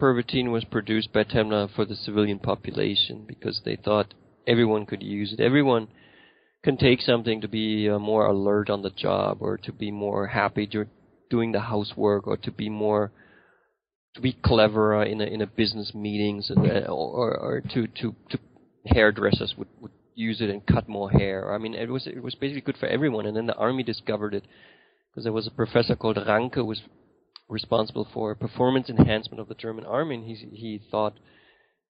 Pervitin 0.00 0.52
was 0.52 0.64
produced 0.64 1.12
by 1.12 1.24
Temmler 1.24 1.74
for 1.74 1.86
the 1.86 1.96
civilian 1.96 2.38
population 2.38 3.24
because 3.26 3.62
they 3.64 3.76
thought 3.76 4.12
everyone 4.46 4.84
could 4.84 5.02
use 5.02 5.32
it. 5.32 5.40
Everyone 5.40 5.88
can 6.66 6.76
take 6.76 7.00
something 7.00 7.40
to 7.40 7.46
be 7.46 7.88
uh, 7.88 7.96
more 7.96 8.26
alert 8.26 8.68
on 8.68 8.82
the 8.82 8.90
job 8.90 9.38
or 9.38 9.56
to 9.56 9.72
be 9.72 9.92
more 9.92 10.26
happy 10.26 10.68
doing 11.30 11.52
the 11.52 11.60
housework 11.60 12.26
or 12.26 12.36
to 12.36 12.50
be 12.50 12.68
more 12.68 13.12
to 14.16 14.20
be 14.20 14.36
clever 14.44 15.00
in 15.04 15.20
a 15.20 15.24
in 15.24 15.40
a 15.42 15.46
business 15.46 15.92
meetings 15.94 16.50
and, 16.50 16.66
uh, 16.66 16.90
or 16.90 17.36
or 17.36 17.60
to 17.72 17.86
to 17.86 18.16
to 18.30 18.38
hairdressers 18.86 19.54
would, 19.56 19.68
would 19.80 19.92
use 20.16 20.40
it 20.40 20.50
and 20.50 20.66
cut 20.66 20.88
more 20.88 21.08
hair. 21.08 21.54
I 21.54 21.58
mean, 21.58 21.74
it 21.74 21.88
was 21.88 22.08
it 22.08 22.20
was 22.20 22.34
basically 22.34 22.62
good 22.62 22.78
for 22.78 22.88
everyone. 22.88 23.26
And 23.26 23.36
then 23.36 23.46
the 23.46 23.54
army 23.54 23.84
discovered 23.84 24.34
it 24.34 24.44
because 25.10 25.22
there 25.22 25.32
was 25.32 25.46
a 25.46 25.52
professor 25.52 25.94
called 25.94 26.18
Ranke 26.26 26.56
who 26.56 26.64
was 26.64 26.82
responsible 27.48 28.08
for 28.12 28.34
performance 28.34 28.88
enhancement 28.88 29.40
of 29.40 29.46
the 29.46 29.54
German 29.54 29.86
army, 29.86 30.16
and 30.16 30.24
he 30.24 30.34
he 30.34 30.82
thought 30.90 31.14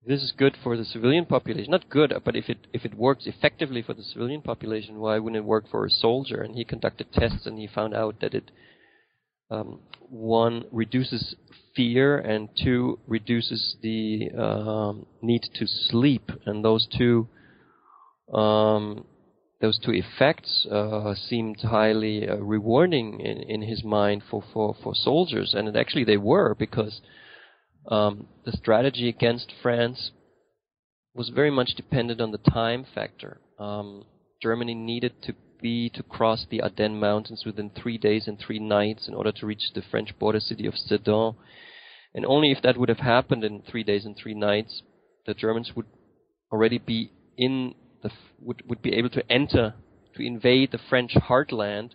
this 0.06 0.22
is 0.22 0.32
good 0.36 0.56
for 0.62 0.76
the 0.76 0.84
civilian 0.84 1.26
population. 1.26 1.70
Not 1.70 1.90
good, 1.90 2.12
but 2.24 2.36
if 2.36 2.48
it 2.48 2.58
if 2.72 2.84
it 2.84 2.94
works 2.94 3.26
effectively 3.26 3.82
for 3.82 3.94
the 3.94 4.02
civilian 4.02 4.42
population, 4.42 5.00
why 5.00 5.18
wouldn't 5.18 5.42
it 5.42 5.44
work 5.44 5.64
for 5.70 5.84
a 5.84 5.90
soldier? 5.90 6.42
And 6.42 6.54
he 6.54 6.64
conducted 6.64 7.12
tests, 7.12 7.46
and 7.46 7.58
he 7.58 7.66
found 7.66 7.94
out 7.94 8.20
that 8.20 8.34
it 8.34 8.50
um, 9.50 9.80
one 10.08 10.64
reduces 10.70 11.34
fear, 11.74 12.18
and 12.18 12.48
two 12.62 12.98
reduces 13.06 13.76
the 13.82 14.30
um, 14.38 15.06
need 15.22 15.42
to 15.54 15.66
sleep, 15.66 16.30
and 16.46 16.64
those 16.64 16.86
two 16.96 17.28
um, 18.32 19.04
those 19.60 19.78
two 19.78 19.92
effects 19.92 20.66
uh, 20.70 21.14
seemed 21.14 21.60
highly 21.62 22.28
uh, 22.28 22.36
rewarding 22.36 23.20
in, 23.20 23.38
in 23.42 23.62
his 23.62 23.82
mind 23.82 24.22
for, 24.30 24.44
for, 24.52 24.76
for 24.82 24.94
soldiers, 24.94 25.54
and 25.54 25.68
it, 25.68 25.76
actually 25.76 26.04
they 26.04 26.16
were 26.18 26.54
because 26.54 27.00
um, 27.88 28.26
the 28.44 28.52
strategy 28.52 29.08
against 29.08 29.52
France 29.62 30.10
was 31.14 31.30
very 31.30 31.50
much 31.50 31.74
dependent 31.76 32.20
on 32.20 32.32
the 32.32 32.38
time 32.38 32.84
factor. 32.94 33.40
Um, 33.58 34.04
Germany 34.42 34.74
needed 34.74 35.22
to 35.22 35.34
be 35.62 35.88
to 35.90 36.02
cross 36.02 36.46
the 36.50 36.60
Ardennes 36.60 37.00
Mountains 37.00 37.44
within 37.46 37.70
three 37.70 37.96
days 37.96 38.28
and 38.28 38.38
three 38.38 38.58
nights 38.58 39.08
in 39.08 39.14
order 39.14 39.32
to 39.32 39.46
reach 39.46 39.62
the 39.74 39.82
French 39.90 40.16
border 40.18 40.40
city 40.40 40.66
of 40.66 40.74
Sedan, 40.76 41.34
and 42.14 42.26
only 42.26 42.52
if 42.52 42.62
that 42.62 42.76
would 42.76 42.88
have 42.88 42.98
happened 42.98 43.44
in 43.44 43.62
three 43.62 43.84
days 43.84 44.04
and 44.04 44.16
three 44.16 44.34
nights, 44.34 44.82
the 45.26 45.34
Germans 45.34 45.72
would 45.74 45.86
already 46.52 46.78
be 46.78 47.10
in 47.36 47.74
the, 48.02 48.10
would, 48.40 48.62
would 48.68 48.82
be 48.82 48.94
able 48.94 49.10
to 49.10 49.32
enter, 49.32 49.74
to 50.14 50.26
invade 50.26 50.72
the 50.72 50.80
French 50.88 51.12
heartland, 51.14 51.90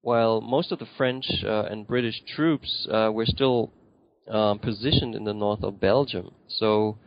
while 0.00 0.40
most 0.40 0.70
of 0.72 0.78
the 0.78 0.88
French 0.96 1.26
uh, 1.44 1.64
and 1.64 1.86
British 1.86 2.22
troops 2.34 2.86
uh, 2.92 3.10
were 3.12 3.26
still 3.26 3.72
um, 4.28 4.58
positioned 4.58 5.14
in 5.14 5.24
the 5.24 5.34
north 5.34 5.62
of 5.62 5.80
Belgium. 5.80 6.32
So 6.48 6.98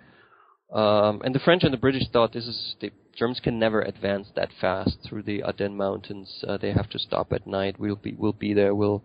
Um, 0.72 1.22
and 1.24 1.34
the 1.34 1.40
French 1.40 1.64
and 1.64 1.74
the 1.74 1.78
British 1.78 2.08
thought 2.10 2.32
this 2.32 2.46
is 2.46 2.76
the 2.80 2.92
Germans 3.16 3.40
can 3.40 3.58
never 3.58 3.82
advance 3.82 4.28
that 4.36 4.50
fast 4.62 5.00
through 5.04 5.24
the 5.24 5.42
Ardennes 5.42 5.76
mountains. 5.76 6.44
Uh, 6.48 6.58
they 6.58 6.72
have 6.72 6.90
to 6.92 7.00
stop 7.00 7.34
at 7.34 7.48
night. 7.48 7.80
We'll 7.80 7.96
be 7.96 8.14
we'll 8.14 8.34
be 8.34 8.54
there. 8.54 8.76
We'll 8.76 9.04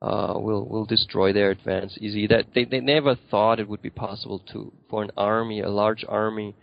uh, 0.00 0.34
will 0.36 0.68
will 0.68 0.86
destroy 0.86 1.32
their 1.32 1.50
advance 1.50 1.98
easy. 2.00 2.28
That 2.28 2.46
they 2.54 2.64
they 2.64 2.80
never 2.80 3.16
thought 3.16 3.58
it 3.58 3.68
would 3.68 3.82
be 3.82 3.90
possible 3.90 4.38
to 4.52 4.72
for 4.88 5.02
an 5.02 5.10
army, 5.16 5.60
a 5.60 5.68
large 5.68 6.04
army, 6.08 6.54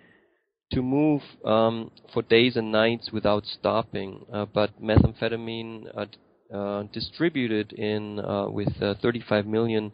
to 0.71 0.81
move 0.81 1.21
um, 1.43 1.91
for 2.13 2.21
days 2.21 2.55
and 2.55 2.71
nights 2.71 3.09
without 3.11 3.45
stopping. 3.45 4.25
Uh, 4.31 4.45
but 4.45 4.81
methamphetamine 4.81 5.87
uh, 5.93 6.55
uh 6.55 6.83
distributed 6.93 7.73
in 7.73 8.19
uh, 8.19 8.49
with 8.49 8.81
uh, 8.81 8.93
35 9.01 9.45
million 9.45 9.91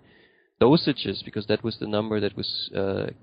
dosages, 0.62 1.24
because 1.24 1.46
that 1.48 1.64
was 1.64 1.78
the 1.78 1.88
number 1.88 2.20
that 2.20 2.36
was 2.36 2.70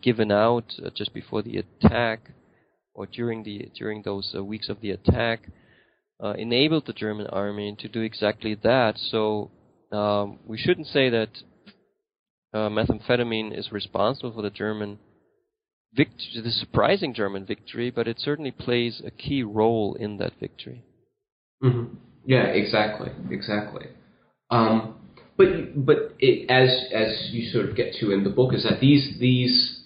given 0.03 0.31
out 0.31 0.75
just 0.95 1.13
before 1.15 1.43
the 1.43 1.59
attack 1.59 2.31
or 2.95 3.07
during 3.07 3.43
the 3.43 3.71
during 3.77 4.03
those 4.03 4.35
weeks 4.35 4.69
of 4.69 4.81
the 4.81 4.91
attack. 4.91 5.49
enabled 6.37 6.87
the 6.87 6.93
German 6.93 7.27
army 7.27 7.77
to 7.79 7.89
do 7.89 8.01
exactly 8.01 8.55
that. 8.63 8.99
So 8.99 9.51
um, 9.93 10.39
we 10.47 10.59
shouldn't 10.59 10.87
say 10.89 11.11
that 11.11 11.31
uh, 12.53 12.69
methamphetamine 12.69 13.57
is 13.57 13.73
responsible 13.73 14.33
for 14.33 14.43
the 14.43 14.51
German 14.51 14.99
victory, 15.95 16.43
the 16.43 16.51
surprising 16.51 17.15
German 17.15 17.45
victory, 17.45 17.91
but 17.91 18.09
it 18.09 18.19
certainly 18.21 18.51
plays 18.51 19.03
a 19.05 19.11
key 19.11 19.43
role 19.43 19.95
in 19.95 20.19
that 20.19 20.33
victory. 20.41 20.85
Mm-hmm. 21.63 21.95
Yeah, 22.27 22.45
exactly, 22.45 23.11
exactly. 23.31 23.87
Um, 24.51 24.97
but 25.37 25.47
but 25.75 26.15
it, 26.19 26.49
as 26.51 26.71
as 26.93 27.31
you 27.33 27.51
sort 27.51 27.69
of 27.69 27.77
get 27.77 27.95
to 28.01 28.13
in 28.13 28.25
the 28.25 28.31
book 28.31 28.55
is 28.55 28.65
that 28.65 28.81
these 28.81 29.17
these 29.19 29.81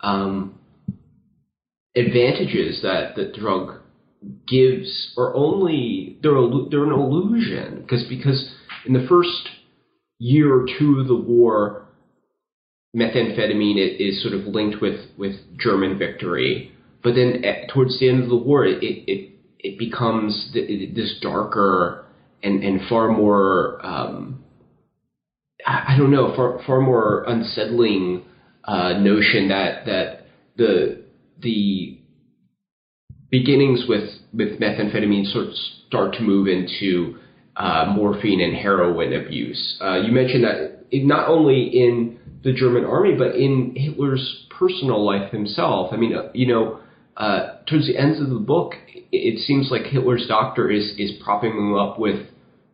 um, 0.00 0.58
advantages 1.94 2.80
that 2.82 3.14
the 3.14 3.32
drug 3.38 3.80
gives 4.46 5.12
are 5.16 5.34
only 5.34 6.16
they're 6.22 6.34
they're 6.70 6.84
an 6.84 6.92
illusion 6.92 7.80
because 7.82 8.04
because 8.08 8.50
in 8.86 8.92
the 8.92 9.06
first 9.08 9.50
year 10.18 10.54
or 10.54 10.66
two 10.78 11.00
of 11.00 11.08
the 11.08 11.16
war, 11.16 11.86
methamphetamine 12.96 13.96
is, 13.98 14.22
sort 14.22 14.34
of 14.34 14.46
linked 14.46 14.80
with, 14.80 15.00
with 15.16 15.34
German 15.58 15.98
victory. 15.98 16.70
But 17.02 17.14
then 17.14 17.44
at, 17.44 17.68
towards 17.68 17.98
the 17.98 18.08
end 18.08 18.22
of 18.22 18.28
the 18.28 18.36
war, 18.36 18.64
it, 18.64 18.82
it, 18.82 19.28
it 19.58 19.78
becomes 19.78 20.50
this 20.52 21.18
darker 21.20 22.04
and, 22.42 22.62
and 22.62 22.80
far 22.88 23.08
more, 23.08 23.84
um, 23.84 24.42
I, 25.66 25.94
I 25.94 25.98
don't 25.98 26.10
know, 26.10 26.34
far, 26.34 26.60
far 26.66 26.80
more 26.80 27.24
unsettling 27.26 28.22
uh, 28.64 28.94
notion 28.98 29.48
that, 29.48 29.86
that 29.86 30.26
the, 30.56 31.04
the 31.42 31.98
beginnings 33.30 33.84
with, 33.88 34.08
with 34.32 34.60
methamphetamine 34.60 35.30
sort 35.32 35.48
of 35.48 35.54
start 35.88 36.14
to 36.14 36.22
move 36.22 36.46
into 36.46 37.18
uh, 37.56 37.92
morphine 37.94 38.40
and 38.40 38.56
heroin 38.56 39.12
abuse. 39.12 39.78
Uh, 39.80 39.96
you 39.96 40.12
mentioned 40.12 40.44
that 40.44 40.84
not 40.92 41.28
only 41.28 41.62
in 41.62 42.18
the 42.44 42.52
German 42.52 42.84
army, 42.84 43.14
but 43.16 43.34
in 43.34 43.74
Hitler's 43.74 44.46
personal 44.50 45.04
life 45.04 45.32
himself. 45.32 45.92
I 45.92 45.96
mean, 45.96 46.14
uh, 46.14 46.30
you 46.32 46.46
know, 46.46 46.80
uh, 47.16 47.56
towards 47.66 47.86
the 47.86 47.96
ends 47.96 48.20
of 48.20 48.28
the 48.28 48.38
book, 48.38 48.74
it 49.10 49.38
seems 49.46 49.68
like 49.70 49.82
Hitler's 49.84 50.26
doctor 50.28 50.70
is 50.70 50.92
is 50.98 51.12
propping 51.24 51.52
him 51.52 51.74
up 51.74 51.98
with 51.98 52.26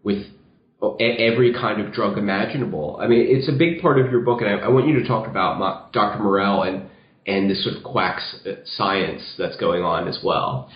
with 0.03 0.27
every 1.01 1.53
kind 1.53 1.81
of 1.81 1.93
drug 1.93 2.19
imaginable. 2.19 2.99
I 3.01 3.07
mean, 3.07 3.25
it's 3.29 3.49
a 3.49 3.53
big 3.53 3.81
part 3.81 4.01
of 4.01 4.11
your 4.11 4.21
book, 4.21 4.41
and 4.41 4.51
I, 4.51 4.67
I 4.67 4.69
want 4.69 4.89
you 4.89 4.99
to 5.01 5.07
talk 5.07 5.29
about 5.29 5.93
Dr. 5.93 6.23
Morell 6.23 6.63
and 6.63 6.89
and 7.25 7.49
the 7.49 7.55
sort 7.55 7.77
of 7.77 7.85
quack 7.85 8.21
uh, 8.45 8.51
science 8.65 9.23
that's 9.39 9.57
going 9.57 9.85
on 9.85 10.09
as 10.09 10.19
well. 10.25 10.69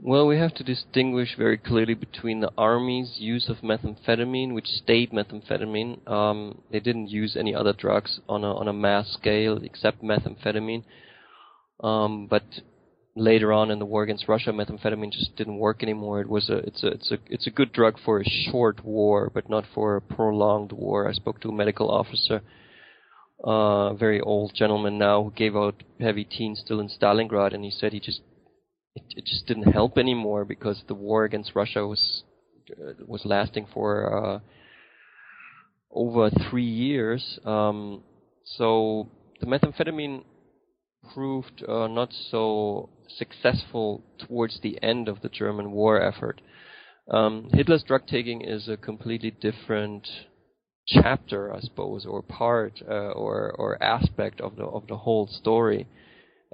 Well, 0.00 0.26
we 0.26 0.36
have 0.38 0.52
to 0.56 0.64
distinguish 0.64 1.36
very 1.38 1.56
clearly 1.56 1.94
between 1.94 2.40
the 2.40 2.50
army's 2.58 3.14
use 3.18 3.48
of 3.48 3.58
methamphetamine, 3.58 4.52
which 4.52 4.66
stayed 4.66 5.12
methamphetamine. 5.12 6.06
Um, 6.10 6.62
they 6.72 6.80
didn't 6.80 7.10
use 7.10 7.36
any 7.38 7.54
other 7.54 7.72
drugs 7.72 8.20
on 8.28 8.42
a 8.42 8.52
on 8.54 8.68
a 8.68 8.72
mass 8.72 9.12
scale 9.12 9.58
except 9.62 10.02
methamphetamine. 10.02 10.82
Um, 11.80 12.26
but 12.26 12.42
later 13.16 13.52
on 13.52 13.70
in 13.70 13.78
the 13.78 13.84
war 13.84 14.02
against 14.02 14.28
Russia, 14.28 14.50
methamphetamine 14.50 15.12
just 15.12 15.36
didn't 15.36 15.58
work 15.58 15.82
anymore. 15.82 16.20
It 16.20 16.28
was 16.28 16.48
a 16.48 16.58
it's 16.58 16.82
a 16.82 16.88
it's 16.88 17.10
a 17.12 17.18
it's 17.28 17.46
a 17.46 17.50
good 17.50 17.72
drug 17.72 17.98
for 18.04 18.20
a 18.20 18.24
short 18.24 18.84
war, 18.84 19.30
but 19.32 19.48
not 19.48 19.64
for 19.74 19.96
a 19.96 20.00
prolonged 20.00 20.72
war. 20.72 21.08
I 21.08 21.12
spoke 21.12 21.40
to 21.40 21.48
a 21.48 21.54
medical 21.54 21.90
officer, 21.90 22.42
a 23.44 23.48
uh, 23.48 23.94
very 23.94 24.20
old 24.20 24.52
gentleman 24.54 24.98
now, 24.98 25.22
who 25.22 25.30
gave 25.30 25.56
out 25.56 25.82
heavy 26.00 26.24
teens 26.24 26.60
still 26.64 26.80
in 26.80 26.88
Stalingrad, 26.88 27.54
and 27.54 27.64
he 27.64 27.70
said 27.70 27.92
he 27.92 28.00
just 28.00 28.20
it, 28.96 29.04
it 29.16 29.26
just 29.26 29.46
didn't 29.46 29.72
help 29.72 29.96
anymore 29.96 30.44
because 30.44 30.82
the 30.88 30.94
war 30.94 31.24
against 31.24 31.54
Russia 31.54 31.86
was 31.86 32.24
uh, 32.70 32.92
was 33.06 33.24
lasting 33.24 33.66
for 33.72 33.92
uh, 34.34 34.38
over 35.92 36.30
three 36.50 36.64
years. 36.64 37.38
Um, 37.44 38.02
so 38.56 39.08
the 39.40 39.46
methamphetamine 39.46 40.24
proved 41.12 41.64
uh, 41.68 41.86
not 41.86 42.12
so 42.30 42.88
successful 43.08 44.02
towards 44.18 44.60
the 44.60 44.82
end 44.82 45.08
of 45.08 45.20
the 45.20 45.28
German 45.28 45.72
war 45.72 46.00
effort. 46.00 46.40
Um, 47.10 47.50
Hitler's 47.52 47.82
drug 47.82 48.06
taking 48.06 48.40
is 48.42 48.68
a 48.68 48.76
completely 48.76 49.30
different 49.30 50.08
chapter, 50.86 51.52
I 51.52 51.60
suppose, 51.60 52.06
or 52.06 52.22
part 52.22 52.82
uh, 52.88 53.12
or 53.12 53.52
or 53.58 53.82
aspect 53.82 54.40
of 54.40 54.56
the 54.56 54.64
of 54.64 54.86
the 54.86 54.96
whole 54.96 55.26
story 55.26 55.86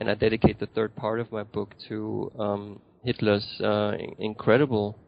and 0.01 0.11
I 0.11 0.15
dedicate 0.15 0.59
the 0.59 0.67
third 0.67 0.97
part 0.97 1.21
of 1.21 1.31
my 1.31 1.43
book 1.43 1.75
to 1.89 2.33
um, 2.39 2.81
Hitler's 3.05 3.47
uh, 3.63 3.93
incredible 4.19 4.99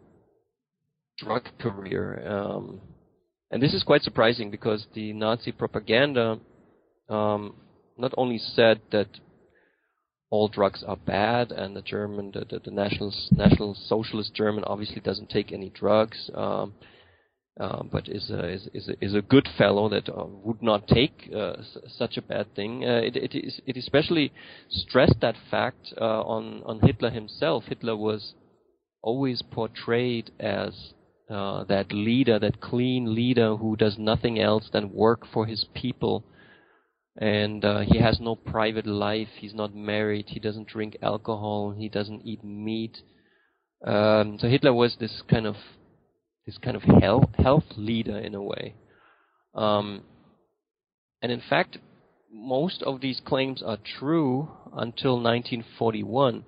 drug 1.19 1.49
career. 1.59 2.23
Um, 2.29 2.81
and 3.51 3.63
this 3.63 3.73
is 3.73 3.83
quite 3.83 4.03
surprising 4.03 4.51
because 4.51 4.87
the 4.95 5.15
Nazi 5.15 5.51
propaganda 5.51 6.39
um, 7.09 7.55
not 7.97 8.13
only 8.19 8.39
said 8.39 8.83
that 8.93 9.09
all 10.33 10.49
drugs 10.49 10.83
are 10.91 10.97
bad, 10.97 11.53
and 11.53 11.77
the 11.77 11.83
German, 11.83 12.31
the, 12.33 12.45
the, 12.51 12.59
the 12.65 12.71
national 12.71 13.13
national 13.33 13.75
socialist 13.75 14.35
German 14.35 14.65
obviously 14.65 15.01
doesn't 15.09 15.29
take 15.29 15.53
any 15.53 15.69
drugs. 15.69 16.31
Um, 16.35 16.73
uh, 17.61 17.83
but 17.83 18.09
is 18.09 18.31
a, 18.31 18.49
is, 18.49 18.69
is 18.73 18.89
a, 18.89 19.05
is 19.05 19.15
a 19.15 19.21
good 19.21 19.47
fellow 19.59 19.87
that 19.91 20.09
uh, 20.09 20.25
would 20.43 20.63
not 20.63 20.89
take 20.89 21.29
uh, 21.35 21.57
s- 21.59 21.77
such 21.99 22.17
a 22.17 22.23
bad 22.23 22.47
thing. 22.55 22.83
Uh, 22.83 23.03
it, 23.05 23.15
it, 23.15 23.35
is, 23.35 23.61
it 23.67 23.77
especially 23.77 24.33
stressed 24.71 25.21
that 25.21 25.37
fact 25.51 25.93
uh, 26.01 26.23
on 26.23 26.63
on 26.65 26.81
Hitler 26.81 27.11
himself. 27.11 27.65
Hitler 27.67 27.95
was 27.95 28.33
always 29.03 29.43
portrayed 29.43 30.31
as 30.41 30.95
uh, 31.29 31.65
that 31.65 31.93
leader, 31.93 32.39
that 32.39 32.63
clean 32.63 33.15
leader 33.15 33.57
who 33.57 33.77
does 33.77 33.97
nothing 33.99 34.39
else 34.39 34.71
than 34.73 34.93
work 34.93 35.27
for 35.31 35.45
his 35.45 35.67
people, 35.75 36.25
and 37.17 37.65
he 37.87 37.99
has 37.99 38.19
no 38.21 38.35
private 38.37 38.87
life. 38.87 39.29
He's 39.39 39.55
not 39.55 39.75
married. 39.75 40.27
He 40.29 40.41
doesn't 40.41 40.69
drink 40.69 40.97
alcohol. 41.03 41.75
He 41.77 41.89
doesn't 41.89 42.23
eat 42.25 42.43
meat. 42.43 42.99
Um, 43.85 44.39
so 44.41 44.49
Hitler 44.49 44.73
was 44.73 44.97
this 45.01 45.23
kind 45.29 45.47
of 45.47 45.57
this 46.47 46.59
kind 46.59 46.77
of 46.77 46.83
health 46.83 47.31
health 47.37 47.65
leader 47.77 48.19
in 48.19 48.35
a 48.35 48.43
way. 48.43 48.75
Um, 49.55 50.03
and 51.21 51.31
in 51.31 51.43
fact, 51.49 51.79
most 52.33 52.83
of 52.83 53.01
these 53.01 53.21
claims 53.25 53.63
are 53.63 53.79
true 53.99 54.49
until 54.73 55.15
1941. 55.21 56.45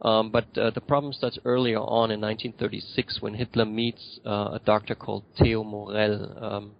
Um, 0.00 0.30
but 0.30 0.56
uh, 0.56 0.70
the 0.70 0.80
problem 0.80 1.12
starts 1.12 1.38
earlier 1.44 1.78
on 1.78 2.10
in 2.10 2.20
1936 2.20 3.18
when 3.20 3.34
Hitler 3.34 3.64
meets 3.64 4.20
uh, 4.24 4.50
a 4.52 4.60
doctor 4.64 4.94
called 4.94 5.24
Theo 5.36 5.64
Morell, 5.64 6.38
um, 6.40 6.72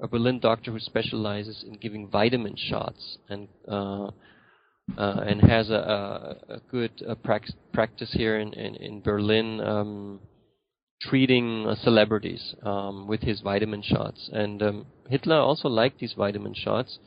a 0.00 0.08
Berlin 0.08 0.40
doctor 0.40 0.72
who 0.72 0.80
specializes 0.80 1.64
in 1.66 1.74
giving 1.74 2.08
vitamin 2.08 2.56
shots 2.56 3.18
and 3.28 3.48
uh, 3.68 4.10
uh 4.98 5.20
and 5.26 5.40
has 5.40 5.70
a, 5.70 5.74
a, 5.74 6.54
a 6.54 6.60
good 6.70 6.92
uh, 7.08 7.14
practice 7.72 8.12
here 8.12 8.38
in, 8.38 8.52
in, 8.52 8.74
in 8.76 9.00
Berlin. 9.00 9.60
Um, 9.60 10.20
treating 11.00 11.66
uh, 11.66 11.74
celebrities 11.76 12.54
um, 12.62 13.06
with 13.06 13.20
his 13.20 13.40
vitamin 13.40 13.82
shots. 13.82 14.30
And 14.32 14.62
um, 14.62 14.86
Hitler 15.08 15.36
also 15.36 15.68
liked 15.68 15.98
these 15.98 16.14
vitamin 16.16 16.54
shots, 16.54 16.98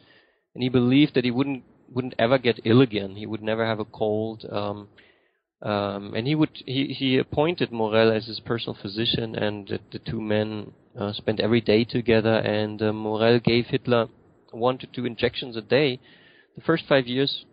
and 0.54 0.64
he 0.64 0.70
believed 0.70 1.16
that 1.16 1.26
he 1.26 1.32
wouldn't 1.32 1.64
wouldn't 1.90 2.16
ever 2.20 2.38
get 2.38 2.60
ill 2.66 2.82
again. 2.82 3.16
He 3.16 3.26
would 3.26 3.42
never 3.42 3.66
have 3.66 3.80
a 3.80 3.86
cold. 3.86 4.46
Um, 4.52 4.90
um, 5.62 6.14
and 6.14 6.28
he 6.28 6.36
would 6.36 6.52
he, 6.66 6.88
he 6.98 7.18
appointed 7.18 7.72
Morell 7.72 8.12
as 8.12 8.28
his 8.28 8.40
personal 8.42 8.78
physician, 8.80 9.36
and 9.36 9.68
the, 9.68 9.80
the 9.92 10.00
two 10.00 10.22
men 10.22 10.74
uh, 10.98 11.14
spent 11.14 11.40
every 11.40 11.62
day 11.62 11.84
together. 11.84 12.36
And 12.36 12.82
uh, 12.82 12.94
Morell 12.94 13.40
gave 13.40 13.68
Hitler 13.68 14.08
one 14.52 14.78
to 14.80 14.88
two 14.88 15.06
injections 15.06 15.56
a 15.56 15.62
day. 15.62 16.00
The 16.56 16.62
first 16.62 16.84
five 16.88 17.08
years, 17.08 17.46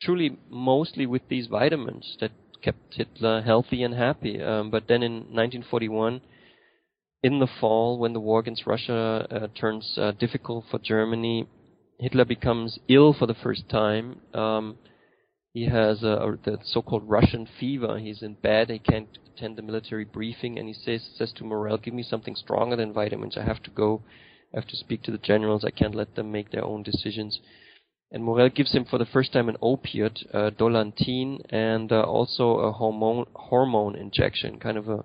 truly 0.00 0.38
mostly 0.48 1.06
with 1.06 1.22
these 1.28 1.46
vitamins 1.46 2.16
that 2.20 2.30
kept 2.62 2.94
Hitler 2.94 3.42
healthy 3.42 3.82
and 3.82 3.94
happy. 3.94 4.40
Um, 4.42 4.70
but 4.70 4.84
then 4.88 5.02
in 5.02 5.12
1941, 5.12 6.20
in 7.22 7.38
the 7.40 7.48
fall, 7.60 7.98
when 7.98 8.12
the 8.12 8.20
war 8.20 8.40
against 8.40 8.66
Russia 8.66 9.26
uh, 9.30 9.46
turns 9.58 9.96
uh, 9.96 10.12
difficult 10.12 10.66
for 10.70 10.78
Germany, 10.78 11.48
Hitler 11.98 12.24
becomes 12.24 12.78
ill 12.88 13.14
for 13.14 13.26
the 13.26 13.34
first 13.34 13.68
time. 13.68 14.20
Um, 14.34 14.76
he 15.54 15.66
has 15.66 16.02
a, 16.02 16.36
the 16.44 16.58
so-called 16.64 17.08
Russian 17.08 17.46
fever. 17.60 17.98
He's 17.98 18.22
in 18.22 18.34
bed. 18.34 18.70
He 18.70 18.80
can't 18.80 19.08
attend 19.28 19.56
the 19.56 19.62
military 19.62 20.04
briefing, 20.04 20.58
and 20.58 20.66
he 20.66 20.74
says 20.74 21.08
says 21.16 21.32
to 21.36 21.44
Morell, 21.44 21.78
"Give 21.78 21.94
me 21.94 22.02
something 22.02 22.34
stronger 22.34 22.74
than 22.74 22.92
vitamins. 22.92 23.36
I 23.36 23.44
have 23.44 23.62
to 23.62 23.70
go. 23.70 24.02
I 24.52 24.58
have 24.58 24.66
to 24.66 24.76
speak 24.76 25.04
to 25.04 25.12
the 25.12 25.18
generals. 25.18 25.64
I 25.64 25.70
can't 25.70 25.94
let 25.94 26.16
them 26.16 26.32
make 26.32 26.50
their 26.50 26.64
own 26.64 26.82
decisions." 26.82 27.38
And 28.10 28.24
Morell 28.24 28.48
gives 28.48 28.72
him 28.72 28.84
for 28.84 28.98
the 28.98 29.06
first 29.06 29.32
time 29.32 29.48
an 29.48 29.56
opiate, 29.62 30.24
uh, 30.32 30.50
Dolantin, 30.50 31.40
and 31.50 31.90
uh, 31.92 32.02
also 32.02 32.58
a 32.58 32.72
hormone 32.72 33.26
hormone 33.34 33.94
injection, 33.94 34.58
kind 34.58 34.76
of 34.76 34.88
a 34.88 35.04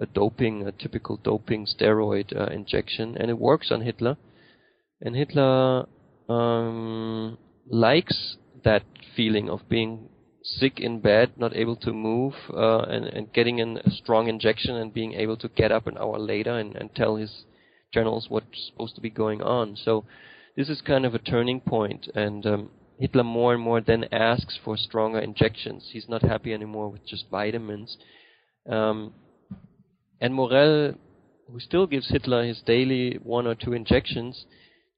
a 0.00 0.06
doping, 0.06 0.66
a 0.66 0.72
typical 0.72 1.16
doping 1.16 1.66
steroid 1.66 2.36
uh, 2.36 2.52
injection, 2.52 3.16
and 3.16 3.30
it 3.30 3.38
works 3.38 3.70
on 3.70 3.82
Hitler. 3.82 4.16
And 5.00 5.14
Hitler 5.14 5.86
um, 6.28 7.38
likes 7.68 8.36
that 8.64 8.82
feeling 9.16 9.48
of 9.48 9.68
being 9.68 10.08
sick 10.42 10.80
in 10.80 11.00
bed, 11.00 11.32
not 11.36 11.54
able 11.54 11.76
to 11.76 11.92
move, 11.92 12.34
uh, 12.54 12.80
and, 12.80 13.04
and 13.06 13.32
getting 13.32 13.58
in 13.58 13.78
a 13.78 13.90
strong 13.90 14.28
injection 14.28 14.76
and 14.76 14.94
being 14.94 15.14
able 15.14 15.36
to 15.36 15.48
get 15.48 15.72
up 15.72 15.86
an 15.86 15.98
hour 15.98 16.18
later 16.18 16.58
and, 16.58 16.74
and 16.76 16.94
tell 16.94 17.16
his 17.16 17.44
generals 17.92 18.26
what's 18.28 18.70
supposed 18.70 18.94
to 18.94 19.00
be 19.00 19.10
going 19.10 19.42
on. 19.42 19.76
So 19.76 20.04
this 20.56 20.68
is 20.68 20.80
kind 20.80 21.04
of 21.04 21.14
a 21.14 21.18
turning 21.18 21.60
point, 21.60 22.08
and 22.14 22.46
um, 22.46 22.70
Hitler 22.98 23.24
more 23.24 23.54
and 23.54 23.62
more 23.62 23.80
then 23.80 24.06
asks 24.10 24.58
for 24.64 24.76
stronger 24.76 25.20
injections. 25.20 25.90
He's 25.92 26.08
not 26.08 26.22
happy 26.22 26.52
anymore 26.52 26.88
with 26.88 27.06
just 27.06 27.26
vitamins. 27.30 27.96
Um, 28.68 29.14
and 30.20 30.34
Morell, 30.34 30.94
who 31.50 31.60
still 31.60 31.86
gives 31.86 32.10
Hitler 32.10 32.44
his 32.44 32.60
daily 32.66 33.18
one 33.22 33.46
or 33.46 33.54
two 33.54 33.72
injections, 33.72 34.44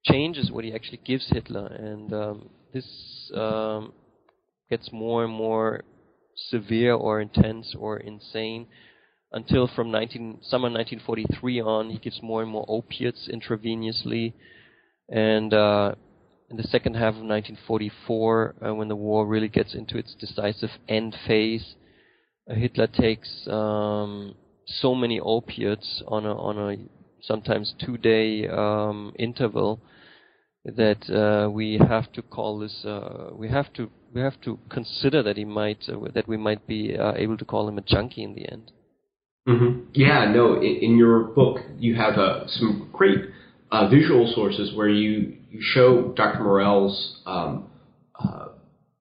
changes 0.04 0.50
what 0.50 0.64
he 0.64 0.72
actually 0.72 1.00
gives 1.04 1.28
Hitler, 1.30 1.66
and 1.66 2.12
um, 2.12 2.48
this 2.72 3.30
um, 3.34 3.92
gets 4.68 4.90
more 4.92 5.24
and 5.24 5.32
more 5.32 5.84
severe 6.34 6.94
or 6.94 7.20
intense 7.20 7.74
or 7.78 7.98
insane 7.98 8.66
until 9.32 9.68
from 9.68 9.90
19, 9.90 10.38
summer 10.42 10.68
1943 10.68 11.60
on, 11.60 11.90
he 11.90 11.98
gives 11.98 12.20
more 12.22 12.42
and 12.42 12.50
more 12.50 12.64
opiates 12.68 13.28
intravenously. 13.32 14.32
And 15.08 15.54
uh, 15.54 15.94
in 16.50 16.56
the 16.56 16.64
second 16.64 16.94
half 16.94 17.14
of 17.14 17.22
1944, 17.22 18.54
uh, 18.60 18.74
when 18.74 18.88
the 18.88 18.96
war 18.96 19.26
really 19.26 19.48
gets 19.48 19.74
into 19.74 19.98
its 19.98 20.14
decisive 20.14 20.70
end 20.88 21.16
phase, 21.26 21.76
uh, 22.50 22.54
Hitler 22.54 22.88
takes 22.88 23.46
um, 23.48 24.34
so 24.66 24.94
many 24.94 25.20
opiates 25.20 26.02
on 26.08 26.26
a 26.26 26.34
on 26.34 26.58
a 26.58 26.76
sometimes 27.22 27.74
two 27.84 27.96
day 27.98 28.48
um, 28.48 29.12
interval 29.18 29.80
that 30.64 31.08
uh, 31.10 31.50
we 31.50 31.78
have 31.78 32.12
to 32.12 32.22
call 32.22 32.58
this 32.58 32.84
uh, 32.84 33.30
we 33.32 33.48
have 33.48 33.72
to 33.72 33.90
we 34.12 34.20
have 34.20 34.40
to 34.42 34.58
consider 34.68 35.22
that 35.22 35.36
he 35.36 35.44
might 35.44 35.88
uh, 35.88 35.96
that 36.14 36.28
we 36.28 36.36
might 36.36 36.66
be 36.66 36.96
uh, 36.96 37.12
able 37.16 37.36
to 37.36 37.44
call 37.44 37.68
him 37.68 37.78
a 37.78 37.82
junkie 37.82 38.22
in 38.22 38.34
the 38.34 38.50
end. 38.50 38.72
Mm-hmm. 39.48 39.90
Yeah, 39.94 40.30
no. 40.30 40.56
In, 40.56 40.76
in, 40.82 40.96
your 40.98 41.22
book, 41.22 41.60
you 41.78 41.94
have 41.96 42.18
uh, 42.18 42.46
some 42.46 42.90
great 42.92 43.18
uh, 43.72 43.88
visual 43.88 44.30
sources 44.34 44.74
where 44.76 44.88
you, 44.88 45.38
you 45.50 45.60
show 45.62 46.12
Dr. 46.14 46.40
Morell's 46.40 47.22
um, 47.24 47.70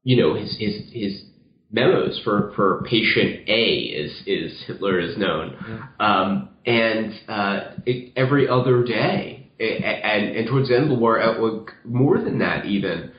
you 0.03 0.15
know 0.15 0.33
his 0.33 0.55
his 0.57 0.81
his 0.91 1.23
memos 1.71 2.19
for, 2.23 2.51
for 2.55 2.83
patient 2.89 3.47
A, 3.47 3.75
is 3.75 4.23
is 4.25 4.63
Hitler 4.65 4.99
is 4.99 5.17
known, 5.17 5.55
yeah. 5.67 5.85
um, 5.99 6.49
and 6.65 7.13
uh, 7.27 7.59
it, 7.85 8.13
every 8.15 8.47
other 8.47 8.83
day, 8.83 9.38
and 9.59 10.37
and 10.37 10.47
towards 10.47 10.69
the 10.69 10.75
end 10.75 10.85
of 10.85 10.89
the 10.89 10.95
war, 10.95 11.65
more 11.83 12.17
than 12.17 12.39
that 12.39 12.65
even, 12.65 13.11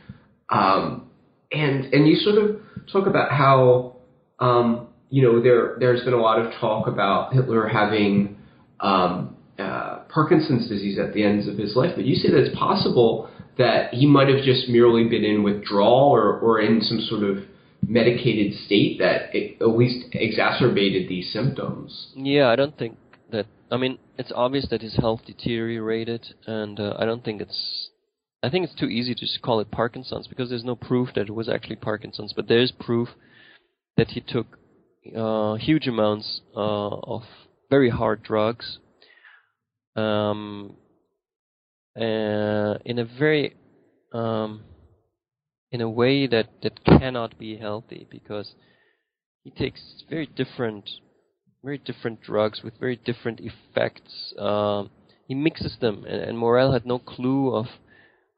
um, 0.48 1.11
and 1.53 1.92
and 1.92 2.09
you 2.09 2.16
sort 2.16 2.38
of 2.38 2.61
talk 2.92 3.07
about 3.07 3.31
how 3.31 3.96
um, 4.38 4.88
you 5.11 5.22
know 5.22 5.42
there 5.42 5.76
there's 5.79 6.03
been 6.05 6.14
a 6.14 6.20
lot 6.20 6.38
of 6.38 6.53
talk 6.61 6.87
about 6.87 7.33
Hitler 7.33 7.68
having 7.68 8.37
um, 8.81 9.37
uh, 9.59 10.00
Parkinson's 10.09 10.68
disease 10.68 10.98
at 10.98 11.12
the 11.12 11.22
ends 11.22 11.46
of 11.46 11.59
his 11.59 11.76
life, 11.76 11.92
but 11.94 12.05
you 12.05 12.16
say 12.16 12.31
that 12.31 12.38
it's 12.38 12.59
possible 12.59 13.29
that 13.59 13.92
he 13.92 14.07
might 14.07 14.29
have 14.29 14.42
just 14.42 14.68
merely 14.68 15.05
been 15.05 15.24
in 15.24 15.42
withdrawal 15.42 16.11
or, 16.11 16.38
or 16.38 16.61
in 16.61 16.81
some 16.81 17.00
sort 17.00 17.22
of 17.22 17.44
medicated 17.87 18.55
state 18.64 18.98
that 18.98 19.35
it 19.35 19.61
at 19.61 19.68
least 19.76 20.07
exacerbated 20.12 21.09
these 21.09 21.31
symptoms. 21.33 22.09
Yeah, 22.14 22.48
I 22.48 22.57
don't 22.57 22.76
think 22.79 22.96
that. 23.31 23.46
I 23.70 23.76
mean, 23.76 23.98
it's 24.20 24.33
obvious 24.35 24.66
that 24.68 24.83
his 24.83 24.96
health 24.96 25.22
deteriorated, 25.24 26.35
and 26.46 26.78
uh, 26.78 26.94
I 26.98 27.06
don't 27.06 27.24
think 27.24 27.40
it's. 27.40 27.88
I 28.42 28.50
think 28.50 28.64
it's 28.64 28.78
too 28.78 28.87
easy 28.87 29.14
to 29.14 29.20
just 29.20 29.40
call 29.40 29.61
it 29.61 29.70
Parkinson's 29.70 30.26
because 30.26 30.50
there's 30.50 30.64
no 30.64 30.76
proof 30.76 31.09
that 31.14 31.28
it 31.28 31.35
was 31.35 31.48
actually 31.48 31.76
Parkinson's, 31.76 32.35
but 32.35 32.46
there's 32.46 32.70
proof 32.70 33.09
that 33.96 34.09
he 34.09 34.20
took 34.20 34.59
uh, 35.16 35.54
huge 35.54 35.87
amounts 35.87 36.42
uh, 36.54 36.88
of 37.14 37.22
very 37.70 37.90
hard 37.90 38.22
drugs 38.22 38.78
um, 39.96 40.76
uh, 41.96 42.74
in 42.85 42.98
a 42.98 43.04
very 43.18 43.56
um, 44.12 44.62
in 45.72 45.80
a 45.80 45.88
way 45.88 46.26
that, 46.26 46.48
that 46.62 46.85
cannot 46.85 47.38
be 47.38 47.56
healthy 47.56 48.06
because 48.11 48.54
he 49.44 49.50
takes 49.50 50.02
very 50.09 50.26
different 50.26 50.88
very 51.62 51.79
different 51.79 52.20
drugs 52.23 52.62
with 52.62 52.79
very 52.79 52.96
different 52.96 53.40
effects. 53.40 54.35
Um, 54.38 54.90
he 55.27 55.35
mixes 55.35 55.77
them, 55.81 56.05
and, 56.09 56.23
and, 56.23 56.38
Morell 56.38 56.73
had 56.73 56.87
no 56.87 56.99
clue 56.99 57.55
of 57.55 57.66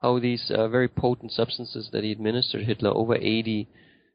how 0.03 0.19
these 0.19 0.51
uh, 0.55 0.69
very 0.69 0.89
potent 0.89 1.33
substances 1.33 1.89
that 1.93 2.05
he 2.05 2.13
administered 2.13 2.65
Hitler, 2.65 2.91
over 2.91 3.15
80 3.15 3.69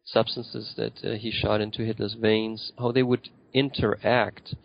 substances 0.06 0.74
that 0.78 0.94
uh, 1.04 1.16
he 1.16 1.32
shot 1.32 1.62
into 1.62 1.84
Hitler's 1.84 2.16
veins, 2.20 2.72
how 2.78 2.92
they 2.92 3.04
would 3.04 3.30
interact. 3.54 4.56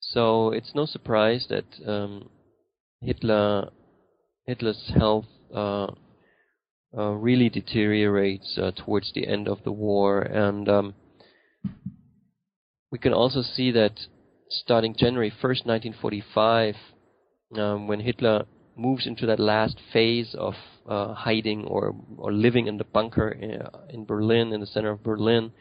So 0.00 0.50
it's 0.50 0.74
no 0.74 0.86
surprise 0.86 1.46
that 1.48 1.64
um, 1.86 2.28
Hitler 3.00 3.70
Hitler's 4.46 4.92
health 4.96 5.26
uh, 5.54 5.88
uh, 6.96 7.10
really 7.10 7.48
deteriorates 7.48 8.56
uh, 8.56 8.70
towards 8.76 9.12
the 9.12 9.26
end 9.26 9.48
of 9.48 9.58
the 9.64 9.72
war, 9.72 10.20
and 10.20 10.68
um, 10.68 10.94
we 12.96 13.00
can 13.00 13.12
also 13.12 13.42
see 13.42 13.70
that 13.72 13.92
starting 14.48 14.96
January 14.98 15.30
1st, 15.30 15.66
1945, 15.66 16.74
um, 17.58 17.86
when 17.88 18.00
Hitler 18.00 18.46
moves 18.74 19.06
into 19.06 19.26
that 19.26 19.38
last 19.38 19.76
phase 19.92 20.34
of 20.34 20.54
uh, 20.88 21.12
hiding 21.12 21.64
or 21.64 21.94
or 22.16 22.32
living 22.32 22.66
in 22.66 22.78
the 22.78 22.84
bunker 22.84 23.28
in, 23.28 23.60
uh, 23.60 23.68
in 23.90 24.06
Berlin, 24.06 24.50
in 24.54 24.60
the 24.60 24.66
center 24.66 24.92
of 24.92 25.02
Berlin, 25.02 25.52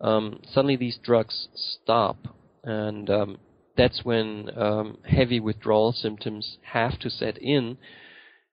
um, 0.00 0.40
suddenly 0.52 0.74
these 0.74 0.98
drugs 1.00 1.46
stop, 1.54 2.16
and 2.64 3.08
um, 3.08 3.38
that's 3.76 4.00
when 4.02 4.50
um, 4.58 4.98
heavy 5.04 5.38
withdrawal 5.38 5.92
symptoms 5.92 6.58
have 6.62 6.98
to 6.98 7.08
set 7.08 7.38
in. 7.38 7.78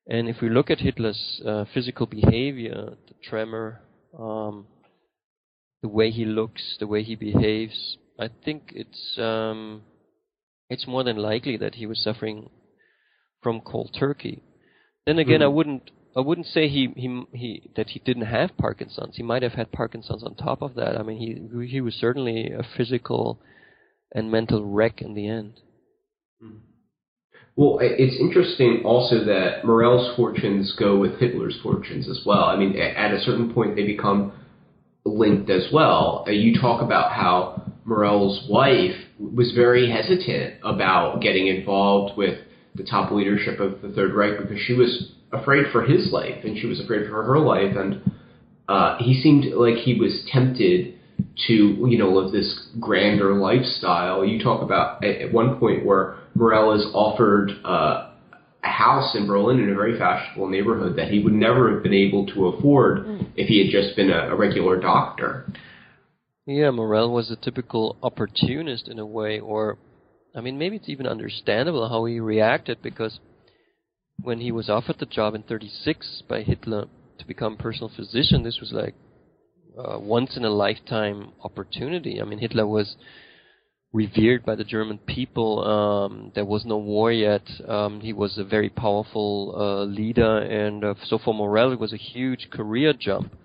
And 0.07 0.29
if 0.29 0.39
we 0.39 0.49
look 0.51 0.69
at 0.69 0.81
Hitler's 0.81 1.41
uh, 1.43 1.65
physical 1.73 2.05
behavior, 2.05 2.95
the 3.07 3.15
tremor, 3.27 3.81
um, 4.19 4.67
the 5.87 5.93
way 5.93 6.11
he 6.11 6.25
looks, 6.25 6.75
the 6.79 6.87
way 6.87 7.01
he 7.01 7.15
behaves, 7.15 7.97
I 8.19 8.29
think 8.43 8.73
it's 8.75 9.17
um, 9.17 9.83
it's 10.69 10.85
more 10.85 11.03
than 11.03 11.15
likely 11.15 11.55
that 11.57 11.75
he 11.75 11.85
was 11.85 12.03
suffering 12.03 12.49
from 13.41 13.61
cold 13.61 13.95
turkey. 13.97 14.43
Then 15.05 15.17
again, 15.17 15.35
mm-hmm. 15.35 15.43
I 15.43 15.47
wouldn't 15.47 15.91
I 16.15 16.19
wouldn't 16.19 16.47
say 16.47 16.67
he, 16.67 16.89
he 16.95 17.23
he 17.31 17.69
that 17.77 17.89
he 17.89 17.99
didn't 17.99 18.25
have 18.25 18.57
Parkinson's. 18.57 19.15
He 19.15 19.23
might 19.23 19.43
have 19.43 19.53
had 19.53 19.71
Parkinson's 19.71 20.23
on 20.23 20.35
top 20.35 20.61
of 20.61 20.75
that. 20.75 20.99
I 20.99 21.03
mean, 21.03 21.19
he 21.19 21.67
he 21.67 21.79
was 21.79 21.93
certainly 21.93 22.51
a 22.51 22.63
physical 22.75 23.39
and 24.13 24.29
mental 24.29 24.65
wreck 24.65 25.01
in 25.01 25.13
the 25.13 25.27
end. 25.27 25.53
Mm-hmm. 26.43 26.57
Well, 27.55 27.79
it's 27.81 28.19
interesting 28.19 28.83
also 28.85 29.23
that 29.23 29.65
Morell's 29.65 30.15
fortunes 30.15 30.75
go 30.77 30.99
with 30.99 31.19
Hitler's 31.19 31.57
fortunes 31.63 32.07
as 32.07 32.21
well. 32.23 32.43
I 32.43 32.55
mean, 32.55 32.77
at 32.77 33.13
a 33.13 33.19
certain 33.21 33.51
point, 33.51 33.75
they 33.75 33.83
become 33.83 34.31
linked 35.07 35.49
as 35.49 35.67
well. 35.71 36.25
Uh, 36.27 36.31
you 36.31 36.59
talk 36.59 36.81
about 36.81 37.11
how 37.11 37.63
Morell's 37.85 38.45
wife 38.49 38.95
was 39.19 39.51
very 39.53 39.89
hesitant 39.89 40.55
about 40.63 41.21
getting 41.21 41.47
involved 41.47 42.17
with 42.17 42.39
the 42.75 42.83
top 42.83 43.11
leadership 43.11 43.59
of 43.59 43.81
the 43.81 43.89
Third 43.89 44.13
Reich 44.13 44.39
because 44.39 44.59
she 44.59 44.73
was 44.73 45.11
afraid 45.31 45.65
for 45.71 45.83
his 45.83 46.11
life 46.11 46.43
and 46.43 46.57
she 46.57 46.67
was 46.67 46.79
afraid 46.79 47.07
for 47.07 47.23
her 47.23 47.39
life. 47.39 47.75
And 47.75 48.01
uh, 48.67 48.97
he 48.99 49.13
seemed 49.21 49.45
like 49.53 49.75
he 49.75 49.99
was 49.99 50.27
tempted 50.31 50.93
to, 51.47 51.53
you 51.53 51.97
know, 51.97 52.09
live 52.11 52.31
this 52.31 52.67
grander 52.79 53.33
lifestyle. 53.33 54.25
You 54.25 54.43
talk 54.43 54.61
about 54.61 55.03
at 55.03 55.31
one 55.31 55.57
point 55.59 55.85
where 55.85 56.17
Morell 56.35 56.73
is 56.73 56.85
offered 56.93 57.51
uh, 57.63 58.06
house 58.67 59.15
in 59.15 59.27
Berlin 59.27 59.59
in 59.59 59.69
a 59.69 59.75
very 59.75 59.97
fashionable 59.97 60.49
neighborhood 60.49 60.95
that 60.97 61.09
he 61.09 61.19
would 61.19 61.33
never 61.33 61.73
have 61.73 61.83
been 61.83 61.93
able 61.93 62.25
to 62.27 62.47
afford 62.47 63.05
mm. 63.05 63.27
if 63.35 63.47
he 63.47 63.59
had 63.59 63.71
just 63.71 63.95
been 63.95 64.09
a, 64.09 64.29
a 64.29 64.35
regular 64.35 64.79
doctor. 64.79 65.51
Yeah, 66.45 66.71
Morell 66.71 67.11
was 67.11 67.29
a 67.29 67.35
typical 67.35 67.97
opportunist 68.01 68.87
in 68.87 68.99
a 68.99 69.05
way, 69.05 69.39
or 69.39 69.77
I 70.35 70.41
mean, 70.41 70.57
maybe 70.57 70.77
it's 70.77 70.87
even 70.87 71.07
understandable 71.07 71.89
how 71.89 72.05
he 72.05 72.19
reacted 72.19 72.81
because 72.81 73.19
when 74.21 74.39
he 74.39 74.51
was 74.51 74.69
offered 74.69 74.97
the 74.99 75.05
job 75.05 75.35
in 75.35 75.43
36 75.43 76.23
by 76.29 76.43
Hitler 76.43 76.85
to 77.19 77.27
become 77.27 77.57
personal 77.57 77.91
physician, 77.93 78.43
this 78.43 78.59
was 78.59 78.71
like 78.71 78.95
uh, 79.77 79.99
once 79.99 80.37
in 80.37 80.45
a 80.45 80.49
lifetime 80.49 81.31
opportunity. 81.43 82.21
I 82.21 82.25
mean, 82.25 82.39
Hitler 82.39 82.65
was 82.65 82.95
revered 83.93 84.45
by 84.45 84.55
the 84.55 84.63
German 84.63 84.97
people. 84.99 85.63
Um, 85.63 86.31
there 86.35 86.45
was 86.45 86.65
no 86.65 86.77
war 86.77 87.11
yet. 87.11 87.43
Um, 87.67 88.01
he 88.01 88.13
was 88.13 88.37
a 88.37 88.43
very 88.43 88.69
powerful 88.69 89.55
uh, 89.57 89.83
leader, 89.85 90.37
and 90.39 90.83
uh, 90.83 90.93
so 91.05 91.17
for 91.17 91.33
Morell, 91.33 91.71
it 91.71 91.79
was 91.79 91.93
a 91.93 91.97
huge 91.97 92.49
career 92.51 92.93
jump. 92.97 93.35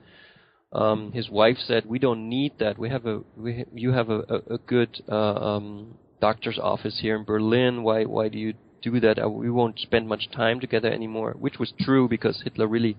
Um, 0.72 1.12
his 1.12 1.28
wife 1.30 1.58
said, 1.58 1.84
"We 1.86 1.98
don't 1.98 2.28
need 2.28 2.52
that. 2.58 2.78
We 2.78 2.88
have 2.88 3.06
a 3.06 3.20
we, 3.36 3.64
you 3.74 3.92
have 3.92 4.08
a, 4.10 4.20
a, 4.20 4.54
a 4.54 4.58
good 4.58 5.02
uh, 5.08 5.34
um, 5.34 5.98
doctor's 6.20 6.58
office 6.58 6.98
here 7.00 7.16
in 7.16 7.24
Berlin. 7.24 7.82
Why 7.82 8.04
why 8.04 8.28
do 8.28 8.38
you 8.38 8.54
do 8.82 8.98
that? 9.00 9.22
Uh, 9.22 9.28
we 9.28 9.50
won't 9.50 9.78
spend 9.78 10.08
much 10.08 10.30
time 10.32 10.60
together 10.60 10.90
anymore." 10.90 11.36
Which 11.38 11.58
was 11.58 11.72
true 11.80 12.08
because 12.08 12.40
Hitler 12.42 12.66
really 12.66 12.96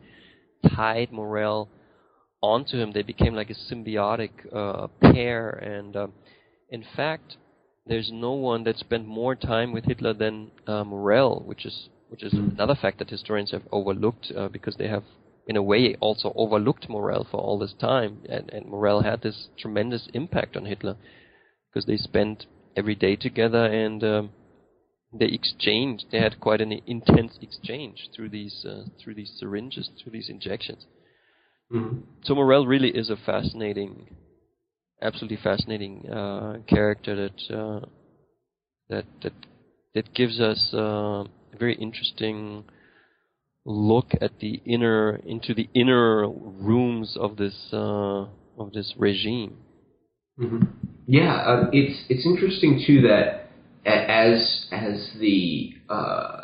tied 0.75 1.11
Morell 1.11 1.67
onto 2.41 2.77
him. 2.77 2.91
They 2.91 3.01
became 3.01 3.33
like 3.33 3.49
a 3.49 3.73
symbiotic 3.73 4.31
uh, 4.53 4.87
pair, 5.01 5.49
and 5.49 5.95
um, 5.95 6.13
in 6.73 6.83
fact, 6.95 7.37
there's 7.85 8.11
no 8.11 8.33
one 8.33 8.63
that 8.63 8.77
spent 8.77 9.07
more 9.07 9.35
time 9.35 9.71
with 9.71 9.85
Hitler 9.85 10.13
than 10.13 10.51
uh, 10.67 10.83
Morell, 10.83 11.43
which 11.45 11.65
is 11.65 11.89
which 12.09 12.23
is 12.23 12.33
mm. 12.33 12.51
another 12.53 12.75
fact 12.75 12.99
that 12.99 13.09
historians 13.09 13.51
have 13.51 13.63
overlooked 13.71 14.31
uh, 14.35 14.47
because 14.47 14.75
they 14.77 14.87
have 14.87 15.03
in 15.47 15.55
a 15.55 15.63
way 15.63 15.95
also 15.99 16.33
overlooked 16.35 16.89
Morell 16.89 17.27
for 17.29 17.37
all 17.37 17.59
this 17.59 17.75
time, 17.79 18.19
and, 18.29 18.49
and 18.51 18.65
Morell 18.65 19.03
had 19.03 19.21
this 19.21 19.49
tremendous 19.57 20.07
impact 20.13 20.55
on 20.55 20.65
Hitler 20.65 20.95
because 21.69 21.85
they 21.85 21.97
spent 21.97 22.45
every 22.75 22.95
day 22.95 23.15
together 23.15 23.65
and 23.65 24.03
um, 24.03 24.29
they 25.13 25.25
exchanged. 25.25 26.05
They 26.11 26.19
had 26.19 26.39
quite 26.39 26.61
an 26.61 26.71
intense 26.87 27.37
exchange 27.41 28.09
through 28.15 28.29
these 28.29 28.65
uh, 28.67 28.85
through 28.99 29.15
these 29.15 29.33
syringes, 29.39 29.89
through 30.01 30.13
these 30.13 30.29
injections. 30.29 30.85
Mm-hmm. 31.71 31.99
So 32.23 32.35
Morell 32.35 32.65
really 32.65 32.89
is 32.89 33.09
a 33.09 33.15
fascinating, 33.15 34.07
absolutely 35.03 35.37
fascinating 35.43 36.09
uh, 36.09 36.57
character 36.67 37.15
that 37.15 37.55
uh, 37.55 37.85
that 38.89 39.05
that 39.21 39.33
that 39.93 40.13
gives 40.13 40.39
us 40.39 40.71
uh, 40.73 41.23
a 41.23 41.57
very 41.59 41.75
interesting 41.75 42.63
look 43.65 44.11
at 44.21 44.39
the 44.39 44.61
inner 44.65 45.17
into 45.25 45.53
the 45.53 45.69
inner 45.73 46.27
rooms 46.27 47.15
of 47.19 47.37
this 47.37 47.55
uh, 47.71 48.25
of 48.57 48.71
this 48.73 48.93
regime. 48.97 49.57
Mm-hmm. 50.39 50.63
Yeah, 51.05 51.43
um, 51.43 51.69
it's 51.73 52.05
it's 52.09 52.25
interesting 52.25 52.83
too 52.85 53.01
that 53.01 53.49
as 53.85 54.67
as 54.71 55.11
the 55.19 55.73
uh, 55.89 56.41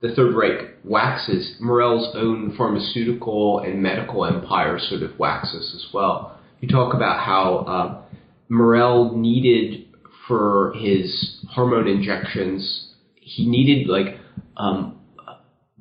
the 0.00 0.14
Third 0.14 0.34
Reich 0.34 0.68
waxes, 0.84 1.56
Morell's 1.60 2.14
own 2.16 2.54
pharmaceutical 2.56 3.60
and 3.60 3.80
medical 3.80 4.24
empire 4.24 4.78
sort 4.78 5.02
of 5.02 5.18
waxes 5.18 5.72
as 5.74 5.94
well. 5.94 6.38
You 6.62 6.68
talk 6.68 6.94
about 6.94 7.18
how 7.18 7.54
uh, 7.66 8.14
Morell 8.48 9.16
needed 9.16 9.84
for 10.28 10.72
his 10.78 11.44
hormone 11.50 11.88
injections, 11.88 12.92
he 13.16 13.48
needed 13.48 13.88
like 13.88 14.16
um, 14.56 15.00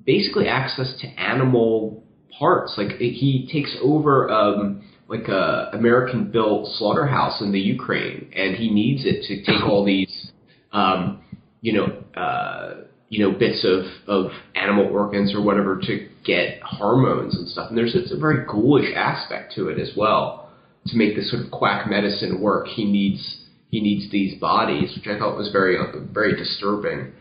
basically 0.03 0.47
access 0.47 0.91
to 1.01 1.07
animal 1.07 2.03
parts. 2.37 2.73
Like 2.77 2.97
he 2.97 3.47
takes 3.53 3.77
over 3.79 4.31
um, 4.31 4.83
like 5.07 5.27
a 5.27 5.69
American 5.73 6.31
built 6.31 6.67
slaughterhouse 6.77 7.41
in 7.41 7.51
the 7.51 7.59
Ukraine, 7.59 8.31
and 8.35 8.55
he 8.55 8.71
needs 8.71 9.05
it 9.05 9.21
to 9.27 9.45
take 9.45 9.63
all 9.63 9.85
these, 9.85 10.31
um, 10.71 11.21
you 11.61 11.73
know, 11.73 12.19
uh, 12.19 12.85
you 13.07 13.23
know, 13.23 13.37
bits 13.37 13.63
of 13.63 13.85
of 14.07 14.31
animal 14.55 14.87
organs 14.87 15.35
or 15.35 15.43
whatever 15.43 15.79
to 15.79 16.09
get 16.25 16.59
hormones 16.63 17.35
and 17.35 17.47
stuff. 17.47 17.69
And 17.69 17.77
there's 17.77 17.93
it's 17.93 18.11
a 18.11 18.17
very 18.17 18.47
ghoulish 18.47 18.89
aspect 18.95 19.53
to 19.57 19.67
it 19.67 19.79
as 19.79 19.91
well. 19.95 20.40
To 20.87 20.97
make 20.97 21.15
this 21.15 21.29
sort 21.29 21.45
of 21.45 21.51
quack 21.51 21.89
medicine 21.89 22.41
work, 22.41 22.67
he 22.67 22.85
needs 22.85 23.37
he 23.69 23.79
needs 23.79 24.11
these 24.11 24.39
bodies, 24.39 24.95
which 24.95 25.07
I 25.07 25.17
thought 25.17 25.37
was 25.37 25.51
very 25.51 25.77
very 26.11 26.35
disturbing. 26.35 27.13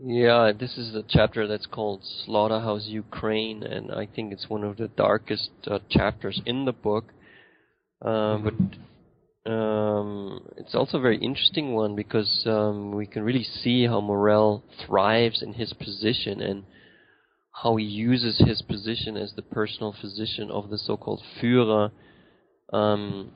Yeah, 0.00 0.52
this 0.58 0.78
is 0.78 0.94
a 0.94 1.02
chapter 1.08 1.48
that's 1.48 1.66
called 1.66 2.02
Slaughterhouse 2.24 2.86
Ukraine, 2.86 3.64
and 3.64 3.90
I 3.90 4.06
think 4.06 4.32
it's 4.32 4.48
one 4.48 4.62
of 4.62 4.76
the 4.76 4.86
darkest 4.86 5.50
uh, 5.66 5.80
chapters 5.90 6.40
in 6.46 6.66
the 6.66 6.72
book. 6.72 7.06
Uh, 8.00 8.38
but 8.38 8.54
um, 9.50 10.46
it's 10.56 10.74
also 10.76 10.98
a 10.98 11.00
very 11.00 11.18
interesting 11.18 11.74
one 11.74 11.96
because 11.96 12.44
um, 12.46 12.92
we 12.92 13.06
can 13.06 13.24
really 13.24 13.42
see 13.42 13.86
how 13.86 14.00
Morell 14.00 14.62
thrives 14.86 15.42
in 15.42 15.54
his 15.54 15.72
position 15.72 16.40
and 16.40 16.64
how 17.62 17.74
he 17.74 17.84
uses 17.84 18.38
his 18.46 18.62
position 18.62 19.16
as 19.16 19.32
the 19.34 19.42
personal 19.42 19.92
physician 20.00 20.48
of 20.48 20.70
the 20.70 20.78
so-called 20.78 21.22
Führer 21.40 21.90
um, 22.72 23.30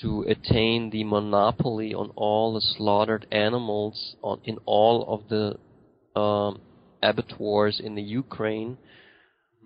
to 0.00 0.24
attain 0.28 0.90
the 0.90 1.04
monopoly 1.04 1.94
on 1.94 2.10
all 2.14 2.54
the 2.54 2.60
slaughtered 2.60 3.26
animals 3.32 4.16
on, 4.22 4.40
in 4.44 4.58
all 4.64 5.04
of 5.08 5.28
the 5.28 6.20
um, 6.20 6.60
abattoirs 7.02 7.80
in 7.82 7.94
the 7.94 8.02
Ukraine, 8.02 8.78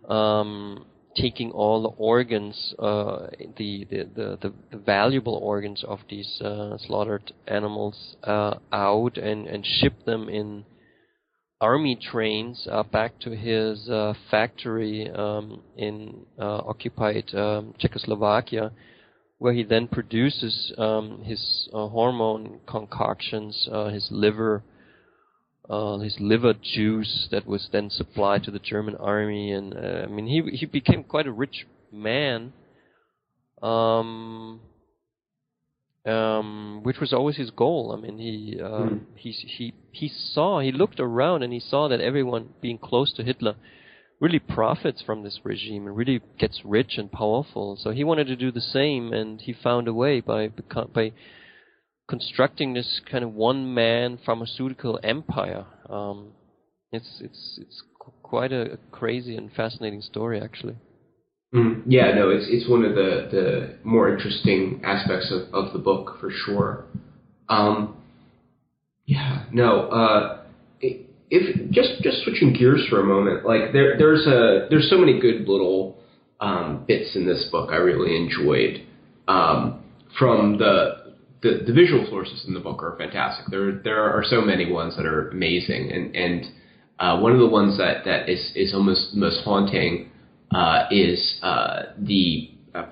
um, 0.08 0.84
taking 1.16 1.50
all 1.50 1.82
the 1.82 1.88
organs, 1.90 2.74
uh, 2.78 3.26
the, 3.58 3.86
the, 3.90 4.08
the, 4.14 4.52
the, 4.70 4.78
valuable 4.78 5.34
organs 5.34 5.84
of 5.86 6.00
these 6.08 6.40
uh, 6.40 6.76
slaughtered 6.78 7.32
animals 7.46 8.16
uh, 8.24 8.54
out 8.72 9.18
and, 9.18 9.46
and 9.46 9.64
ship 9.64 10.04
them 10.06 10.28
in 10.28 10.64
army 11.62 11.96
trains 11.96 12.66
uh, 12.70 12.82
back 12.82 13.18
to 13.20 13.30
his 13.30 13.88
uh, 13.88 14.12
factory 14.30 15.08
um, 15.10 15.62
in 15.76 16.26
uh, 16.38 16.58
occupied 16.66 17.32
um, 17.34 17.72
Czechoslovakia, 17.78 18.72
where 19.38 19.54
he 19.54 19.62
then 19.62 19.86
produces 19.86 20.72
um, 20.76 21.22
his 21.22 21.68
hormone 21.72 22.60
concoctions, 22.66 23.68
his 23.90 24.08
liver 24.10 24.62
uh, 25.70 25.98
his 25.98 26.16
liver 26.18 26.54
juice 26.60 27.28
that 27.30 27.46
was 27.46 27.68
then 27.72 27.88
supplied 27.88 28.42
to 28.44 28.50
the 28.50 28.58
German 28.58 28.96
army, 28.96 29.52
and 29.52 29.74
uh, 29.74 30.02
I 30.04 30.06
mean 30.06 30.26
he 30.26 30.56
he 30.56 30.66
became 30.66 31.04
quite 31.04 31.26
a 31.26 31.32
rich 31.32 31.66
man, 31.92 32.52
um, 33.62 34.60
um, 36.06 36.80
which 36.82 37.00
was 37.00 37.12
always 37.12 37.36
his 37.36 37.50
goal. 37.50 37.94
I 37.96 38.00
mean 38.00 38.18
he 38.18 38.58
uh, 38.60 38.86
mm. 38.86 39.00
he 39.16 39.30
he 39.30 39.74
he 39.90 40.08
saw 40.08 40.60
he 40.60 40.72
looked 40.72 41.00
around 41.00 41.42
and 41.42 41.52
he 41.52 41.60
saw 41.60 41.88
that 41.88 42.00
everyone 42.00 42.50
being 42.60 42.78
close 42.78 43.12
to 43.14 43.24
Hitler 43.24 43.54
really 44.22 44.38
profits 44.38 45.02
from 45.02 45.24
this 45.24 45.40
regime 45.42 45.84
and 45.84 45.96
really 45.96 46.20
gets 46.38 46.60
rich 46.64 46.96
and 46.96 47.10
powerful. 47.10 47.76
So 47.76 47.90
he 47.90 48.04
wanted 48.04 48.28
to 48.28 48.36
do 48.36 48.52
the 48.52 48.60
same, 48.60 49.12
and 49.12 49.40
he 49.40 49.52
found 49.52 49.88
a 49.88 49.92
way 49.92 50.20
by 50.20 50.48
by 50.94 51.12
constructing 52.08 52.72
this 52.72 53.00
kind 53.10 53.24
of 53.24 53.34
one-man 53.34 54.18
pharmaceutical 54.24 55.00
empire. 55.02 55.66
Um, 55.90 56.32
it's 56.92 57.20
it's 57.20 57.58
it's 57.60 57.82
quite 58.22 58.52
a, 58.52 58.78
crazy 58.92 59.36
and 59.36 59.52
fascinating 59.52 60.02
story, 60.02 60.40
actually. 60.40 60.76
Mm, 61.52 61.82
yeah, 61.86 62.14
no, 62.14 62.30
it's 62.30 62.46
it's 62.48 62.68
one 62.68 62.84
of 62.84 62.94
the, 62.94 63.28
the 63.30 63.74
more 63.84 64.08
interesting 64.10 64.80
aspects 64.84 65.30
of, 65.30 65.52
of 65.52 65.72
the 65.74 65.78
book 65.78 66.16
for 66.18 66.30
sure. 66.30 66.84
Um, 67.48 67.94
yeah, 69.04 69.44
no, 69.52 69.82
uh, 69.88 70.42
if 70.80 71.70
just 71.70 72.02
just 72.02 72.22
switching 72.24 72.54
gears 72.54 72.86
for 72.88 73.00
a 73.00 73.04
moment, 73.04 73.44
like 73.44 73.72
there 73.72 73.98
there's 73.98 74.26
a 74.26 74.66
there's 74.70 74.88
so 74.88 74.96
many 74.96 75.20
good 75.20 75.46
little 75.46 75.96
um, 76.40 76.84
bits 76.86 77.14
in 77.16 77.26
this 77.26 77.46
book 77.52 77.70
I 77.70 77.76
really 77.76 78.16
enjoyed. 78.16 78.86
Um, 79.28 79.82
from 80.18 80.56
the 80.58 81.14
the, 81.42 81.64
the 81.66 81.72
visual 81.72 82.06
sources 82.08 82.44
in 82.46 82.54
the 82.54 82.60
book 82.60 82.82
are 82.82 82.96
fantastic. 82.96 83.46
There 83.50 83.72
there 83.72 84.02
are 84.04 84.24
so 84.24 84.40
many 84.40 84.70
ones 84.70 84.96
that 84.96 85.04
are 85.04 85.28
amazing, 85.28 85.92
and 85.92 86.16
and 86.16 86.46
uh, 86.98 87.18
one 87.18 87.32
of 87.32 87.38
the 87.38 87.48
ones 87.48 87.76
that 87.76 88.04
that 88.06 88.30
is 88.30 88.52
is 88.54 88.72
almost 88.72 89.14
most 89.14 89.42
haunting 89.44 90.08
uh, 90.54 90.86
is 90.90 91.38
uh, 91.42 91.82
the 91.98 92.50
uh, 92.74 92.84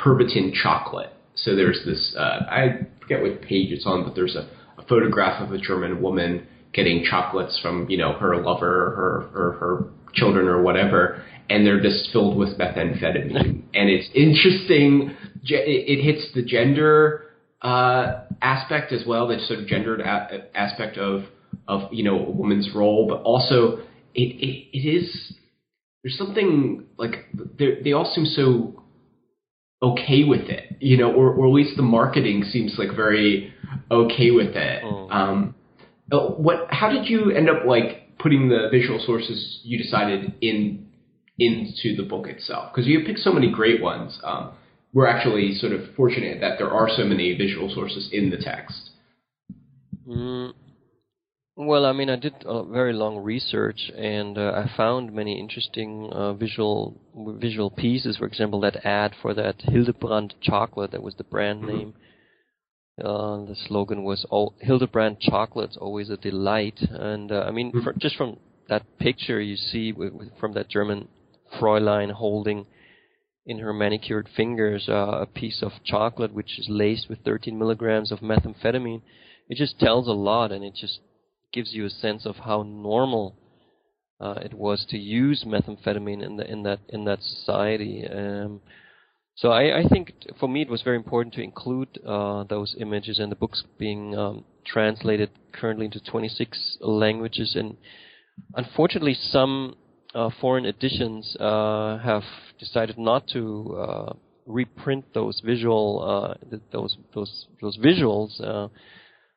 chocolate. 0.63 1.13
So 1.35 1.57
there's 1.57 1.81
this 1.85 2.15
uh, 2.19 2.47
I 2.51 2.87
forget 3.01 3.23
what 3.23 3.43
page 3.43 3.73
it's 3.73 3.87
on, 3.87 4.05
but 4.05 4.15
there's 4.15 4.37
a, 4.37 4.49
a 4.79 4.85
photograph 4.87 5.41
of 5.43 5.53
a 5.53 5.59
German 5.59 6.03
woman 6.03 6.47
getting 6.73 7.05
chocolates 7.05 7.59
from 7.61 7.89
you 7.89 7.97
know 7.99 8.13
her 8.15 8.43
lover, 8.43 8.87
or 8.87 8.91
her 8.91 9.31
her 9.33 9.53
her 9.53 9.85
children 10.13 10.49
or 10.49 10.63
whatever, 10.63 11.23
and 11.49 11.67
they're 11.67 11.81
just 11.81 12.11
filled 12.13 12.37
with 12.37 12.59
methamphetamine. 12.59 13.63
and 13.75 13.91
it's 13.91 14.09
interesting. 14.15 15.17
It 15.43 16.03
hits 16.05 16.33
the 16.35 16.43
gender 16.43 17.25
uh, 17.63 18.25
aspect 18.43 18.93
as 18.93 19.05
well, 19.07 19.29
the 19.29 19.39
sort 19.47 19.61
of 19.61 19.67
gendered 19.67 20.01
a- 20.01 20.47
aspect 20.55 20.99
of 20.99 21.25
of 21.69 21.93
you 21.93 22.05
know 22.05 22.27
a 22.27 22.31
woman's 22.31 22.71
role, 22.75 23.07
but 23.09 23.23
also 23.23 23.79
it 24.15 24.37
it, 24.37 24.77
it 24.77 24.89
is 24.89 25.35
there's 26.03 26.17
something 26.17 26.87
like 26.97 27.27
they 27.59 27.93
all 27.93 28.11
seem 28.15 28.27
so 28.27 28.83
okay 29.83 30.25
with 30.25 30.49
it, 30.49 30.77
you 30.81 30.97
know, 30.97 31.13
or 31.13 31.33
or 31.33 31.47
at 31.47 31.53
least 31.53 31.77
the 31.77 31.83
marketing 31.83 32.45
seems 32.45 32.77
like 32.79 32.95
very 32.95 33.53
okay 33.91 34.31
with 34.31 34.57
it. 34.57 34.83
Oh. 34.85 35.09
Um, 35.11 35.55
uh, 36.13 36.29
what? 36.29 36.67
How 36.71 36.91
did 36.91 37.09
you 37.09 37.31
end 37.31 37.49
up 37.49 37.65
like 37.67 38.19
putting 38.19 38.49
the 38.49 38.69
visual 38.71 39.03
sources 39.05 39.61
you 39.63 39.79
decided 39.79 40.35
in 40.41 40.87
into 41.39 41.97
the 41.97 42.03
book 42.03 42.27
itself? 42.27 42.73
Because 42.73 42.87
you 42.87 43.05
picked 43.05 43.21
so 43.21 43.33
many 43.33 43.51
great 43.51 43.83
ones. 43.83 44.19
Um, 44.25 44.53
we're 44.93 45.07
actually 45.07 45.55
sort 45.55 45.73
of 45.73 45.95
fortunate 45.95 46.41
that 46.41 46.59
there 46.59 46.71
are 46.71 46.89
so 46.89 47.05
many 47.05 47.37
visual 47.37 47.73
sources 47.73 48.09
in 48.13 48.31
the 48.31 48.37
text. 48.37 48.91
Mm, 50.09 50.53
well, 51.67 51.85
I 51.85 51.93
mean, 51.93 52.09
I 52.09 52.17
did 52.17 52.35
a 52.47 52.65
very 52.65 52.95
long 52.95 53.19
research, 53.19 53.91
and 53.95 54.39
uh, 54.39 54.53
I 54.55 54.71
found 54.77 55.13
many 55.13 55.39
interesting 55.39 56.09
uh, 56.11 56.33
visual 56.33 56.99
visual 57.15 57.71
pieces. 57.71 58.17
For 58.17 58.27
example, 58.27 58.61
that 58.61 58.85
ad 58.85 59.15
for 59.21 59.35
that 59.35 59.57
Hildebrand 59.61 60.35
chocolate 60.41 60.93
that 60.93 61.03
was 61.03 61.17
the 61.17 61.25
brand 61.25 61.63
mm-hmm. 61.63 61.77
name. 61.77 61.95
Uh, 62.99 63.45
the 63.45 63.57
slogan 63.69 64.05
was 64.05 64.25
oh, 64.31 64.55
Hildebrand 64.61 65.21
chocolates 65.21 65.77
always 65.77 66.09
a 66.09 66.17
delight, 66.17 66.81
and 66.81 67.31
uh, 67.31 67.45
I 67.47 67.51
mean, 67.51 67.73
mm-hmm. 67.73 67.85
for, 67.85 67.93
just 67.93 68.17
from 68.17 68.39
that 68.71 68.99
picture 68.99 69.41
you 69.41 69.57
see 69.57 69.93
with, 69.93 70.15
with, 70.15 70.29
from 70.41 70.55
that 70.55 70.71
German 70.71 71.09
Fräulein 71.61 72.13
holding 72.13 72.67
in 73.45 73.59
her 73.59 73.75
manicured 73.75 74.29
fingers 74.35 74.89
uh, 74.89 75.21
a 75.21 75.27
piece 75.27 75.63
of 75.63 75.73
chocolate 75.85 76.33
which 76.33 76.59
is 76.59 76.69
laced 76.71 77.09
with 77.11 77.19
13 77.25 77.59
milligrams 77.59 78.13
of 78.13 78.21
methamphetamine. 78.21 79.03
It 79.49 79.57
just 79.59 79.79
tells 79.79 80.07
a 80.07 80.13
lot, 80.13 80.53
and 80.53 80.65
it 80.65 80.75
just 80.75 81.01
gives 81.53 81.73
you 81.73 81.87
a 81.87 81.91
sense 81.91 82.27
of 82.27 82.37
how 82.37 82.63
normal 82.63 83.37
uh, 84.21 84.35
it 84.43 84.55
was 84.55 84.85
to 84.91 84.99
use 84.99 85.45
methamphetamine 85.47 86.23
in 86.23 86.37
the 86.37 86.51
in 86.51 86.63
that 86.63 86.81
in 86.89 87.05
that 87.05 87.23
society. 87.23 88.07
Um, 88.07 88.61
so 89.37 89.51
I, 89.51 89.79
I, 89.79 89.89
think 89.89 90.13
for 90.39 90.49
me 90.49 90.61
it 90.61 90.69
was 90.69 90.83
very 90.83 90.97
important 90.97 91.33
to 91.35 91.43
include 91.43 91.89
uh, 92.07 92.45
those 92.45 92.77
images 92.79 93.19
and 93.19 93.33
the 93.33 93.37
books 93.37 93.65
being 93.79 94.15
um, 94.15 94.45
translated 94.67 95.31
currently 95.53 95.87
into 95.87 96.01
26 96.01 96.77
languages 96.83 97.55
and 97.57 97.79
unfortunately 98.55 99.15
some 99.15 99.77
uh, 100.15 100.29
foreign 100.41 100.67
editions 100.67 101.37
uh, 101.41 101.99
have 101.99 102.25
decided 102.59 102.99
not 102.99 103.27
to 103.29 103.77
uh, 103.79 104.13
reprint 104.47 105.05
those 105.15 105.41
visual 105.45 106.03
uh, 106.03 106.59
those 106.73 106.99
those 107.15 107.47
those 107.63 107.79
visuals. 107.79 108.71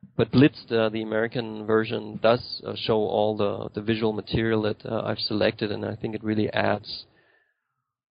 Uh, 0.03 0.07
but 0.17 0.31
Blitzed, 0.31 0.69
the 0.69 1.01
American 1.01 1.65
version, 1.65 2.19
does 2.21 2.61
uh, 2.65 2.73
show 2.75 2.97
all 2.97 3.37
the, 3.37 3.69
the 3.73 3.81
visual 3.81 4.13
material 4.13 4.61
that 4.63 4.85
I've 4.85 5.19
selected, 5.19 5.71
and 5.71 5.85
I 5.85 5.95
think 5.95 6.15
it 6.15 6.23
really 6.23 6.51
adds 6.51 7.05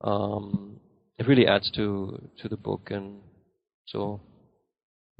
um, 0.03 0.81
it 1.19 1.27
really 1.27 1.47
adds 1.47 1.71
to 1.73 2.29
to 2.41 2.49
the 2.49 2.57
book, 2.57 2.89
and 2.91 3.21
so 3.87 4.21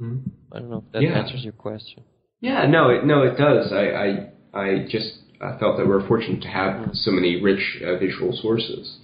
mm-hmm. 0.01 0.29
I 0.51 0.59
don't 0.59 0.69
know 0.69 0.83
if 0.85 0.91
that 0.93 1.01
yeah. 1.01 1.19
answers 1.19 1.43
your 1.43 1.53
question. 1.53 2.03
Yeah, 2.41 2.65
no, 2.67 2.89
it, 2.89 3.05
no, 3.05 3.23
it 3.23 3.37
does. 3.37 3.71
I 3.71 4.29
I, 4.53 4.59
I 4.59 4.85
just 4.89 5.13
I 5.41 5.57
felt 5.57 5.77
that 5.77 5.87
we're 5.87 6.05
fortunate 6.07 6.41
to 6.41 6.49
have 6.49 6.89
so 6.93 7.11
many 7.11 7.41
rich 7.41 7.81
uh, 7.85 7.97
visual 7.97 8.37
sources. 8.41 8.97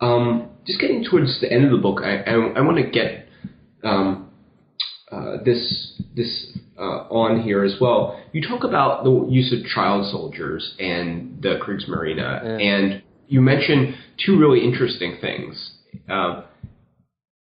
Um, 0.00 0.50
just 0.66 0.80
getting 0.80 1.04
towards 1.04 1.40
the 1.40 1.50
end 1.50 1.64
of 1.64 1.70
the 1.70 1.78
book, 1.78 2.00
I, 2.02 2.18
I, 2.18 2.32
I 2.32 2.60
want 2.60 2.78
to 2.78 2.90
get 2.90 3.28
um, 3.82 4.30
uh, 5.12 5.36
this 5.44 6.00
this 6.16 6.56
uh, 6.78 7.06
on 7.10 7.42
here 7.42 7.64
as 7.64 7.76
well. 7.80 8.20
You 8.32 8.46
talk 8.46 8.64
about 8.64 9.04
the 9.04 9.26
use 9.28 9.52
of 9.52 9.64
child 9.66 10.10
soldiers 10.10 10.74
and 10.78 11.40
the 11.42 11.60
Kriegsmarine, 11.62 12.16
yeah. 12.16 12.56
and 12.56 13.02
you 13.28 13.40
mention 13.40 13.96
two 14.24 14.38
really 14.38 14.64
interesting 14.64 15.18
things. 15.20 15.72
Um, 16.08 16.44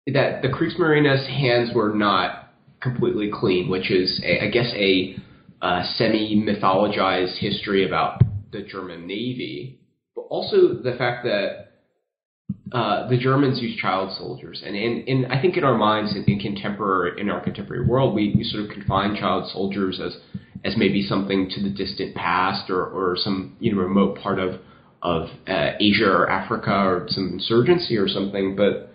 that 0.08 0.42
the 0.42 0.50
Kriegsmarine's 0.50 1.28
hands 1.28 1.70
were 1.74 1.94
not 1.94 2.54
completely 2.82 3.32
clean, 3.34 3.70
which 3.70 3.90
is, 3.90 4.20
a, 4.24 4.46
I 4.46 4.50
guess, 4.50 4.72
a 4.76 5.16
uh, 5.62 5.84
semi-mythologized 5.96 7.38
history 7.38 7.86
about 7.86 8.22
the 8.52 8.62
German 8.62 9.08
Navy, 9.08 9.80
but 10.16 10.24
also 10.24 10.74
the 10.74 10.96
fact 10.98 11.24
that 11.24 11.73
uh, 12.74 13.08
the 13.08 13.18
Germans 13.18 13.62
used 13.62 13.78
child 13.78 14.18
soldiers, 14.18 14.64
and 14.66 14.76
in, 14.76 15.04
in 15.06 15.26
I 15.32 15.40
think 15.40 15.58
in 15.58 15.64
our 15.64 15.78
minds, 15.78 16.16
in, 16.16 16.24
in 16.24 16.40
contemporary 16.40 17.22
in 17.22 17.30
our 17.30 17.40
contemporary 17.40 17.86
world, 17.86 18.16
we, 18.16 18.34
we 18.36 18.44
sort 18.44 18.64
of 18.64 18.72
confine 18.72 19.16
child 19.16 19.50
soldiers 19.52 20.02
as 20.04 20.18
as 20.66 20.76
maybe 20.76 21.04
something 21.04 21.50
to 21.52 21.62
the 21.62 21.70
distant 21.70 22.16
past 22.16 22.72
or, 22.72 22.84
or 22.84 23.16
some 23.16 23.56
you 23.60 23.74
know 23.74 23.80
remote 23.80 24.18
part 24.18 24.40
of 24.40 24.60
of 25.04 25.30
uh, 25.48 25.72
Asia 25.80 26.08
or 26.08 26.30
Africa 26.30 26.72
or 26.72 27.06
some 27.10 27.34
insurgency 27.34 27.96
or 27.96 28.08
something. 28.08 28.56
But 28.56 28.90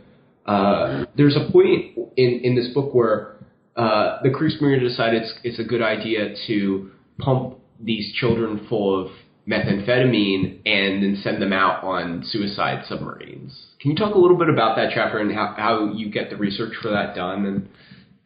uh, 0.50 1.04
there's 1.16 1.36
a 1.36 1.48
point 1.52 1.96
in 2.16 2.40
in 2.42 2.56
this 2.56 2.74
book 2.74 2.92
where 2.92 3.36
uh, 3.76 4.20
the 4.24 4.30
Kriegsmarine 4.30 4.80
decided 4.80 5.22
it's, 5.22 5.34
it's 5.44 5.58
a 5.60 5.64
good 5.64 5.82
idea 5.82 6.34
to 6.48 6.90
pump 7.18 7.58
these 7.78 8.12
children 8.14 8.66
full 8.68 9.04
of 9.04 9.12
methamphetamine 9.48 10.60
and 10.66 11.02
then 11.02 11.18
send 11.22 11.40
them 11.40 11.52
out 11.52 11.82
on 11.82 12.22
suicide 12.26 12.84
submarines. 12.86 13.58
Can 13.80 13.92
you 13.92 13.96
talk 13.96 14.14
a 14.14 14.18
little 14.18 14.36
bit 14.36 14.48
about 14.48 14.76
that 14.76 14.90
chapter 14.94 15.18
and 15.18 15.32
how, 15.32 15.54
how 15.56 15.92
you 15.94 16.10
get 16.10 16.28
the 16.30 16.36
research 16.36 16.74
for 16.82 16.90
that 16.90 17.14
done 17.14 17.46
and 17.46 17.68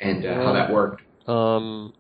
and 0.01 0.27
uh, 0.27 0.35
how 0.35 0.53
that 0.53 0.73
worked? 0.73 1.03
Um, 1.29 1.93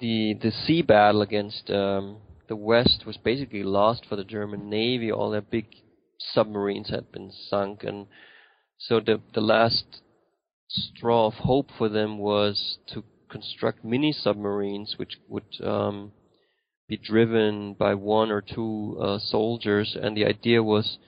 the 0.00 0.34
the 0.40 0.50
sea 0.50 0.80
battle 0.80 1.20
against 1.20 1.70
um, 1.70 2.18
the 2.48 2.56
West 2.56 3.04
was 3.06 3.18
basically 3.18 3.62
lost 3.62 4.06
for 4.08 4.16
the 4.16 4.24
German 4.24 4.70
Navy. 4.70 5.12
All 5.12 5.30
their 5.30 5.42
big 5.42 5.66
submarines 6.18 6.88
had 6.88 7.12
been 7.12 7.30
sunk, 7.50 7.84
and 7.84 8.06
so 8.78 9.00
the 9.00 9.20
the 9.34 9.42
last 9.42 10.00
straw 10.68 11.26
of 11.26 11.34
hope 11.34 11.68
for 11.76 11.90
them 11.90 12.18
was 12.18 12.78
to 12.94 13.04
construct 13.28 13.84
mini 13.84 14.12
submarines, 14.12 14.94
which 14.96 15.18
would 15.28 15.44
um, 15.62 16.12
be 16.88 16.96
driven 16.96 17.74
by 17.74 17.94
one 17.94 18.30
or 18.30 18.40
two 18.40 18.98
uh, 19.00 19.18
soldiers, 19.18 19.96
and 20.00 20.16
the 20.16 20.24
idea 20.24 20.62
was 20.62 20.98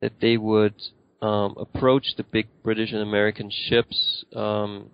that 0.00 0.20
they 0.20 0.36
would 0.36 0.74
um, 1.22 1.54
approach 1.56 2.16
the 2.16 2.24
big 2.24 2.48
British 2.62 2.92
and 2.92 3.00
American 3.00 3.50
ships 3.50 4.24
um, 4.34 4.90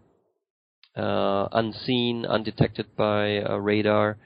uh, 0.96 1.48
unseen, 1.52 2.26
undetected 2.26 2.86
by 2.96 3.38
radar, 3.38 4.18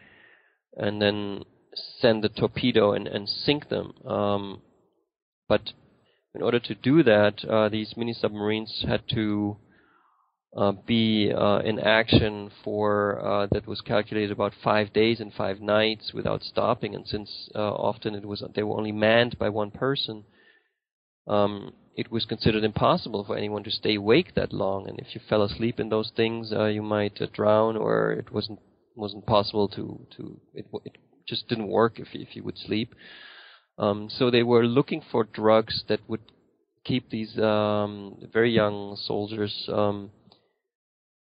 and 0.76 1.01
then 1.01 1.45
send 2.01 2.22
the 2.22 2.28
torpedo 2.28 2.92
and, 2.92 3.07
and 3.07 3.28
sink 3.28 3.68
them. 3.68 3.92
Um, 4.07 4.62
but 5.49 5.72
in 6.34 6.42
order 6.42 6.59
to 6.59 6.74
do 6.74 7.03
that, 7.05 7.45
uh, 7.45 7.68
these 7.68 7.95
mini 7.97 8.12
submarines 8.12 8.84
had 8.88 9.03
to 9.11 9.57
uh, 10.57 10.72
be 10.86 11.32
uh, 11.32 11.59
in 11.59 11.80
action 11.80 12.50
for 12.62 13.20
uh, 13.24 13.46
that 13.50 13.66
was 13.66 13.80
calculated 13.80 14.30
about 14.30 14.52
five 14.62 14.92
days 14.92 15.20
and 15.20 15.32
five 15.32 15.61
nights 15.61 16.12
without 16.14 16.42
stopping. 16.42 16.94
And 16.94 17.07
since 17.07 17.50
uh, 17.55 17.59
often 17.59 18.14
it 18.14 18.24
was 18.24 18.42
they 18.55 18.62
were 18.62 18.76
only 18.76 18.92
manned 18.92 19.38
by 19.38 19.48
one 19.48 19.70
person, 19.70 20.24
um, 21.26 21.72
it 21.96 22.11
was 22.11 22.24
considered 22.24 22.64
impossible 22.64 23.24
for 23.24 23.36
anyone 23.36 23.64
to 23.64 23.70
stay 23.70 23.96
awake 23.96 24.34
that 24.34 24.52
long. 24.52 24.88
And 24.88 24.98
if 25.00 25.14
you 25.14 25.20
fell 25.28 25.42
asleep 25.42 25.80
in 25.80 25.88
those 25.88 26.12
things, 26.16 26.52
uh, 26.52 26.66
you 26.66 26.82
might 26.82 27.20
drown, 27.32 27.76
or 27.76 28.12
it 28.12 28.32
wasn't 28.32 28.61
wasn't 28.94 29.26
possible 29.26 29.68
to 29.68 30.07
to 30.16 30.40
it, 30.55 30.66
it 30.84 30.98
just 31.26 31.48
didn't 31.48 31.68
work 31.68 31.98
if 31.98 32.09
if 32.12 32.36
you 32.36 32.44
would 32.44 32.59
sleep. 32.59 32.94
Um, 33.76 34.09
so 34.09 34.30
they 34.30 34.44
were 34.44 34.64
looking 34.64 35.02
for 35.11 35.24
drugs 35.24 35.82
that 35.88 35.98
would 36.07 36.20
keep 36.84 37.11
these 37.11 37.36
um, 37.38 38.16
very 38.32 38.52
young 38.52 38.96
soldiers 39.05 39.68
um, 39.72 40.11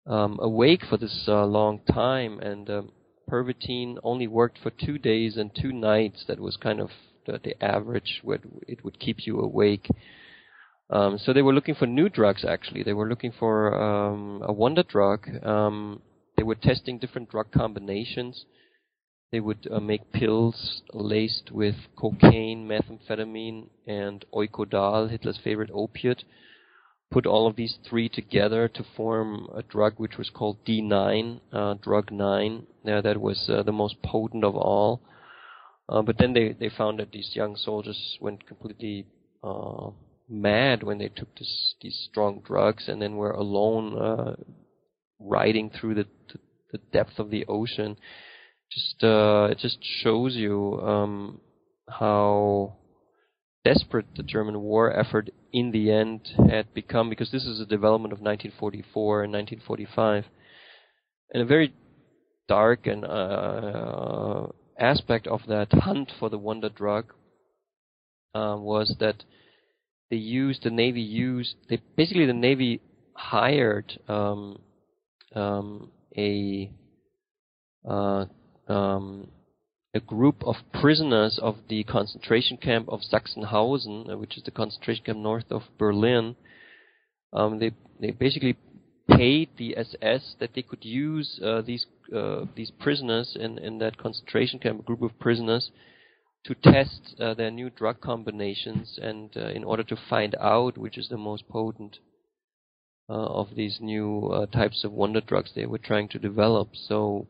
um, 0.10 0.40
awake 0.42 0.82
for 0.90 0.98
this 0.98 1.26
uh, 1.28 1.46
long 1.46 1.80
time, 1.92 2.40
and 2.40 2.70
um, 2.70 2.92
Pervitin 3.30 3.98
only 4.04 4.28
worked 4.28 4.58
for 4.62 4.72
two 4.72 4.98
days 4.98 5.38
and 5.38 5.52
two 5.56 5.72
nights. 5.72 6.26
That 6.28 6.40
was 6.40 6.58
kind 6.58 6.82
of 6.82 6.90
the, 7.26 7.40
the 7.44 7.64
average. 7.64 8.22
It 8.68 8.84
would 8.84 9.00
keep 9.00 9.28
you 9.28 9.40
awake. 9.40 9.88
Um, 10.90 11.20
so 11.20 11.32
they 11.32 11.44
were 11.44 11.54
looking 11.54 11.76
for 11.76 11.86
new 11.86 12.10
drugs. 12.10 12.44
Actually, 12.44 12.82
they 12.82 12.94
were 12.94 13.08
looking 13.08 13.32
for 13.32 13.80
um, 13.80 14.42
a 14.44 14.52
wonder 14.52 14.82
drug. 14.82 15.28
Um, 15.46 16.02
they 16.36 16.44
were 16.44 16.56
testing 16.56 16.98
different 16.98 17.30
drug 17.30 17.52
combinations. 17.52 18.46
They 19.32 19.40
would 19.40 19.68
uh, 19.72 19.80
make 19.80 20.12
pills 20.12 20.82
laced 20.92 21.52
with 21.52 21.76
cocaine, 21.96 22.68
methamphetamine, 22.68 23.68
and 23.86 24.26
Eukodal, 24.34 25.12
Hitler's 25.12 25.40
favorite 25.44 25.70
opiate 25.72 26.24
put 27.12 27.26
all 27.26 27.48
of 27.48 27.56
these 27.56 27.78
three 27.88 28.08
together 28.08 28.68
to 28.68 28.86
form 28.96 29.48
a 29.56 29.64
drug 29.64 29.94
which 29.98 30.18
was 30.18 30.30
called 30.30 30.64
D9, 30.66 31.40
uh, 31.52 31.74
drug 31.82 32.12
9. 32.12 32.68
Yeah, 32.84 33.02
that 33.02 33.20
was 33.20 33.50
uh, 33.50 33.64
the 33.64 33.72
most 33.72 34.02
potent 34.04 34.44
of 34.44 34.56
all. 34.56 35.02
Uh, 35.88 36.04
but 36.04 36.18
then 36.20 36.34
they, 36.34 36.54
they 36.54 36.70
found 36.70 37.00
that 37.00 37.12
these 37.12 37.32
young 37.34 37.56
soldiers 37.56 38.18
went 38.22 38.48
completely 38.48 39.08
uh, 39.44 39.90
mad 40.30 40.84
when 40.84 41.00
they 41.00 41.10
took 41.10 41.36
this, 41.36 41.74
these 41.82 42.08
strong 42.10 42.42
drugs 42.46 42.88
and 42.88 43.02
then 43.02 43.16
were 43.16 43.32
alone 43.32 43.98
uh, 43.98 44.36
riding 45.20 45.72
through 45.72 45.96
the, 45.96 46.06
the, 46.72 46.78
depth 46.94 47.18
of 47.18 47.32
the 47.32 47.46
ocean. 47.48 47.98
Just 48.72 49.04
uh, 49.04 49.48
it 49.50 49.58
just 49.58 49.80
shows 49.82 50.36
you 50.36 50.80
um, 50.84 51.42
how 51.90 52.78
desperate 53.64 54.06
the 54.16 54.24
German 54.24 54.62
war 54.62 54.92
effort 54.98 55.30
in 55.52 55.72
the 55.72 55.92
end 55.92 56.30
had 56.50 56.74
become, 56.74 57.10
because 57.10 57.32
this 57.32 57.46
is 57.46 57.60
a 57.60 57.66
development 57.66 58.14
of 58.14 58.20
1944 58.20 59.24
and 59.24 59.34
1945, 59.34 60.26
and 61.34 61.44
a 61.44 61.46
very 61.46 61.74
dark 62.48 62.88
and 62.88 63.06
uh, 63.06 64.48
aspect 64.80 65.28
of 65.28 65.42
that 65.48 65.72
hunt 65.72 66.12
for 66.20 66.30
the 66.30 66.38
wonder 66.38 66.70
drug 66.70 67.14
uh, 68.34 68.56
was 68.58 68.96
that 69.00 69.24
they 70.10 70.18
used 70.18 70.64
the 70.64 70.70
Navy 70.70 71.02
used 71.02 71.56
they 71.70 71.82
basically 71.96 72.26
the 72.26 72.34
Navy 72.34 72.82
hired 73.14 74.00
um, 74.08 74.60
um, 75.36 75.92
a 76.18 76.72
uh, 77.88 78.26
um, 78.68 79.28
a 79.94 80.00
group 80.00 80.44
of 80.44 80.56
prisoners 80.74 81.40
of 81.42 81.58
the 81.68 81.84
concentration 81.84 82.58
camp 82.58 82.88
of 82.90 83.02
Sachsenhausen, 83.02 84.12
uh, 84.12 84.18
which 84.18 84.38
is 84.38 84.44
the 84.44 84.52
concentration 84.52 85.04
camp 85.04 85.20
north 85.20 85.52
of 85.52 85.64
Berlin. 85.78 86.36
Um, 87.34 87.60
they 87.60 87.72
they 88.00 88.12
basically 88.12 88.56
paid 89.10 89.50
the 89.58 89.76
SS 89.78 90.36
that 90.40 90.54
they 90.54 90.62
could 90.62 90.86
use 90.86 91.40
uh, 91.44 91.62
these 91.62 91.88
uh, 92.16 92.46
these 92.56 92.72
prisoners 92.72 93.36
in, 93.40 93.58
in 93.58 93.80
that 93.80 93.98
concentration 93.98 94.60
camp, 94.60 94.80
a 94.80 94.84
group 94.84 95.02
of 95.02 95.18
prisoners, 95.20 95.72
to 96.46 96.54
test 96.56 97.16
uh, 97.20 97.34
their 97.34 97.52
new 97.52 97.72
drug 97.72 98.00
combinations, 98.00 99.00
and 99.02 99.36
uh, 99.36 99.48
in 99.48 99.64
order 99.64 99.84
to 99.84 99.98
find 100.10 100.36
out 100.40 100.78
which 100.78 100.98
is 100.98 101.10
the 101.10 101.18
most 101.18 101.48
potent 101.50 101.98
uh, 103.10 103.14
of 103.14 103.56
these 103.56 103.80
new 103.82 104.48
types 104.54 104.84
of 104.84 104.92
wonder 104.92 105.22
drugs 105.22 105.52
they 105.56 105.66
were 105.66 105.80
trying 105.80 106.08
to 106.10 106.20
develop. 106.20 106.70
So 106.76 107.28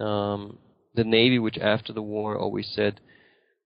um, 0.00 0.58
the 0.94 1.04
Navy, 1.04 1.38
which 1.38 1.58
after 1.58 1.92
the 1.92 2.02
war 2.02 2.36
always 2.36 2.70
said 2.74 3.00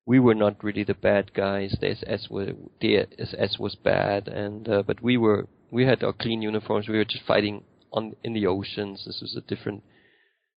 we 0.07 0.20
were 0.20 0.35
not 0.35 0.62
really 0.62 0.85
the 0.85 0.95
bad 0.95 1.33
guys, 1.33 1.77
the 1.81 1.91
SS 1.91 2.29
were 2.29 2.53
the 2.81 3.07
SS 3.18 3.59
was 3.59 3.75
bad, 3.75 4.29
and 4.29 4.64
but 4.87 5.03
we 5.03 5.16
were 5.16 5.49
we 5.70 5.85
had 5.85 6.03
our 6.05 6.12
clean 6.12 6.43
uniforms. 6.43 6.89
We 6.89 6.97
were 6.97 7.05
just 7.05 7.25
fighting 7.25 7.64
on 7.93 8.14
in 8.22 8.35
the 8.35 8.47
oceans. 8.47 9.05
This 9.07 9.20
was 9.20 9.37
a 9.37 9.41
different. 9.41 9.83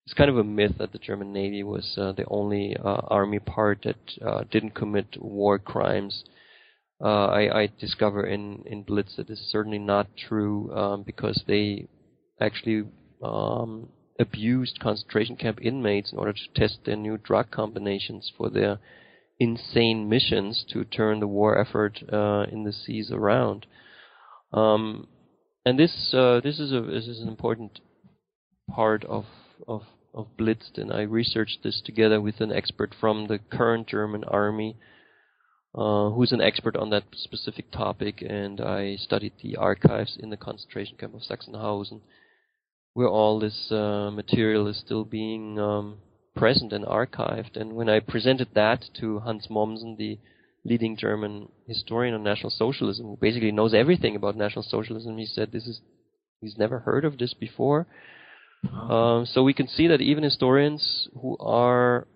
It's 0.05 0.15
kind 0.15 0.31
of 0.31 0.39
a 0.39 0.45
myth 0.45 0.75
that 0.79 0.93
the 0.93 0.99
German 0.99 1.33
Navy 1.33 1.63
was 1.63 1.97
uh, 1.99 2.13
the 2.13 2.27
only 2.29 2.77
uh, 2.77 3.01
army 3.09 3.41
part 3.41 3.83
that 3.85 3.97
uh, 4.25 4.45
didn't 4.51 4.75
commit 4.75 5.17
war 5.19 5.59
crimes. 5.59 6.25
Uh, 7.03 7.27
I, 7.27 7.63
I, 7.63 7.69
discover 7.79 8.25
in 8.25 8.63
in 8.67 8.85
Blitzed 8.85 9.17
that 9.17 9.29
is 9.31 9.41
certainly 9.51 9.79
not 9.79 10.17
true 10.17 10.73
um, 10.75 11.03
because 11.03 11.43
they 11.47 11.89
actually 12.41 12.85
um, 13.23 13.89
abused 14.19 14.81
concentration 14.81 15.37
camp 15.37 15.59
inmates 15.61 16.13
in 16.13 16.19
order 16.19 16.33
to 16.33 16.61
test 16.61 16.79
their 16.85 16.97
new 16.97 17.19
drug 17.19 17.51
combinations 17.51 18.33
for 18.37 18.51
their 18.51 18.79
insane 19.39 20.09
missions 20.09 20.65
to 20.73 20.85
turn 20.85 21.21
the 21.21 21.27
war 21.27 21.59
effort 21.59 22.03
uh, 22.13 22.45
in 22.51 22.65
the 22.65 22.73
seas 22.73 23.11
around. 23.11 23.67
Um, 24.53 25.09
and 25.65 25.79
this 25.79 26.15
uh, 26.15 26.41
this 26.41 26.59
is 26.59 26.73
a 26.73 26.81
this 26.81 27.07
is 27.07 27.21
an 27.21 27.29
important 27.29 27.81
part 28.71 29.05
of 29.05 29.25
of 29.67 29.83
of 30.15 30.29
Blitzed, 30.39 30.79
and 30.79 30.93
I 30.93 31.03
researched 31.03 31.63
this 31.63 31.83
together 31.85 32.21
with 32.21 32.41
an 32.41 32.51
expert 32.51 32.95
from 32.99 33.27
the 33.27 33.39
current 33.39 33.87
German 33.87 34.25
army, 34.25 34.77
uh, 35.75 36.09
who's 36.11 36.33
an 36.33 36.41
expert 36.41 36.75
on 36.77 36.89
that 36.91 37.05
specific 37.13 37.71
topic, 37.71 38.23
and 38.27 38.61
I 38.61 38.97
studied 38.97 39.35
the 39.43 39.57
archives 39.57 40.17
in 40.19 40.31
the 40.31 40.39
concentration 40.39 40.97
camp 40.97 41.15
of 41.15 41.21
Sachsenhausen, 41.21 42.01
where 42.97 43.09
all 43.09 43.39
this 43.39 43.71
uh, 43.71 44.11
material 44.11 44.67
is 44.67 44.79
still 44.79 45.05
being 45.05 45.61
um, 45.61 45.99
present 46.35 46.73
and 46.73 46.87
archived. 46.87 47.55
And 47.55 47.75
when 47.75 47.91
I 47.91 48.01
presented 48.01 48.49
that 48.55 48.87
to 49.01 49.19
Hans 49.19 49.49
Mommsen, 49.51 49.99
the 49.99 50.19
leading 50.65 50.97
German 50.97 51.51
historian 51.67 52.15
on 52.15 52.23
National 52.23 52.49
Socialism, 52.49 53.05
who 53.05 53.19
basically 53.21 53.53
knows 53.53 53.75
everything 53.75 54.17
about 54.17 54.35
National 54.35 54.63
Socialism. 54.63 55.19
He 55.19 55.27
said 55.27 55.53
this 55.53 55.67
is 55.67 55.83
he's 56.41 56.57
never 56.57 56.79
heard 56.79 57.05
of 57.05 57.19
this 57.19 57.35
before. 57.35 57.87
Um, 58.65 59.27
so 59.27 59.43
we 59.43 59.53
can 59.53 59.69
see 59.69 59.87
that 59.89 60.01
even 60.01 60.25
historians 60.25 61.11
who 61.21 61.37
are 61.39 62.07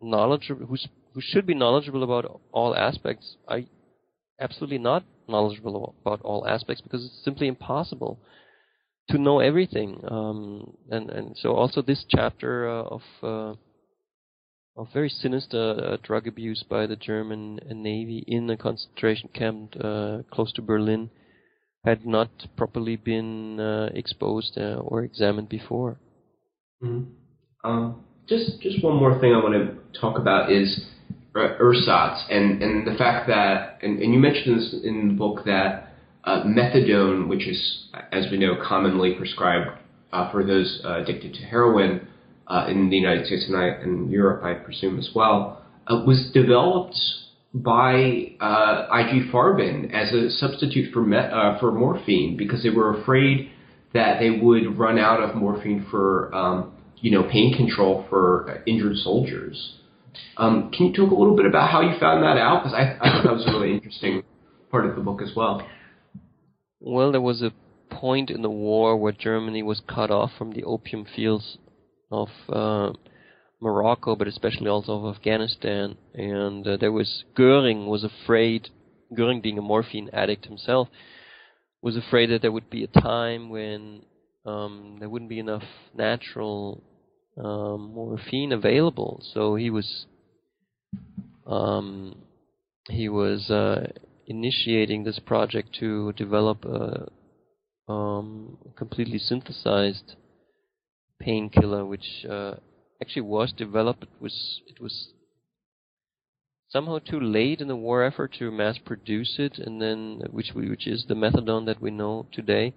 knowledgeable, 0.00 0.66
who 0.66 0.76
who 1.14 1.20
should 1.20 1.46
be 1.46 1.54
knowledgeable 1.54 2.04
about 2.04 2.40
all 2.52 2.76
aspects, 2.76 3.34
are 3.48 3.62
absolutely 4.40 4.78
not 4.78 5.02
knowledgeable 5.26 5.96
about 6.00 6.20
all 6.22 6.46
aspects 6.46 6.80
because 6.80 7.04
it's 7.04 7.24
simply 7.24 7.48
impossible 7.48 8.20
to 9.10 9.18
know 9.18 9.40
everything. 9.40 10.02
Um, 10.08 10.76
and 10.90 11.10
and 11.10 11.36
so 11.36 11.54
also 11.54 11.82
this 11.82 12.04
chapter 12.08 12.68
uh, 12.68 12.82
of 12.82 13.02
uh, 13.22 13.54
of 14.76 14.88
very 14.92 15.08
sinister 15.08 15.74
uh, 15.84 15.96
drug 16.02 16.26
abuse 16.26 16.64
by 16.68 16.86
the 16.86 16.96
German 16.96 17.60
uh, 17.68 17.74
Navy 17.74 18.24
in 18.26 18.48
a 18.50 18.56
concentration 18.56 19.28
camp 19.34 19.74
uh, 19.80 20.18
close 20.30 20.52
to 20.52 20.62
Berlin 20.62 21.10
had 21.84 22.06
not 22.06 22.28
properly 22.56 22.96
been 22.96 23.58
uh, 23.60 23.88
exposed 23.94 24.58
or 24.58 25.04
examined 25.04 25.48
before. 25.48 25.98
Mm-hmm. 26.82 27.68
Um, 27.68 28.04
just 28.28 28.60
just 28.60 28.84
one 28.84 28.96
more 28.96 29.18
thing 29.20 29.32
I 29.32 29.42
want 29.42 29.54
to 29.54 30.00
talk 30.00 30.18
about 30.18 30.52
is 30.52 30.86
ersatz 31.34 32.24
and 32.30 32.62
and 32.62 32.86
the 32.86 32.96
fact 32.98 33.28
that 33.28 33.78
and, 33.82 34.00
and 34.00 34.12
you 34.12 34.18
mentioned 34.18 34.58
this 34.58 34.74
in 34.84 35.08
the 35.08 35.14
book 35.14 35.44
that 35.46 35.87
methadone, 36.44 37.28
which 37.28 37.46
is 37.46 37.86
as 38.12 38.26
we 38.30 38.38
know 38.38 38.56
commonly 38.62 39.14
prescribed 39.14 39.70
for 40.32 40.44
those 40.44 40.80
addicted 40.84 41.34
to 41.34 41.40
heroin 41.40 42.06
uh, 42.48 42.66
in 42.68 42.90
the 42.90 42.96
United 42.96 43.26
States 43.26 43.44
and, 43.46 43.56
I, 43.56 43.66
and 43.66 44.10
Europe, 44.10 44.42
I 44.42 44.54
presume 44.54 44.98
as 44.98 45.10
well, 45.14 45.62
uh, 45.86 46.02
was 46.06 46.30
developed 46.32 46.98
by 47.54 48.34
uh, 48.40 48.86
IG 48.90 49.30
Farben 49.30 49.92
as 49.92 50.12
a 50.12 50.30
substitute 50.30 50.92
for 50.92 51.02
uh, 51.14 51.58
for 51.58 51.72
morphine 51.72 52.36
because 52.36 52.62
they 52.62 52.70
were 52.70 53.00
afraid 53.00 53.50
that 53.94 54.18
they 54.20 54.30
would 54.30 54.78
run 54.78 54.98
out 54.98 55.22
of 55.22 55.34
morphine 55.34 55.86
for 55.90 56.34
um, 56.34 56.72
you 56.96 57.10
know 57.10 57.28
pain 57.30 57.54
control 57.56 58.06
for 58.10 58.62
injured 58.66 58.96
soldiers. 58.96 59.76
Um, 60.36 60.70
can 60.76 60.86
you 60.86 60.92
talk 60.92 61.10
a 61.10 61.14
little 61.14 61.36
bit 61.36 61.46
about 61.46 61.70
how 61.70 61.80
you 61.80 61.98
found 61.98 62.22
that 62.22 62.38
out? 62.38 62.62
Because 62.62 62.74
I, 62.74 62.98
I 63.00 63.10
thought 63.10 63.24
that 63.24 63.32
was 63.32 63.46
a 63.46 63.52
really 63.52 63.72
interesting 63.72 64.22
part 64.70 64.84
of 64.86 64.96
the 64.96 65.02
book 65.02 65.22
as 65.22 65.34
well. 65.34 65.66
Well, 66.80 67.12
there 67.12 67.20
was 67.20 67.42
a 67.42 67.52
point 67.90 68.30
in 68.30 68.42
the 68.42 68.50
war 68.50 68.96
where 68.96 69.12
Germany 69.12 69.62
was 69.62 69.80
cut 69.80 70.10
off 70.10 70.32
from 70.38 70.52
the 70.52 70.64
opium 70.64 71.04
fields 71.04 71.58
of 72.10 72.28
uh, 72.48 72.92
Morocco, 73.60 74.14
but 74.14 74.28
especially 74.28 74.68
also 74.68 75.04
of 75.04 75.16
Afghanistan. 75.16 75.96
And 76.14 76.66
uh, 76.66 76.76
there 76.76 76.92
was 76.92 77.24
Goering 77.34 77.86
was 77.86 78.04
afraid, 78.04 78.68
Goering 79.14 79.40
being 79.40 79.58
a 79.58 79.62
morphine 79.62 80.10
addict 80.12 80.46
himself, 80.46 80.88
was 81.82 81.96
afraid 81.96 82.30
that 82.30 82.42
there 82.42 82.52
would 82.52 82.70
be 82.70 82.84
a 82.84 83.00
time 83.00 83.48
when 83.50 84.02
um, 84.44 84.96
there 85.00 85.08
wouldn't 85.08 85.30
be 85.30 85.38
enough 85.38 85.64
natural 85.96 86.82
um, 87.36 87.92
morphine 87.94 88.52
available. 88.52 89.20
So 89.32 89.56
he 89.56 89.70
was 89.70 90.06
um, 91.46 92.14
he 92.88 93.08
was 93.08 93.50
uh, 93.50 93.88
initiating 94.28 95.04
this 95.04 95.18
project 95.18 95.74
to 95.80 96.12
develop 96.12 96.64
a 96.64 97.08
um, 97.90 98.58
completely 98.76 99.18
synthesized 99.18 100.14
painkiller, 101.18 101.84
which 101.84 102.24
uh, 102.30 102.54
actually 103.00 103.22
was 103.22 103.52
developed. 103.56 104.02
It 104.02 104.10
was 104.20 104.60
it 104.66 104.80
was 104.80 105.12
somehow 106.68 106.98
too 106.98 107.18
late 107.18 107.60
in 107.62 107.68
the 107.68 107.76
war 107.76 108.04
effort 108.04 108.34
to 108.38 108.50
mass 108.50 108.76
produce 108.84 109.36
it, 109.38 109.58
and 109.58 109.80
then 109.80 110.20
which 110.30 110.52
we, 110.54 110.68
which 110.68 110.86
is 110.86 111.06
the 111.08 111.14
methadone 111.14 111.64
that 111.66 111.80
we 111.80 111.90
know 111.90 112.26
today. 112.30 112.74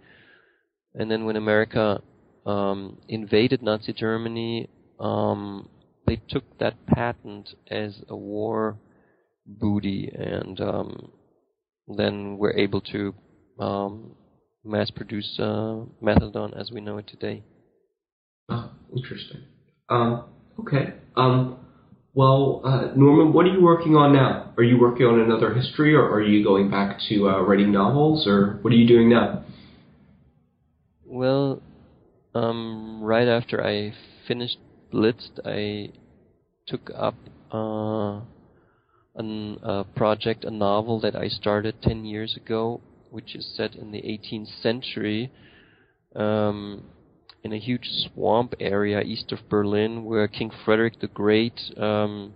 And 0.93 1.11
then 1.11 1.25
when 1.25 1.35
America 1.35 2.01
um, 2.45 2.97
invaded 3.09 3.61
Nazi 3.61 3.93
Germany, 3.93 4.69
um, 4.99 5.69
they 6.07 6.21
took 6.29 6.57
that 6.59 6.85
patent 6.85 7.49
as 7.69 8.01
a 8.07 8.15
war 8.15 8.77
booty, 9.45 10.09
and 10.13 10.59
um, 10.61 11.11
then 11.97 12.37
we're 12.37 12.57
able 12.57 12.81
to 12.81 13.13
um, 13.59 14.15
mass 14.63 14.91
produce 14.91 15.37
uh, 15.39 15.85
methadone 16.01 16.59
as 16.59 16.71
we 16.71 16.81
know 16.81 16.97
it 16.97 17.07
today. 17.07 17.43
Oh, 18.49 18.71
interesting. 18.95 19.41
Um, 19.89 20.25
okay. 20.59 20.93
Um, 21.15 21.57
well, 22.13 22.61
uh, 22.65 22.93
Norman, 22.95 23.31
what 23.33 23.45
are 23.45 23.53
you 23.53 23.61
working 23.61 23.95
on 23.95 24.13
now? 24.13 24.53
Are 24.57 24.63
you 24.63 24.77
working 24.79 25.05
on 25.05 25.21
another 25.21 25.53
history, 25.53 25.95
or 25.95 26.11
are 26.11 26.21
you 26.21 26.43
going 26.43 26.69
back 26.69 26.99
to 27.07 27.29
uh, 27.29 27.41
writing 27.41 27.71
novels, 27.71 28.27
or 28.27 28.59
what 28.61 28.73
are 28.73 28.75
you 28.75 28.87
doing 28.87 29.09
now? 29.09 29.45
Well, 31.05 31.61
um, 32.35 33.01
right 33.01 33.27
after 33.27 33.65
I 33.65 33.93
finished 34.27 34.57
Blitzed, 34.93 35.39
I 35.45 35.93
took 36.67 36.91
up 36.93 37.15
uh, 37.51 38.21
an, 39.15 39.59
a 39.63 39.83
project, 39.83 40.43
a 40.43 40.51
novel 40.51 40.99
that 41.01 41.15
I 41.15 41.27
started 41.27 41.81
10 41.81 42.05
years 42.05 42.35
ago, 42.35 42.81
which 43.09 43.35
is 43.35 43.53
set 43.55 43.75
in 43.75 43.91
the 43.91 44.01
18th 44.01 44.61
century. 44.61 45.31
Um, 46.15 46.83
in 47.43 47.53
a 47.53 47.57
huge 47.57 47.87
swamp 47.89 48.53
area 48.59 49.01
east 49.01 49.31
of 49.31 49.39
Berlin 49.49 50.05
where 50.05 50.27
King 50.27 50.51
Frederick 50.63 50.99
the 50.99 51.07
Great 51.07 51.59
um, 51.77 52.33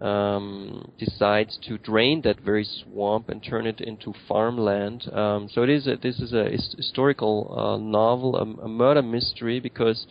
um, 0.00 0.92
decides 0.98 1.58
to 1.68 1.76
drain 1.76 2.22
that 2.22 2.40
very 2.40 2.64
swamp 2.64 3.28
and 3.28 3.42
turn 3.42 3.66
it 3.66 3.80
into 3.80 4.14
farmland. 4.26 5.12
Um, 5.12 5.48
so 5.52 5.62
it 5.62 5.68
is 5.68 5.86
a, 5.86 5.96
this 5.96 6.18
is 6.20 6.32
a 6.32 6.48
historical 6.48 7.54
uh, 7.54 7.76
novel, 7.76 8.36
a, 8.36 8.64
a, 8.64 8.68
murder 8.68 9.02
mystery, 9.02 9.60
because 9.60 10.06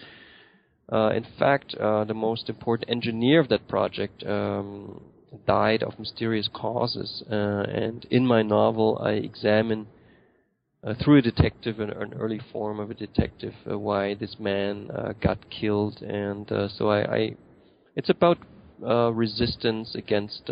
uh, 0.92 1.10
in 1.10 1.26
fact 1.40 1.74
uh, 1.76 2.04
the 2.04 2.14
most 2.14 2.50
important 2.50 2.90
engineer 2.90 3.40
of 3.40 3.50
that 3.50 3.68
project, 3.68 4.24
um, 4.24 5.02
died 5.46 5.84
of 5.84 6.00
mysterious 6.00 6.50
causes. 6.52 7.24
Uh, 7.30 7.36
and 7.36 8.06
in 8.10 8.26
my 8.26 8.42
novel, 8.42 9.00
I 9.02 9.12
examine 9.12 9.88
uh, 10.84 10.94
through 11.04 11.18
a 11.18 11.22
detective, 11.22 11.80
an, 11.80 11.90
an, 11.90 12.14
early 12.14 12.40
form 12.54 12.80
of 12.80 12.90
a 12.90 12.94
detective, 12.94 13.54
uh, 13.70 13.78
why 13.78 14.14
this 14.16 14.38
man 14.40 14.90
uh, 14.92 15.14
got 15.22 15.38
killed. 15.50 16.02
And 16.02 16.50
uh, 16.52 16.70
so 16.70 16.90
I, 16.90 17.16
I, 17.16 17.36
it's 17.96 18.10
about 18.10 18.38
uh, 18.86 19.12
resistance 19.12 19.94
against 19.94 20.46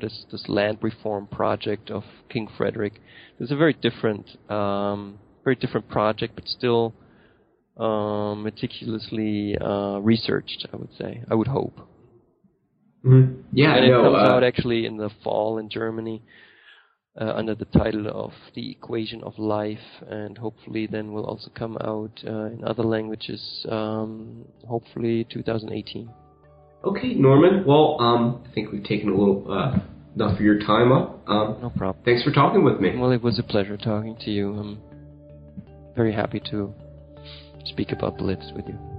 this 0.00 0.24
this 0.32 0.48
land 0.48 0.78
reform 0.80 1.26
project 1.26 1.90
of 1.90 2.04
King 2.30 2.48
Frederick. 2.56 2.94
It's 3.38 3.52
a 3.52 3.56
very 3.56 3.74
different, 3.74 4.26
um, 4.50 5.18
very 5.44 5.56
different 5.56 5.88
project, 5.88 6.36
but 6.36 6.48
still 6.48 6.94
um, 7.76 8.44
meticulously 8.44 9.58
researched. 10.00 10.66
I 10.72 10.76
would 10.76 10.96
say. 10.98 11.22
I 11.30 11.34
would 11.34 11.48
hope. 11.48 11.78
Mm-hmm. 13.04 13.40
Yeah, 13.52 13.76
and 13.76 13.84
it 13.84 13.90
no, 13.90 14.02
comes 14.02 14.16
uh, 14.16 14.32
out 14.32 14.44
actually 14.44 14.86
in 14.86 14.96
the 14.96 15.10
fall 15.22 15.58
in 15.58 15.68
Germany 15.68 16.22
uh, 17.20 17.32
under 17.34 17.54
the 17.54 17.64
title 17.66 18.08
of 18.08 18.32
The 18.54 18.70
Equation 18.70 19.22
of 19.22 19.38
Life, 19.38 19.78
and 20.08 20.36
hopefully 20.36 20.86
then 20.86 21.12
will 21.12 21.24
also 21.24 21.50
come 21.54 21.76
out 21.78 22.12
uh, 22.26 22.46
in 22.46 22.62
other 22.64 22.82
languages, 22.82 23.66
um, 23.70 24.44
hopefully 24.66 25.26
2018. 25.30 26.10
Okay, 26.84 27.14
Norman. 27.14 27.64
Well, 27.66 27.96
um, 28.00 28.44
I 28.48 28.54
think 28.54 28.70
we've 28.70 28.84
taken 28.84 29.08
a 29.08 29.16
little 29.16 29.50
uh, 29.50 29.78
enough 30.14 30.38
of 30.38 30.40
your 30.40 30.60
time 30.60 30.92
up. 30.92 31.22
Um, 31.28 31.58
no 31.62 31.70
problem. 31.70 32.04
Thanks 32.04 32.22
for 32.22 32.32
talking 32.32 32.64
with 32.64 32.80
me. 32.80 32.96
Well, 32.96 33.12
it 33.12 33.22
was 33.22 33.38
a 33.38 33.42
pleasure 33.42 33.76
talking 33.76 34.16
to 34.20 34.30
you. 34.30 34.54
I'm 34.54 34.78
very 35.96 36.12
happy 36.12 36.40
to 36.50 36.72
speak 37.64 37.92
about 37.92 38.18
Blitzed 38.18 38.54
with 38.54 38.66
you. 38.68 38.95